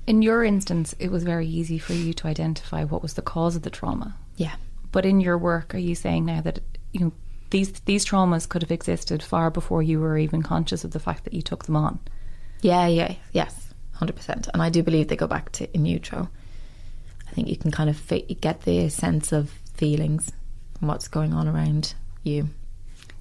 In 0.08 0.22
your 0.22 0.44
instance, 0.44 0.96
it 0.98 1.12
was 1.12 1.24
very 1.24 1.48
easy 1.48 1.78
for 1.78 1.94
you 1.94 2.14
to 2.14 2.28
identify 2.28 2.84
what 2.84 3.04
was 3.04 3.14
the 3.14 3.22
cause 3.22 3.56
of 3.56 3.62
the 3.62 3.70
trauma. 3.70 4.16
Yeah. 4.36 4.56
But 4.92 5.06
in 5.06 5.22
your 5.22 5.38
work, 5.38 5.76
are 5.76 5.80
you 5.80 5.96
saying 5.96 6.26
now 6.26 6.42
that 6.42 6.60
you 6.92 7.00
know 7.00 7.14
these 7.52 7.72
these 7.82 8.06
traumas 8.06 8.50
could 8.50 8.64
have 8.64 8.72
existed 8.72 9.22
far 9.22 9.52
before 9.52 9.84
you 9.84 10.00
were 10.00 10.18
even 10.18 10.42
conscious 10.42 10.84
of 10.84 10.92
the 10.92 11.00
fact 11.00 11.24
that 11.26 11.34
you 11.34 11.42
took 11.42 11.66
them 11.66 11.76
on? 11.76 12.00
Yeah, 12.62 12.88
yeah, 12.88 13.16
yes, 13.34 13.74
100%. 14.00 14.50
And 14.54 14.62
I 14.62 14.70
do 14.70 14.84
believe 14.84 15.08
they 15.08 15.16
go 15.16 15.28
back 15.28 15.52
to 15.54 15.74
in 15.74 15.86
utero. 15.86 16.30
I 17.28 17.32
think 17.32 17.48
you 17.48 17.58
can 17.58 17.72
kind 17.72 17.90
of 17.90 17.98
fi- 17.98 18.26
get 18.42 18.62
the 18.64 18.90
sense 18.90 19.32
of 19.32 19.50
feelings 19.74 20.32
and 20.80 20.90
what's 20.90 21.08
going 21.08 21.34
on 21.34 21.48
around 21.48 21.94
you. 22.24 22.50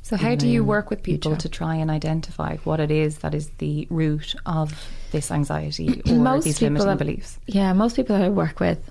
So 0.03 0.17
how 0.17 0.35
do 0.35 0.49
you 0.49 0.65
work 0.65 0.91
with 0.91 1.03
people 1.03 1.37
to 1.37 1.49
try 1.49 1.77
and 1.77 1.91
identify 1.91 2.57
what 2.65 2.81
it 2.81 2.91
is 2.91 3.19
that 3.19 3.35
is 3.35 3.49
the 3.59 3.87
root 3.91 4.35
of 4.45 4.73
this 5.13 5.31
anxiety 5.31 6.03
or 6.09 6.15
Most 6.15 6.45
these 6.45 6.59
people 6.59 6.79
limiting 6.79 6.97
beliefs? 6.97 7.39
Yeah, 7.47 7.73
most 7.75 7.95
people 7.97 8.19
that 8.19 8.25
I 8.25 8.29
work 8.29 8.59
with, 8.59 8.91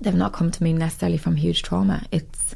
they've 0.00 0.14
not 0.14 0.32
come 0.32 0.50
to 0.50 0.62
me 0.62 0.72
necessarily 0.72 1.18
from 1.18 1.36
huge 1.36 1.62
trauma. 1.62 2.06
It's 2.12 2.54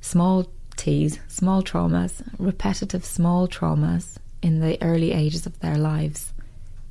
small 0.00 0.50
T's, 0.76 1.20
small 1.28 1.62
traumas, 1.62 2.22
repetitive 2.38 3.04
small 3.04 3.46
traumas 3.46 4.16
in 4.42 4.60
the 4.60 4.80
early 4.82 5.12
ages 5.12 5.46
of 5.46 5.58
their 5.60 5.76
lives 5.76 6.32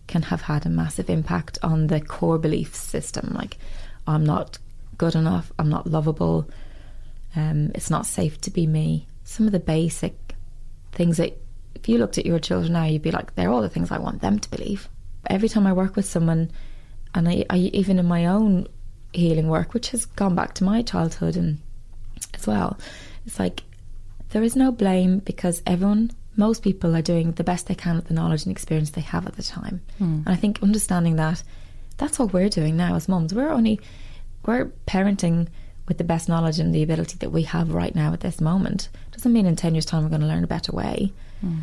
can 0.08 0.24
have 0.24 0.42
had 0.42 0.66
a 0.66 0.70
massive 0.70 1.10
impact 1.10 1.58
on 1.62 1.88
the 1.88 2.00
core 2.00 2.38
belief 2.38 2.76
system. 2.76 3.34
Like, 3.34 3.58
I'm 4.06 4.26
not 4.26 4.58
good 4.98 5.16
enough, 5.16 5.52
I'm 5.60 5.70
not 5.70 5.88
lovable, 5.88 6.50
um, 7.36 7.72
it's 7.76 7.90
not 7.90 8.06
safe 8.06 8.40
to 8.42 8.52
be 8.52 8.66
me. 8.66 9.08
Some 9.24 9.46
of 9.46 9.52
the 9.52 9.60
basic 9.60 10.16
things 10.94 11.18
that, 11.18 11.38
if 11.76 11.88
you 11.88 11.98
looked 11.98 12.18
at 12.18 12.26
your 12.26 12.40
children 12.40 12.74
now, 12.74 12.86
you'd 12.86 13.02
be 13.02 13.12
like, 13.12 13.36
they're 13.36 13.52
all 13.52 13.62
the 13.62 13.70
things 13.70 13.92
I 13.92 14.00
want 14.00 14.22
them 14.22 14.40
to 14.40 14.50
believe. 14.50 14.90
Every 15.30 15.50
time 15.50 15.68
I 15.68 15.74
work 15.74 15.96
with 15.96 16.06
someone, 16.06 16.52
and 17.14 17.28
I, 17.28 17.46
I 17.50 17.58
even 17.58 18.00
in 18.00 18.06
my 18.06 18.26
own 18.26 18.68
healing 19.14 19.50
work, 19.50 19.74
which 19.74 19.90
has 19.90 20.06
gone 20.06 20.36
back 20.36 20.54
to 20.56 20.64
my 20.64 20.82
childhood 20.82 21.36
and 21.36 21.60
as 22.34 22.48
well, 22.48 22.80
it's 23.26 23.40
like 23.40 23.64
there 24.30 24.44
is 24.44 24.56
no 24.56 24.72
blame 24.72 25.20
because 25.20 25.62
everyone, 25.66 26.12
most 26.38 26.62
people 26.62 26.96
are 26.96 27.02
doing 27.02 27.32
the 27.34 27.44
best 27.44 27.68
they 27.68 27.76
can 27.76 27.96
with 27.96 28.06
the 28.06 28.14
knowledge 28.14 28.44
and 28.44 28.52
experience 28.52 28.92
they 28.92 29.02
have 29.02 29.26
at 29.26 29.36
the 29.36 29.44
time. 29.44 29.82
Hmm. 29.98 30.22
And 30.26 30.30
I 30.30 30.36
think 30.36 30.62
understanding 30.62 31.16
that, 31.18 31.44
that's 31.98 32.20
what 32.20 32.32
we're 32.32 32.50
doing 32.50 32.78
now 32.78 32.96
as 32.96 33.10
mums. 33.10 33.34
We're 33.34 33.50
only, 33.50 33.80
we're 34.46 34.72
parenting 34.88 35.48
with 35.88 35.98
the 35.98 36.04
best 36.04 36.30
knowledge 36.30 36.60
and 36.60 36.74
the 36.74 36.84
ability 36.84 37.18
that 37.20 37.32
we 37.32 37.44
have 37.44 37.74
right 37.74 37.96
now 37.96 38.14
at 38.14 38.20
this 38.20 38.40
moment. 38.40 38.90
Doesn't 39.12 39.34
mean 39.34 39.46
in 39.46 39.56
10 39.56 39.74
years' 39.74 39.86
time 39.86 40.04
we're 40.04 40.10
going 40.10 40.22
to 40.22 40.28
learn 40.28 40.44
a 40.44 40.48
better 40.48 40.72
way. 40.72 41.12
Hmm. 41.42 41.62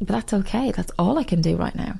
But 0.00 0.08
that's 0.08 0.32
okay. 0.34 0.72
That's 0.72 0.92
all 0.98 1.18
I 1.18 1.24
can 1.24 1.40
do 1.40 1.56
right 1.56 1.74
now. 1.74 1.94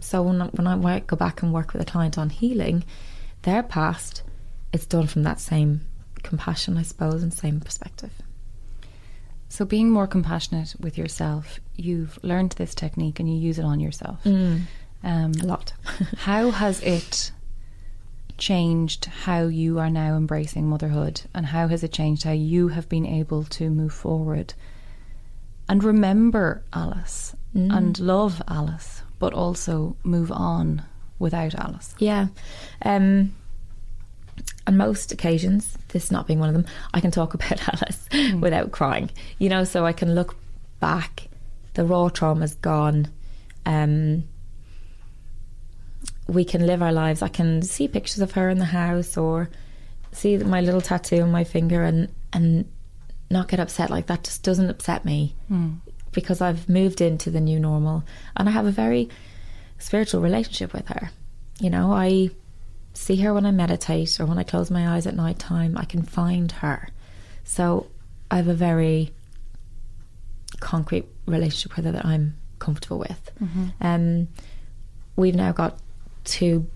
So 0.00 0.22
when 0.22 0.40
I, 0.40 0.46
when 0.46 0.66
I 0.66 0.76
wo- 0.76 1.00
go 1.00 1.16
back 1.16 1.42
and 1.42 1.52
work 1.52 1.72
with 1.72 1.82
a 1.82 1.90
client 1.90 2.16
on 2.16 2.30
healing, 2.30 2.84
their 3.42 3.62
past, 3.62 4.22
it's 4.72 4.86
done 4.86 5.06
from 5.06 5.24
that 5.24 5.40
same 5.40 5.82
compassion, 6.22 6.78
I 6.78 6.82
suppose, 6.82 7.22
and 7.22 7.34
same 7.34 7.60
perspective. 7.60 8.12
So 9.48 9.64
being 9.64 9.90
more 9.90 10.06
compassionate 10.06 10.74
with 10.78 10.98
yourself, 10.98 11.58
you've 11.74 12.18
learned 12.22 12.52
this 12.52 12.74
technique 12.74 13.18
and 13.18 13.28
you 13.32 13.38
use 13.38 13.58
it 13.58 13.64
on 13.64 13.80
yourself. 13.80 14.22
Mm. 14.24 14.62
Um, 15.02 15.32
A 15.42 15.46
lot. 15.46 15.72
how 16.18 16.50
has 16.50 16.80
it 16.82 17.32
changed 18.36 19.06
how 19.06 19.42
you 19.42 19.78
are 19.80 19.90
now 19.90 20.16
embracing 20.16 20.68
motherhood 20.68 21.22
and 21.34 21.46
how 21.46 21.66
has 21.66 21.82
it 21.82 21.92
changed 21.92 22.22
how 22.22 22.30
you 22.32 22.68
have 22.68 22.88
been 22.88 23.04
able 23.04 23.42
to 23.42 23.68
move 23.68 23.92
forward 23.92 24.54
and 25.68 25.82
remember 25.82 26.62
Alice 26.72 27.34
and 27.52 27.98
love 27.98 28.40
Alice 28.46 29.02
but 29.18 29.34
also 29.34 29.96
move 30.04 30.30
on 30.30 30.82
without 31.18 31.52
Alice 31.56 31.96
Yeah. 31.98 32.28
Um, 32.84 33.34
on 34.68 34.76
most 34.76 35.12
occasions, 35.12 35.76
this 35.88 36.10
not 36.10 36.26
being 36.26 36.38
one 36.38 36.50
of 36.50 36.54
them, 36.54 36.66
I 36.92 37.00
can 37.00 37.10
talk 37.10 37.34
about 37.38 37.66
Alice 37.66 38.08
without 38.38 38.70
crying. 38.70 39.10
You 39.38 39.48
know, 39.48 39.64
so 39.64 39.84
I 39.86 39.92
can 39.92 40.14
look 40.14 40.36
back. 40.78 41.28
The 41.74 41.84
raw 41.84 42.08
trauma's 42.08 42.54
gone. 42.54 43.08
Um, 43.64 44.24
we 46.26 46.44
can 46.44 46.66
live 46.66 46.82
our 46.82 46.92
lives. 46.92 47.22
I 47.22 47.28
can 47.28 47.62
see 47.62 47.88
pictures 47.88 48.20
of 48.20 48.32
her 48.32 48.50
in 48.50 48.58
the 48.58 48.66
house 48.66 49.16
or 49.16 49.48
see 50.12 50.36
my 50.36 50.60
little 50.60 50.80
tattoo 50.80 51.22
on 51.22 51.32
my 51.32 51.44
finger 51.44 51.82
and 51.82 52.08
and 52.32 52.70
not 53.30 53.48
get 53.48 53.60
upset 53.60 53.90
like 53.90 54.06
that 54.06 54.24
just 54.24 54.42
doesn't 54.42 54.70
upset 54.70 55.04
me 55.04 55.34
because 56.12 56.40
I've 56.40 56.68
moved 56.68 57.00
into 57.00 57.30
the 57.30 57.40
new 57.40 57.58
normal 57.60 58.04
and 58.36 58.48
I 58.48 58.52
have 58.52 58.66
a 58.66 58.70
very 58.70 59.08
spiritual 59.78 60.20
relationship 60.20 60.72
with 60.72 60.88
her. 60.88 61.10
You 61.60 61.70
know, 61.70 61.92
I 61.92 62.30
see 62.98 63.16
her 63.16 63.32
when 63.32 63.46
I 63.46 63.52
meditate 63.52 64.18
or 64.18 64.26
when 64.26 64.38
I 64.38 64.42
close 64.42 64.70
my 64.70 64.94
eyes 64.94 65.06
at 65.06 65.14
night 65.14 65.38
time. 65.38 65.78
I 65.78 65.84
can 65.84 66.02
find 66.02 66.50
her. 66.52 66.88
So 67.44 67.86
I 68.30 68.36
have 68.36 68.48
a 68.48 68.54
very 68.54 69.12
concrete 70.60 71.06
relationship 71.26 71.76
with 71.76 71.84
her 71.86 71.92
that 71.92 72.04
I'm 72.04 72.36
comfortable 72.58 72.98
with. 72.98 73.30
Um, 73.80 74.28
we've 75.16 75.34
now 75.36 75.52
got 75.52 75.78
two 76.24 76.66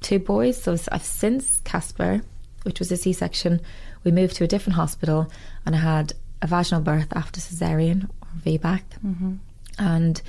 two 0.00 0.18
boys. 0.18 0.62
So 0.62 0.76
I've 0.92 1.02
since 1.04 1.60
Casper, 1.64 2.22
which 2.62 2.78
was 2.78 2.92
a 2.92 2.96
C 2.96 3.12
section, 3.12 3.60
we 4.04 4.12
moved 4.12 4.36
to 4.36 4.44
a 4.44 4.46
different 4.46 4.76
hospital, 4.76 5.30
and 5.66 5.74
I 5.74 5.78
had 5.78 6.12
a 6.40 6.46
vaginal 6.46 6.82
birth 6.82 7.08
after 7.14 7.40
cesarean 7.40 8.04
or 8.22 8.28
VBAC, 8.44 8.82
and 9.78 10.22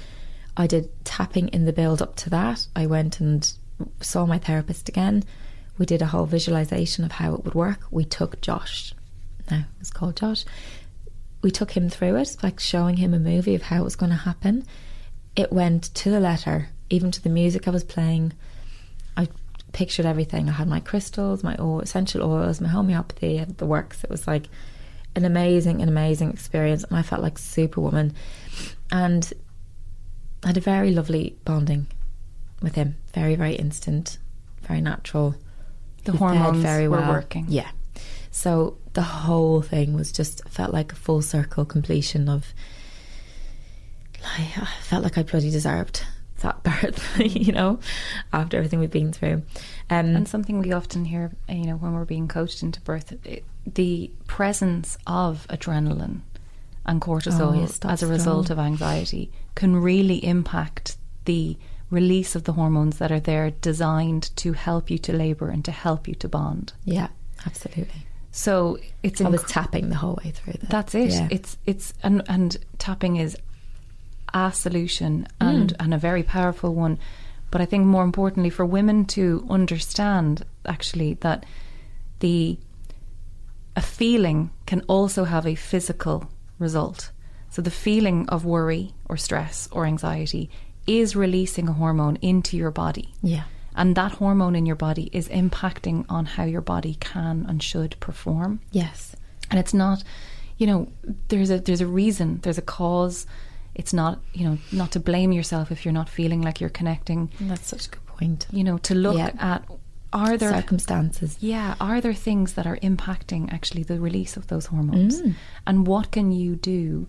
I 0.57 0.65
did 0.67 0.89
tapping 1.05 1.49
in 1.49 1.65
the 1.65 1.73
build 1.73 2.01
up 2.01 2.15
to 2.17 2.29
that. 2.31 2.67
I 2.75 2.87
went 2.87 3.19
and 3.19 3.49
saw 4.01 4.25
my 4.25 4.37
therapist 4.37 4.89
again. 4.89 5.23
We 5.77 5.85
did 5.85 6.01
a 6.01 6.07
whole 6.07 6.25
visualization 6.25 7.03
of 7.03 7.13
how 7.13 7.35
it 7.35 7.43
would 7.43 7.55
work. 7.55 7.81
We 7.91 8.05
took 8.05 8.41
Josh, 8.41 8.93
now 9.51 9.65
was 9.79 9.89
called 9.89 10.15
Josh. 10.15 10.45
We 11.41 11.51
took 11.51 11.71
him 11.71 11.89
through 11.89 12.15
it, 12.17 12.37
like 12.41 12.59
showing 12.59 12.97
him 12.97 13.13
a 13.13 13.19
movie 13.19 13.55
of 13.55 13.63
how 13.63 13.81
it 13.81 13.83
was 13.83 13.95
going 13.95 14.11
to 14.11 14.15
happen. 14.15 14.65
It 15.35 15.51
went 15.51 15.93
to 15.95 16.09
the 16.09 16.19
letter, 16.19 16.69
even 16.89 17.11
to 17.11 17.21
the 17.21 17.29
music 17.29 17.67
I 17.67 17.71
was 17.71 17.83
playing. 17.83 18.33
I 19.17 19.27
pictured 19.73 20.05
everything. 20.05 20.47
I 20.47 20.53
had 20.53 20.67
my 20.67 20.79
crystals, 20.79 21.43
my 21.43 21.55
oil, 21.59 21.81
essential 21.81 22.23
oils, 22.23 22.61
my 22.61 22.69
homeopathy, 22.69 23.43
the 23.43 23.65
works. 23.65 24.03
It 24.03 24.09
was 24.09 24.27
like 24.27 24.47
an 25.15 25.25
amazing, 25.25 25.81
an 25.81 25.89
amazing 25.89 26.31
experience, 26.31 26.83
and 26.85 26.97
I 26.97 27.01
felt 27.01 27.21
like 27.21 27.37
superwoman. 27.37 28.13
And 28.91 29.31
I 30.43 30.47
had 30.47 30.57
a 30.57 30.61
very 30.61 30.91
lovely 30.91 31.35
bonding 31.43 31.87
with 32.61 32.75
him. 32.75 32.95
Very, 33.13 33.35
very 33.35 33.55
instant, 33.55 34.17
very 34.63 34.81
natural. 34.81 35.35
The 36.05 36.11
He 36.13 36.17
hormones 36.17 36.61
very 36.61 36.87
were 36.87 37.07
working. 37.07 37.45
Yeah. 37.49 37.69
So 38.31 38.77
the 38.93 39.01
whole 39.01 39.61
thing 39.61 39.93
was 39.93 40.11
just 40.11 40.47
felt 40.49 40.73
like 40.73 40.91
a 40.91 40.95
full 40.95 41.21
circle 41.21 41.65
completion 41.65 42.27
of. 42.29 42.53
Like, 44.21 44.57
I 44.57 44.65
felt 44.81 45.03
like 45.03 45.17
I 45.17 45.23
bloody 45.23 45.51
deserved 45.51 46.03
that 46.41 46.63
birth, 46.63 47.19
you 47.19 47.51
know, 47.53 47.79
after 48.33 48.57
everything 48.57 48.79
we've 48.79 48.91
been 48.91 49.13
through. 49.13 49.43
Um, 49.89 50.15
And 50.15 50.27
something 50.27 50.59
we 50.59 50.71
often 50.73 51.05
hear, 51.05 51.31
you 51.47 51.65
know, 51.65 51.75
when 51.75 51.93
we're 51.93 52.05
being 52.05 52.27
coached 52.27 52.63
into 52.63 52.81
birth, 52.81 53.13
it, 53.25 53.43
the 53.71 54.11
presence 54.27 54.97
of 55.07 55.45
adrenaline 55.49 56.21
and 56.85 57.01
cortisol 57.01 57.53
Oh, 57.55 57.59
yes, 57.61 57.79
as 57.83 58.03
a 58.03 58.07
result 58.07 58.45
strong. 58.45 58.59
of 58.59 58.65
anxiety 58.65 59.31
can 59.55 59.75
really 59.75 60.23
impact 60.25 60.97
the 61.25 61.57
release 62.01 62.35
of 62.35 62.43
the 62.43 62.53
hormones 62.53 62.97
that 62.99 63.11
are 63.11 63.19
there 63.31 63.47
designed 63.71 64.23
to 64.43 64.53
help 64.53 64.89
you 64.91 64.97
to 64.99 65.11
labor 65.13 65.47
and 65.53 65.63
to 65.65 65.71
help 65.71 66.07
you 66.09 66.15
to 66.15 66.27
bond. 66.27 66.73
yeah, 66.97 67.07
absolutely. 67.45 68.01
So 68.31 68.77
it's 69.01 69.21
I 69.21 69.29
was 69.29 69.43
tapping 69.43 69.89
the 69.89 69.95
whole 70.03 70.17
way 70.23 70.31
through. 70.31 70.57
That. 70.59 70.69
That's 70.69 70.93
it. 70.95 71.11
Yeah. 71.11 71.27
It's 71.31 71.57
it's 71.65 71.93
and 72.03 72.21
and 72.27 72.57
tapping 72.77 73.15
is 73.25 73.37
a 74.33 74.51
solution 74.51 75.11
and 75.39 75.69
Mm. 75.71 75.75
and 75.83 75.93
a 75.93 75.97
very 76.09 76.23
powerful 76.23 76.71
one. 76.85 76.97
But 77.51 77.61
I 77.61 77.65
think 77.65 77.85
more 77.85 78.03
importantly 78.03 78.49
for 78.51 78.65
women 78.65 79.05
to 79.17 79.23
understand 79.49 80.43
actually 80.65 81.13
that 81.25 81.45
the 82.19 82.57
a 83.75 83.81
feeling 83.81 84.49
can 84.65 84.81
also 84.87 85.23
have 85.25 85.45
a 85.47 85.55
physical 85.55 86.17
result. 86.59 87.11
So 87.49 87.61
the 87.61 87.71
feeling 87.85 88.27
of 88.29 88.43
worry 88.43 88.93
or 89.09 89.17
stress 89.17 89.69
or 89.71 89.85
anxiety 89.85 90.49
is 90.87 91.15
releasing 91.15 91.67
a 91.69 91.73
hormone 91.73 92.17
into 92.21 92.57
your 92.57 92.71
body. 92.71 93.13
yeah. 93.21 93.43
And 93.77 93.93
that 93.97 94.13
hormone 94.13 94.55
in 94.55 94.65
your 94.65 94.77
body 94.77 95.09
is 95.11 95.27
impacting 95.27 96.05
on 96.07 96.25
how 96.25 96.45
your 96.45 96.61
body 96.61 96.95
can 97.01 97.45
and 97.49 97.61
should 97.61 97.97
perform 97.99 98.61
Yes. 98.71 99.15
and 99.51 99.59
it's 99.59 99.73
not 99.73 100.01
you 100.57 100.65
know 100.65 100.87
there's 101.27 101.49
a 101.49 101.59
there's 101.59 101.81
a 101.81 101.87
reason 102.01 102.39
there's 102.43 102.57
a 102.57 102.61
cause 102.61 103.27
it's 103.81 103.91
not 103.93 104.19
you 104.33 104.45
know 104.47 104.57
not 104.71 104.91
to 104.93 104.99
blame 105.01 105.33
yourself 105.33 105.71
if 105.71 105.83
you're 105.83 105.99
not 106.01 106.07
feeling 106.07 106.41
like 106.41 106.61
you're 106.61 106.69
connecting 106.79 107.29
That's 107.41 107.67
such 107.67 107.87
a 107.87 107.89
good 107.89 108.05
point. 108.05 108.47
you 108.51 108.63
know 108.63 108.77
to 108.89 108.95
look 108.95 109.17
Yeah. 109.17 109.31
at 109.53 109.61
are 110.13 110.37
there 110.37 110.53
Circumstances. 110.53 111.35
yeah 111.41 111.75
are 111.81 111.99
there 111.99 112.13
things 112.13 112.53
that 112.53 112.65
are 112.65 112.77
impacting 112.77 113.51
actually 113.51 113.83
the 113.83 113.99
release 113.99 114.37
of 114.37 114.47
those 114.47 114.67
hormones 114.67 115.21
Mm. 115.21 115.33
and 115.67 115.85
what 115.85 116.11
can 116.11 116.31
you 116.31 116.55
do 116.55 117.07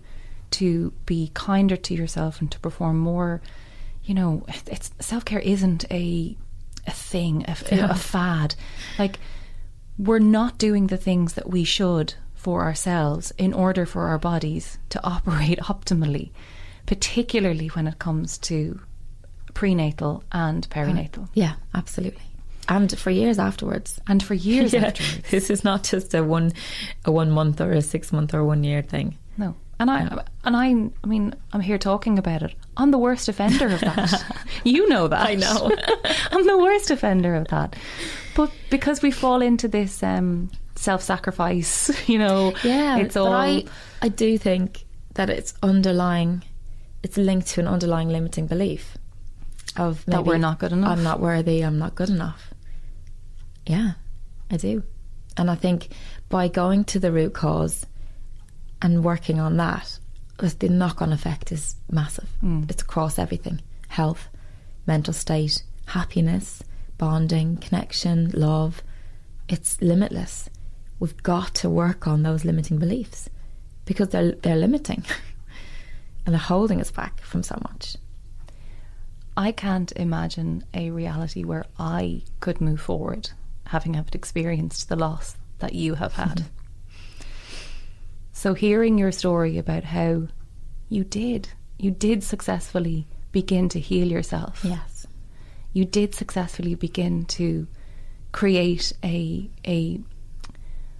to 0.51 0.91
be 1.05 1.31
kinder 1.33 1.77
to 1.77 1.93
yourself 1.93 2.41
and 2.41 2.51
to 2.51 2.59
perform 2.59 2.97
more 2.99 3.41
you 4.07 4.13
know 4.15 4.43
it's 4.75 4.89
self-care 4.99 5.39
isn't 5.39 5.85
a 5.91 6.35
a 6.87 6.91
thing 6.91 7.43
a, 7.47 7.55
Yeah. 7.75 7.91
a 7.91 7.95
fad 7.95 8.55
like 8.97 9.19
we're 9.99 10.19
not 10.39 10.57
doing 10.57 10.87
the 10.87 10.97
things 11.07 11.33
that 11.33 11.49
we 11.49 11.63
should 11.63 12.13
for 12.33 12.61
ourselves 12.63 13.31
in 13.37 13.53
order 13.53 13.85
for 13.85 14.03
our 14.07 14.17
bodies 14.19 14.77
to 14.89 14.99
operate 15.15 15.59
optimally 15.73 16.31
particularly 16.85 17.67
when 17.75 17.87
it 17.87 17.99
comes 17.99 18.37
to 18.49 18.79
prenatal 19.53 20.23
and 20.31 20.65
uh, 20.71 20.75
perinatal 20.75 21.27
Yeah, 21.33 21.53
absolutely. 21.73 22.21
And 22.69 22.97
for 22.97 23.11
years 23.11 23.39
afterwards. 23.39 23.99
and 24.07 24.21
for 24.21 24.33
years 24.35 24.73
Yeah. 24.75 24.85
afterwards 24.87 25.29
This 25.31 25.49
is 25.49 25.63
not 25.63 25.83
just 25.83 26.13
a 26.13 26.23
one 26.23 26.53
a 27.05 27.11
one 27.11 27.31
month 27.31 27.59
or 27.61 27.71
a 27.71 27.81
six 27.81 28.11
month 28.13 28.33
or 28.33 28.43
one 28.43 28.63
year 28.63 28.81
thing. 28.81 29.17
No. 29.37 29.55
And 29.79 29.91
I 29.91 30.23
and 30.43 30.55
I 30.57 30.69
I 31.03 31.07
mean 31.07 31.35
I'm 31.53 31.61
here 31.61 31.77
talking 31.77 32.17
about 32.17 32.41
it. 32.41 32.55
I'm 32.77 32.91
the 32.91 32.97
worst 32.97 33.29
offender 33.29 33.67
of 33.67 33.79
that. 33.81 34.23
you 34.63 34.89
know 34.89 35.07
that. 35.07 35.27
I 35.27 35.35
know. 35.35 35.71
I'm 36.31 36.47
the 36.47 36.57
worst 36.57 36.89
offender 36.89 37.35
of 37.35 37.47
that. 37.49 37.75
But 38.35 38.51
because 38.69 39.01
we 39.01 39.11
fall 39.11 39.41
into 39.41 39.67
this 39.67 40.01
um 40.01 40.49
self-sacrifice, 40.75 41.91
you 42.09 42.17
know, 42.17 42.53
Yeah, 42.63 42.97
it's 42.97 43.15
all 43.15 43.33
I 43.33 43.65
I 44.01 44.09
do 44.09 44.37
think 44.37 44.85
that 45.13 45.29
it's 45.29 45.53
underlying. 45.61 46.43
It's 47.03 47.17
linked 47.17 47.47
to 47.49 47.61
an 47.61 47.67
underlying 47.67 48.09
limiting 48.09 48.47
belief 48.47 48.97
of 49.75 50.03
That 50.05 50.25
we're 50.25 50.39
not 50.39 50.57
good 50.57 50.71
enough. 50.71 50.89
I'm 50.89 51.03
not 51.03 51.19
worthy. 51.19 51.61
I'm 51.61 51.77
not 51.77 51.93
good 51.93 52.09
enough. 52.09 52.51
Yeah, 53.67 53.91
I 54.49 54.57
do, 54.57 54.83
and 55.35 55.51
I 55.51 55.55
think 55.55 55.89
by 56.29 56.47
going 56.47 56.83
to 56.85 56.99
the 56.99 57.11
root 57.11 57.33
cause 57.33 57.85
and 58.81 59.03
working 59.03 59.39
on 59.39 59.57
that, 59.57 59.99
the 60.37 60.69
knock-on 60.69 61.11
effect 61.11 61.51
is 61.51 61.75
massive. 61.91 62.29
Hmm. 62.41 62.63
It's 62.69 62.81
across 62.81 63.17
everything: 63.17 63.61
health, 63.87 64.29
mental 64.85 65.13
state, 65.13 65.63
happiness, 65.87 66.63
bonding, 66.97 67.57
connection, 67.57 68.31
love. 68.33 68.83
It's 69.47 69.81
limitless. 69.81 70.49
We've 70.99 71.21
got 71.23 71.53
to 71.55 71.69
work 71.69 72.07
on 72.07 72.23
those 72.23 72.43
limiting 72.43 72.77
beliefs 72.77 73.29
because 73.85 74.09
they're 74.09 74.33
they're 74.33 74.55
limiting 74.55 75.05
and 76.25 76.33
they're 76.33 76.39
holding 76.39 76.81
us 76.81 76.91
back 76.91 77.21
from 77.21 77.43
so 77.43 77.59
much. 77.63 77.97
I 79.35 79.51
can't 79.51 79.91
imagine 79.95 80.63
a 80.73 80.89
reality 80.89 81.43
where 81.43 81.65
I 81.77 82.23
could 82.39 82.59
move 82.59 82.81
forward 82.81 83.29
having 83.67 83.93
have 83.95 84.09
experienced 84.13 84.89
the 84.89 84.95
loss 84.95 85.35
that 85.59 85.73
you 85.73 85.95
have 85.95 86.13
had. 86.13 86.45
so 88.37 88.53
hearing 88.53 88.99
your 88.99 89.11
story 89.11 89.57
about 89.57 89.83
how 89.83 90.27
you 90.89 91.03
did, 91.03 91.49
you 91.79 91.89
did 91.91 92.23
successfully 92.23 93.07
begin 93.31 93.67
to 93.69 93.79
heal 93.79 94.07
yourself. 94.07 94.61
Yes. 94.63 95.07
You 95.73 95.85
did 95.85 96.13
successfully 96.15 96.75
begin 96.75 97.25
to 97.37 97.67
create 98.31 98.93
a 99.03 99.49
a 99.65 99.99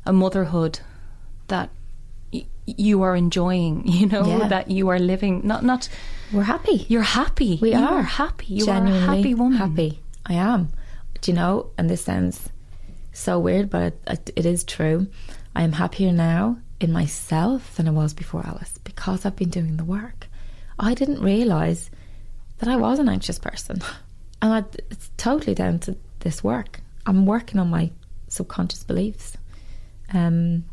a 0.06 0.14
motherhood 0.14 0.80
that 1.48 1.70
y- 2.34 2.46
you 2.66 3.04
are 3.04 3.16
enjoying, 3.16 3.88
you 4.00 4.08
know, 4.08 4.26
Yeah. 4.26 4.48
that 4.48 4.70
you 4.72 4.90
are 4.90 5.00
living 5.00 5.42
not 5.46 5.64
not 5.64 5.90
We're 6.34 6.44
happy. 6.56 6.86
you're 6.90 7.12
happy. 7.22 7.60
We 7.62 7.72
You 7.74 7.80
are. 7.86 8.02
happy. 8.02 8.48
You 8.58 8.66
Genuinely 8.66 9.00
are 9.08 9.12
a 9.12 9.16
happy 9.16 9.34
woman. 9.36 9.58
Happy. 9.58 10.00
I 10.26 10.34
am. 10.34 10.70
Do 11.22 11.32
you 11.32 11.36
know? 11.36 11.54
And 11.78 11.90
this 11.90 12.04
sounds 12.04 12.50
so 13.14 13.40
weird, 13.40 13.70
but 13.70 13.94
it, 14.08 14.32
it 14.36 14.46
is 14.46 14.64
true. 14.64 15.08
I 15.56 15.62
am 15.64 15.74
happier 15.74 16.12
now 16.12 16.58
in 16.80 16.92
myself 16.92 17.76
than 17.76 17.88
I 17.88 17.92
was 17.92 18.14
before 18.14 18.46
Alice 18.46 18.78
because 18.84 19.26
I've 19.26 19.36
been 19.36 19.50
doing 19.50 19.78
the 19.78 19.84
work. 19.84 20.28
I 20.80 20.94
didn't 20.94 21.22
realize 21.22 21.90
that 22.60 22.70
I 22.70 22.76
was 22.76 23.00
an 23.00 23.10
anxious 23.10 23.40
person, 23.40 23.82
and 24.42 24.54
I, 24.54 24.64
it's 24.92 25.12
totally 25.18 25.56
down 25.56 25.80
to 25.80 25.98
this 26.20 26.44
work. 26.44 26.82
I'm 27.06 27.26
working 27.26 27.60
on 27.60 27.70
my 27.70 27.92
subconscious 28.28 28.84
beliefs. 28.84 29.38
Um, 30.14 30.66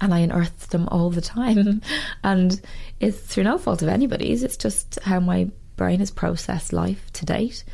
and 0.00 0.12
I 0.12 0.18
unearth 0.20 0.68
them 0.68 0.88
all 0.88 1.10
the 1.10 1.20
time. 1.20 1.80
and 2.24 2.60
it's 3.00 3.18
through 3.18 3.44
no 3.44 3.58
fault 3.58 3.82
of 3.82 3.88
anybody's, 3.88 4.42
it's 4.42 4.56
just 4.56 4.98
how 5.02 5.20
my 5.20 5.50
brain 5.76 6.00
has 6.00 6.10
processed 6.10 6.72
life 6.72 7.12
to 7.14 7.24
date. 7.24 7.64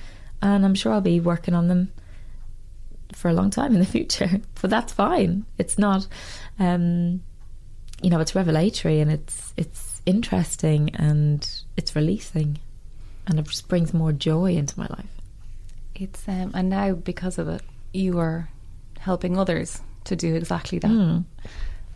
And 0.43 0.65
I'm 0.65 0.75
sure 0.75 0.93
I'll 0.93 1.01
be 1.01 1.21
working 1.21 1.55
on 1.55 1.69
them 1.69 1.93
for 3.13 3.29
a 3.29 3.35
long 3.35 3.51
time 3.51 3.73
in 3.73 3.81
the 3.81 3.87
future. 3.99 4.41
But 4.61 4.71
that's 4.71 4.93
fine. 4.93 5.45
It's 5.59 5.79
not, 5.79 6.07
um, 6.59 7.23
you 8.03 8.11
know, 8.11 8.21
it's 8.21 8.35
revelatory 8.35 9.01
and 9.01 9.11
it's 9.11 9.53
it's 9.57 10.03
interesting 10.07 10.91
and 10.95 11.49
it's 11.77 11.95
releasing, 11.95 12.59
and 13.27 13.39
it 13.39 13.47
just 13.47 13.69
brings 13.69 13.93
more 13.93 14.13
joy 14.13 14.55
into 14.55 14.79
my 14.79 14.87
life. 14.89 15.11
It's 15.95 16.27
um, 16.29 16.53
and 16.55 16.69
now 16.69 16.95
because 16.95 17.39
of 17.39 17.49
it, 17.49 17.63
you 17.93 18.19
are 18.19 18.49
helping 18.99 19.39
others 19.39 19.81
to 20.05 20.17
do 20.17 20.35
exactly 20.35 20.79
that. 20.79 20.91
Mm. 20.91 21.25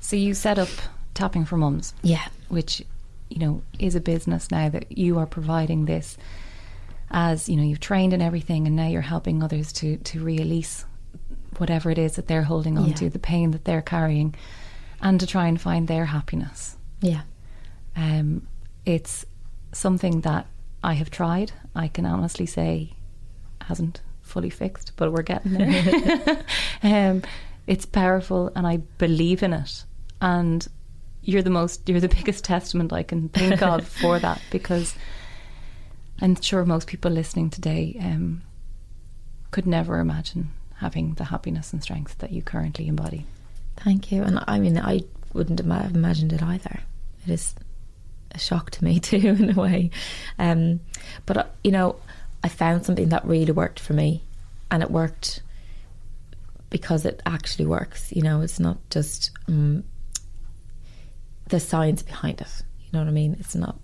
So 0.01 0.17
you 0.17 0.35
set 0.35 0.59
up 0.59 0.69
tapping 1.15 1.45
for 1.45 1.57
mums, 1.57 1.95
yeah, 2.03 2.27
which 2.49 2.83
you 3.29 3.39
know 3.39 3.63
is 3.79 3.95
a 3.95 4.01
business 4.01 4.51
now 4.51 4.69
that 4.69 4.97
you 4.97 5.19
are 5.19 5.27
providing 5.27 5.87
this 5.87 6.17
as 7.11 7.49
you 7.49 7.57
know 7.57 7.63
you've 7.63 7.81
trained 7.81 8.13
and 8.13 8.23
everything, 8.23 8.67
and 8.67 8.77
now 8.77 8.89
you're 8.89 9.01
helping 9.01 9.43
others 9.43 9.73
to 9.75 9.97
to 9.99 10.23
release 10.23 10.85
whatever 11.59 11.91
it 11.91 11.99
is 11.99 12.17
that 12.17 12.27
they're 12.27 12.43
holding 12.43 12.77
on 12.77 12.89
yeah. 12.89 12.95
to, 12.95 13.11
the 13.11 13.19
pain 13.19 13.53
that 13.53 13.65
they're 13.65 13.83
carrying, 13.83 14.35
and 15.05 15.21
to 15.21 15.27
try 15.27 15.47
and 15.47 15.61
find 15.61 15.87
their 15.87 16.07
happiness. 16.07 16.77
Yeah, 17.01 17.23
um, 17.95 18.49
it's 18.85 19.25
something 19.71 20.23
that 20.23 20.47
I 20.83 20.95
have 20.95 21.11
tried. 21.11 21.53
I 21.77 21.87
can 21.87 22.07
honestly 22.07 22.47
say 22.47 22.95
hasn't 23.61 24.03
fully 24.23 24.51
fixed, 24.51 24.93
but 24.97 25.13
we're 25.13 25.23
getting 25.23 25.53
there. 25.53 26.45
um, 26.83 27.23
it's 27.69 27.87
powerful, 27.87 28.51
and 28.57 28.67
I 28.67 28.79
believe 28.99 29.45
in 29.45 29.53
it 29.53 29.85
and 30.25 30.67
you're 31.23 31.43
the 31.43 31.51
most 31.51 31.89
you're 31.89 32.01
the 32.01 32.09
biggest 32.21 32.45
testament 32.45 32.93
I 32.93 33.03
can 33.03 33.29
think 33.29 33.63
of 33.63 33.87
for 34.03 34.19
that 34.19 34.41
because 34.51 34.95
I'm 36.21 36.41
sure 36.41 36.65
most 36.65 36.87
people 36.87 37.11
listening 37.11 37.51
today 37.51 37.97
um, 38.01 38.43
could 39.51 39.67
never 39.67 39.99
imagine 40.01 40.51
having 40.77 41.15
the 41.15 41.25
happiness 41.25 41.73
and 41.73 41.83
strength 41.83 42.19
that 42.19 42.33
you 42.33 42.43
currently 42.43 42.89
embody. 42.89 43.27
Thank 43.77 44.13
you, 44.13 44.23
and 44.23 44.43
I 44.47 44.59
mean 44.59 44.79
I 44.79 45.03
wouldn't 45.33 45.59
have 45.61 45.95
imagined 45.95 46.33
it 46.33 46.43
either. 46.43 46.81
It 47.27 47.33
is 47.33 47.55
a 48.31 48.39
shock 48.39 48.71
to 48.73 48.85
me 48.85 49.01
too, 49.11 49.17
in 49.17 49.51
a 49.57 49.61
way. 49.61 49.91
Um, 50.39 50.81
but 51.27 51.37
uh, 51.37 51.45
you 51.63 51.73
know, 51.73 51.97
I 52.43 52.49
found 52.49 52.87
something 52.87 53.09
that 53.11 53.25
really 53.27 53.53
worked 53.53 53.81
for 53.81 53.93
me, 53.93 54.23
and 54.71 54.83
it 54.83 54.91
worked 54.91 55.43
because 56.71 57.05
it 57.05 57.23
actually 57.27 57.67
works. 57.67 58.13
You 58.13 58.23
know, 58.23 58.41
it's 58.41 58.61
not 58.61 58.79
just 58.91 59.31
um, 59.49 59.85
the 61.49 61.61
science 61.61 62.03
behind 62.03 62.41
it. 62.41 62.63
You 62.85 62.91
know 62.93 63.01
what 63.01 63.09
I 63.09 63.13
mean? 63.13 63.37
It's 63.41 63.55
not 63.55 63.79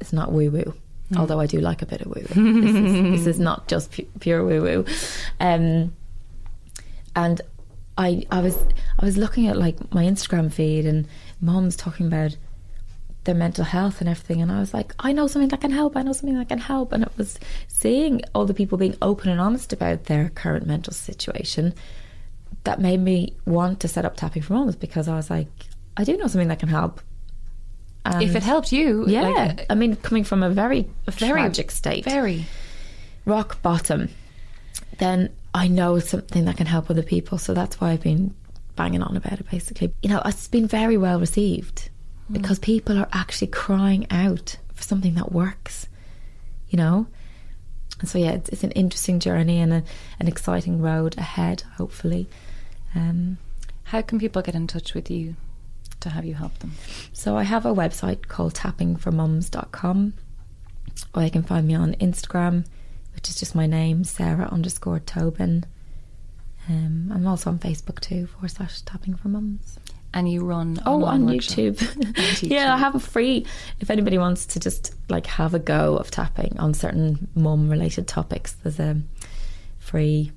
it's 0.00 0.12
not 0.12 0.32
woo 0.32 0.50
woo. 0.50 0.74
Mm. 1.12 1.18
Although 1.18 1.40
I 1.40 1.46
do 1.46 1.60
like 1.60 1.82
a 1.82 1.86
bit 1.86 2.00
of 2.00 2.08
woo 2.08 2.26
woo. 2.34 2.62
this, 2.62 2.74
is, 2.74 2.92
this 2.92 3.26
is 3.26 3.40
not 3.48 3.68
just 3.68 3.92
pu- 3.92 4.08
pure 4.20 4.44
woo 4.44 4.62
woo. 4.62 4.84
Um, 5.40 5.94
and 7.14 7.40
I 7.98 8.24
I 8.30 8.40
was 8.40 8.56
I 8.98 9.04
was 9.04 9.16
looking 9.16 9.46
at 9.46 9.56
like 9.56 9.92
my 9.92 10.04
Instagram 10.04 10.52
feed 10.52 10.86
and 10.86 11.06
moms 11.40 11.76
talking 11.76 12.06
about 12.06 12.36
their 13.24 13.34
mental 13.34 13.64
health 13.64 14.00
and 14.00 14.08
everything 14.08 14.40
and 14.40 14.52
I 14.52 14.60
was 14.60 14.72
like 14.72 14.94
I 15.00 15.12
know 15.12 15.26
something 15.26 15.48
that 15.48 15.60
can 15.60 15.72
help 15.72 15.96
I 15.96 16.02
know 16.02 16.12
something 16.12 16.38
that 16.38 16.48
can 16.48 16.58
help 16.58 16.92
and 16.92 17.02
it 17.02 17.10
was 17.16 17.40
seeing 17.66 18.22
all 18.34 18.46
the 18.46 18.54
people 18.54 18.78
being 18.78 18.96
open 19.02 19.30
and 19.30 19.40
honest 19.40 19.72
about 19.72 20.04
their 20.04 20.28
current 20.30 20.66
mental 20.66 20.92
situation 20.92 21.74
that 22.62 22.80
made 22.80 23.00
me 23.00 23.34
want 23.44 23.80
to 23.80 23.88
set 23.88 24.04
up 24.04 24.16
tapping 24.16 24.42
for 24.42 24.52
mums 24.54 24.76
because 24.76 25.08
I 25.08 25.16
was 25.16 25.28
like 25.28 25.48
I 25.96 26.04
do 26.04 26.16
know 26.16 26.26
something 26.26 26.48
that 26.48 26.58
can 26.58 26.68
help. 26.68 27.00
And 28.04 28.22
if 28.22 28.36
it 28.36 28.42
helped 28.42 28.70
you, 28.70 29.04
yeah. 29.08 29.28
Like, 29.28 29.66
I 29.68 29.74
mean, 29.74 29.96
coming 29.96 30.22
from 30.22 30.42
a 30.42 30.50
very, 30.50 30.88
very 31.08 31.32
tragic 31.32 31.70
state, 31.72 32.04
very 32.04 32.46
rock 33.24 33.60
bottom, 33.62 34.10
then 34.98 35.34
I 35.56 35.68
know 35.68 35.98
something 35.98 36.44
that 36.44 36.56
can 36.56 36.66
help 36.66 36.90
other 36.90 37.02
people. 37.02 37.38
So 37.38 37.54
that's 37.54 37.80
why 37.80 37.90
I've 37.90 38.02
been 38.02 38.34
banging 38.76 39.02
on 39.02 39.16
about 39.16 39.40
it. 39.40 39.50
Basically, 39.50 39.92
you 40.02 40.10
know, 40.10 40.22
it's 40.24 40.48
been 40.48 40.66
very 40.68 40.96
well 40.96 41.18
received 41.18 41.90
mm. 42.30 42.34
because 42.34 42.58
people 42.58 42.98
are 42.98 43.08
actually 43.12 43.48
crying 43.48 44.06
out 44.10 44.56
for 44.74 44.82
something 44.82 45.14
that 45.14 45.32
works. 45.32 45.88
You 46.68 46.78
know, 46.78 47.06
and 48.00 48.08
so 48.08 48.18
yeah, 48.18 48.32
it's, 48.32 48.48
it's 48.50 48.64
an 48.64 48.72
interesting 48.72 49.20
journey 49.20 49.60
and 49.60 49.72
a, 49.72 49.84
an 50.18 50.28
exciting 50.28 50.82
road 50.82 51.16
ahead. 51.16 51.62
Hopefully. 51.76 52.28
Um, 52.94 53.38
How 53.84 54.02
can 54.02 54.18
people 54.18 54.42
get 54.42 54.54
in 54.54 54.66
touch 54.66 54.94
with 54.94 55.10
you? 55.10 55.36
to 56.00 56.10
have 56.10 56.24
you 56.24 56.34
help 56.34 56.58
them? 56.58 56.72
So 57.12 57.36
I 57.36 57.42
have 57.44 57.66
a 57.66 57.74
website 57.74 58.28
called 58.28 58.54
tappingformums.com, 58.54 60.12
or 61.14 61.22
you 61.22 61.30
can 61.30 61.42
find 61.42 61.66
me 61.66 61.74
on 61.74 61.94
Instagram, 61.94 62.66
which 63.26 63.34
is 63.34 63.40
just 63.40 63.56
my 63.56 63.66
name, 63.66 64.04
Sarah 64.04 64.48
underscore 64.52 65.00
Tobin. 65.00 65.64
Um, 66.68 67.10
I'm 67.12 67.26
also 67.26 67.50
on 67.50 67.58
Facebook 67.58 67.98
too, 67.98 68.28
forward 68.28 68.52
slash 68.52 68.82
tapping 68.82 69.16
for 69.16 69.26
mums. 69.26 69.80
And 70.14 70.30
you 70.30 70.44
run 70.44 70.78
oh 70.86 71.04
on 71.04 71.26
YouTube. 71.26 71.74
YouTube. 71.76 72.50
yeah, 72.50 72.72
I 72.72 72.78
have 72.78 72.94
a 72.94 73.00
free. 73.00 73.44
If 73.80 73.90
anybody 73.90 74.16
wants 74.16 74.46
to 74.46 74.60
just 74.60 74.94
like 75.08 75.26
have 75.26 75.54
a 75.54 75.58
go 75.58 75.96
of 75.96 76.12
tapping 76.12 76.56
on 76.60 76.72
certain 76.72 77.26
mum 77.34 77.68
related 77.68 78.06
topics, 78.06 78.52
there's 78.62 78.78
a 78.78 79.02
free, 79.80 80.30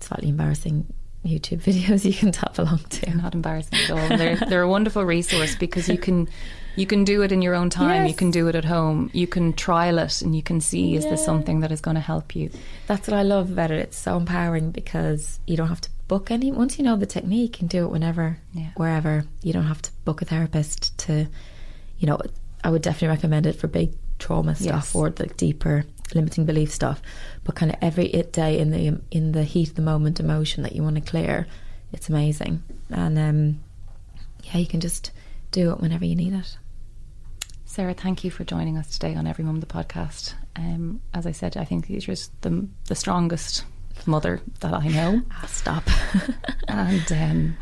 slightly 0.00 0.28
embarrassing 0.28 0.92
YouTube 1.24 1.62
videos 1.64 2.04
you 2.04 2.12
can 2.12 2.30
tap 2.30 2.58
along 2.58 2.80
to. 2.90 3.16
Not 3.16 3.34
embarrassing 3.34 3.78
at 3.84 3.90
all. 3.90 4.18
They're 4.18 4.36
they're 4.36 4.62
a 4.62 4.68
wonderful 4.68 5.02
resource 5.02 5.56
because 5.56 5.88
you 5.88 5.96
can 5.96 6.28
you 6.76 6.86
can 6.86 7.04
do 7.04 7.22
it 7.22 7.32
in 7.32 7.42
your 7.42 7.54
own 7.54 7.70
time. 7.70 8.02
Yes. 8.02 8.10
You 8.10 8.14
can 8.14 8.30
do 8.30 8.48
it 8.48 8.54
at 8.54 8.64
home. 8.64 9.10
You 9.12 9.26
can 9.26 9.52
trial 9.52 9.98
it 9.98 10.22
and 10.22 10.34
you 10.34 10.42
can 10.42 10.60
see 10.60 10.96
is 10.96 11.04
yeah. 11.04 11.10
this 11.10 11.24
something 11.24 11.60
that 11.60 11.72
is 11.72 11.80
going 11.80 11.94
to 11.96 12.00
help 12.00 12.34
you. 12.34 12.50
That's 12.86 13.08
what 13.08 13.16
I 13.16 13.22
love 13.22 13.50
about 13.50 13.70
it. 13.70 13.78
It's 13.78 13.98
so 13.98 14.16
empowering 14.16 14.70
because 14.70 15.38
you 15.46 15.56
don't 15.56 15.68
have 15.68 15.80
to 15.82 15.90
book 16.08 16.30
any. 16.30 16.52
Once 16.52 16.78
you 16.78 16.84
know 16.84 16.96
the 16.96 17.06
technique, 17.06 17.54
you 17.54 17.58
can 17.58 17.66
do 17.68 17.84
it 17.84 17.88
whenever, 17.88 18.38
yeah. 18.52 18.70
wherever. 18.76 19.24
You 19.42 19.52
don't 19.52 19.66
have 19.66 19.82
to 19.82 19.90
book 20.04 20.22
a 20.22 20.24
therapist 20.24 20.96
to. 20.98 21.26
You 21.98 22.08
know, 22.08 22.18
I 22.64 22.70
would 22.70 22.82
definitely 22.82 23.14
recommend 23.14 23.46
it 23.46 23.54
for 23.54 23.68
big 23.68 23.92
trauma 24.18 24.54
stuff 24.54 24.86
yes. 24.86 24.94
or 24.94 25.10
the 25.10 25.26
deeper 25.26 25.84
limiting 26.14 26.44
belief 26.44 26.72
stuff, 26.72 27.00
but 27.44 27.54
kind 27.54 27.72
of 27.72 27.78
every 27.80 28.08
day 28.08 28.58
in 28.58 28.70
the 28.70 29.00
in 29.10 29.32
the 29.32 29.44
heat 29.44 29.70
of 29.70 29.74
the 29.74 29.82
moment 29.82 30.20
emotion 30.20 30.62
that 30.62 30.74
you 30.74 30.82
want 30.82 30.96
to 30.96 31.00
clear, 31.00 31.46
it's 31.92 32.08
amazing. 32.08 32.62
And 32.90 33.18
um, 33.18 33.60
yeah, 34.42 34.58
you 34.58 34.66
can 34.66 34.80
just 34.80 35.10
do 35.50 35.70
it 35.70 35.80
whenever 35.80 36.04
you 36.04 36.16
need 36.16 36.32
it. 36.32 36.56
Sarah, 37.72 37.94
thank 37.94 38.22
you 38.22 38.30
for 38.30 38.44
joining 38.44 38.76
us 38.76 38.98
today 38.98 39.14
on 39.14 39.26
Every 39.26 39.46
Mum 39.46 39.60
the 39.60 39.66
podcast. 39.66 40.34
Um, 40.56 41.00
as 41.14 41.26
I 41.26 41.32
said, 41.32 41.56
I 41.56 41.64
think 41.64 41.88
you're 41.88 42.00
just 42.00 42.30
the 42.42 42.68
the 42.84 42.94
strongest 42.94 43.64
mother 44.04 44.42
that 44.60 44.74
I 44.74 44.88
know. 44.88 45.22
Ah, 45.32 45.46
stop. 45.48 45.82
and 46.68 47.10
um, 47.12 47.56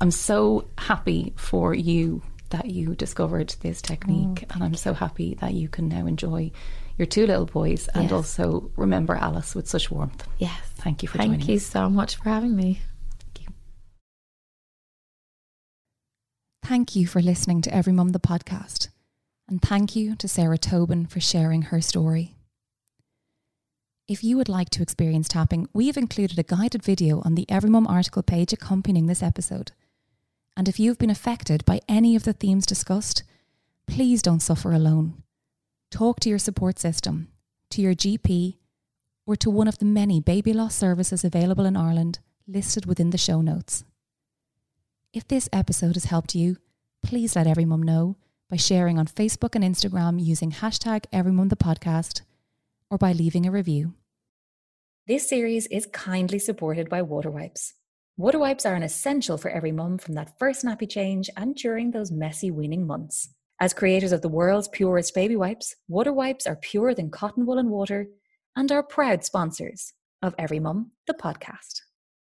I'm 0.00 0.12
so 0.12 0.68
happy 0.78 1.32
for 1.34 1.74
you 1.74 2.22
that 2.50 2.66
you 2.66 2.94
discovered 2.94 3.56
this 3.60 3.82
technique, 3.82 4.44
oh, 4.48 4.54
and 4.54 4.62
I'm 4.62 4.76
so 4.76 4.94
happy 4.94 5.34
that 5.40 5.54
you 5.54 5.68
can 5.68 5.88
now 5.88 6.06
enjoy 6.06 6.52
your 6.96 7.06
two 7.06 7.26
little 7.26 7.46
boys 7.46 7.88
and 7.88 8.04
yes. 8.04 8.12
also 8.12 8.70
remember 8.76 9.16
Alice 9.16 9.56
with 9.56 9.66
such 9.66 9.90
warmth. 9.90 10.24
Yes. 10.38 10.56
Thank 10.76 11.02
you 11.02 11.08
for 11.08 11.18
Thank 11.18 11.30
joining 11.30 11.40
Thank 11.40 11.50
you 11.50 11.58
so 11.58 11.90
much 11.90 12.14
for 12.14 12.28
having 12.28 12.54
me. 12.54 12.80
Thank 13.18 13.48
you. 13.48 13.54
Thank 16.62 16.94
you 16.94 17.08
for 17.08 17.20
listening 17.20 17.60
to 17.62 17.74
Every 17.74 17.92
Mum 17.92 18.10
the 18.10 18.20
podcast. 18.20 18.90
And 19.48 19.62
thank 19.62 19.96
you 19.96 20.14
to 20.16 20.28
Sarah 20.28 20.58
Tobin 20.58 21.06
for 21.06 21.20
sharing 21.20 21.62
her 21.62 21.80
story. 21.80 22.36
If 24.06 24.22
you 24.22 24.36
would 24.36 24.48
like 24.48 24.68
to 24.70 24.82
experience 24.82 25.26
tapping, 25.26 25.68
we 25.72 25.86
have 25.86 25.96
included 25.96 26.38
a 26.38 26.42
guided 26.42 26.82
video 26.82 27.22
on 27.24 27.34
the 27.34 27.46
Every 27.48 27.70
Mum 27.70 27.86
article 27.86 28.22
page 28.22 28.52
accompanying 28.52 29.06
this 29.06 29.22
episode. 29.22 29.72
And 30.56 30.68
if 30.68 30.78
you've 30.78 30.98
been 30.98 31.10
affected 31.10 31.64
by 31.64 31.80
any 31.88 32.14
of 32.14 32.24
the 32.24 32.34
themes 32.34 32.66
discussed, 32.66 33.22
please 33.86 34.20
don't 34.20 34.40
suffer 34.40 34.72
alone. 34.72 35.22
Talk 35.90 36.20
to 36.20 36.28
your 36.28 36.38
support 36.38 36.78
system, 36.78 37.28
to 37.70 37.80
your 37.80 37.94
GP, 37.94 38.56
or 39.26 39.36
to 39.36 39.50
one 39.50 39.68
of 39.68 39.78
the 39.78 39.86
many 39.86 40.20
baby 40.20 40.52
loss 40.52 40.74
services 40.74 41.24
available 41.24 41.64
in 41.64 41.76
Ireland 41.76 42.18
listed 42.46 42.84
within 42.84 43.10
the 43.10 43.18
show 43.18 43.40
notes. 43.40 43.84
If 45.14 45.26
this 45.26 45.48
episode 45.52 45.94
has 45.94 46.04
helped 46.04 46.34
you, 46.34 46.58
please 47.02 47.34
let 47.36 47.46
every 47.46 47.64
mum 47.64 47.82
know 47.82 48.16
by 48.50 48.56
sharing 48.56 48.98
on 48.98 49.06
Facebook 49.06 49.54
and 49.54 49.62
Instagram 49.62 50.24
using 50.24 50.52
hashtag 50.52 51.04
everymumthepodcast 51.12 52.22
or 52.90 52.98
by 52.98 53.12
leaving 53.12 53.46
a 53.46 53.50
review. 53.50 53.94
This 55.06 55.28
series 55.28 55.66
is 55.66 55.86
kindly 55.86 56.38
supported 56.38 56.88
by 56.88 57.02
Water 57.02 57.30
Wipes. 57.30 57.74
Water 58.16 58.38
wipes 58.38 58.66
are 58.66 58.74
an 58.74 58.82
essential 58.82 59.38
for 59.38 59.50
every 59.50 59.72
mum 59.72 59.96
from 59.98 60.14
that 60.14 60.38
first 60.38 60.64
nappy 60.64 60.88
change 60.88 61.30
and 61.36 61.54
during 61.54 61.90
those 61.90 62.10
messy 62.10 62.50
weaning 62.50 62.86
months. 62.86 63.28
As 63.60 63.72
creators 63.72 64.12
of 64.12 64.22
the 64.22 64.28
world's 64.28 64.68
purest 64.68 65.14
baby 65.14 65.36
wipes, 65.36 65.74
Water 65.88 66.12
Wipes 66.12 66.46
are 66.46 66.56
purer 66.56 66.94
than 66.94 67.10
cotton 67.10 67.46
wool 67.46 67.58
and 67.58 67.70
water 67.70 68.08
and 68.56 68.70
are 68.72 68.82
proud 68.82 69.24
sponsors 69.24 69.92
of 70.22 70.34
Every 70.38 70.58
Mum, 70.58 70.92
the 71.06 71.14
podcast. 71.14 71.82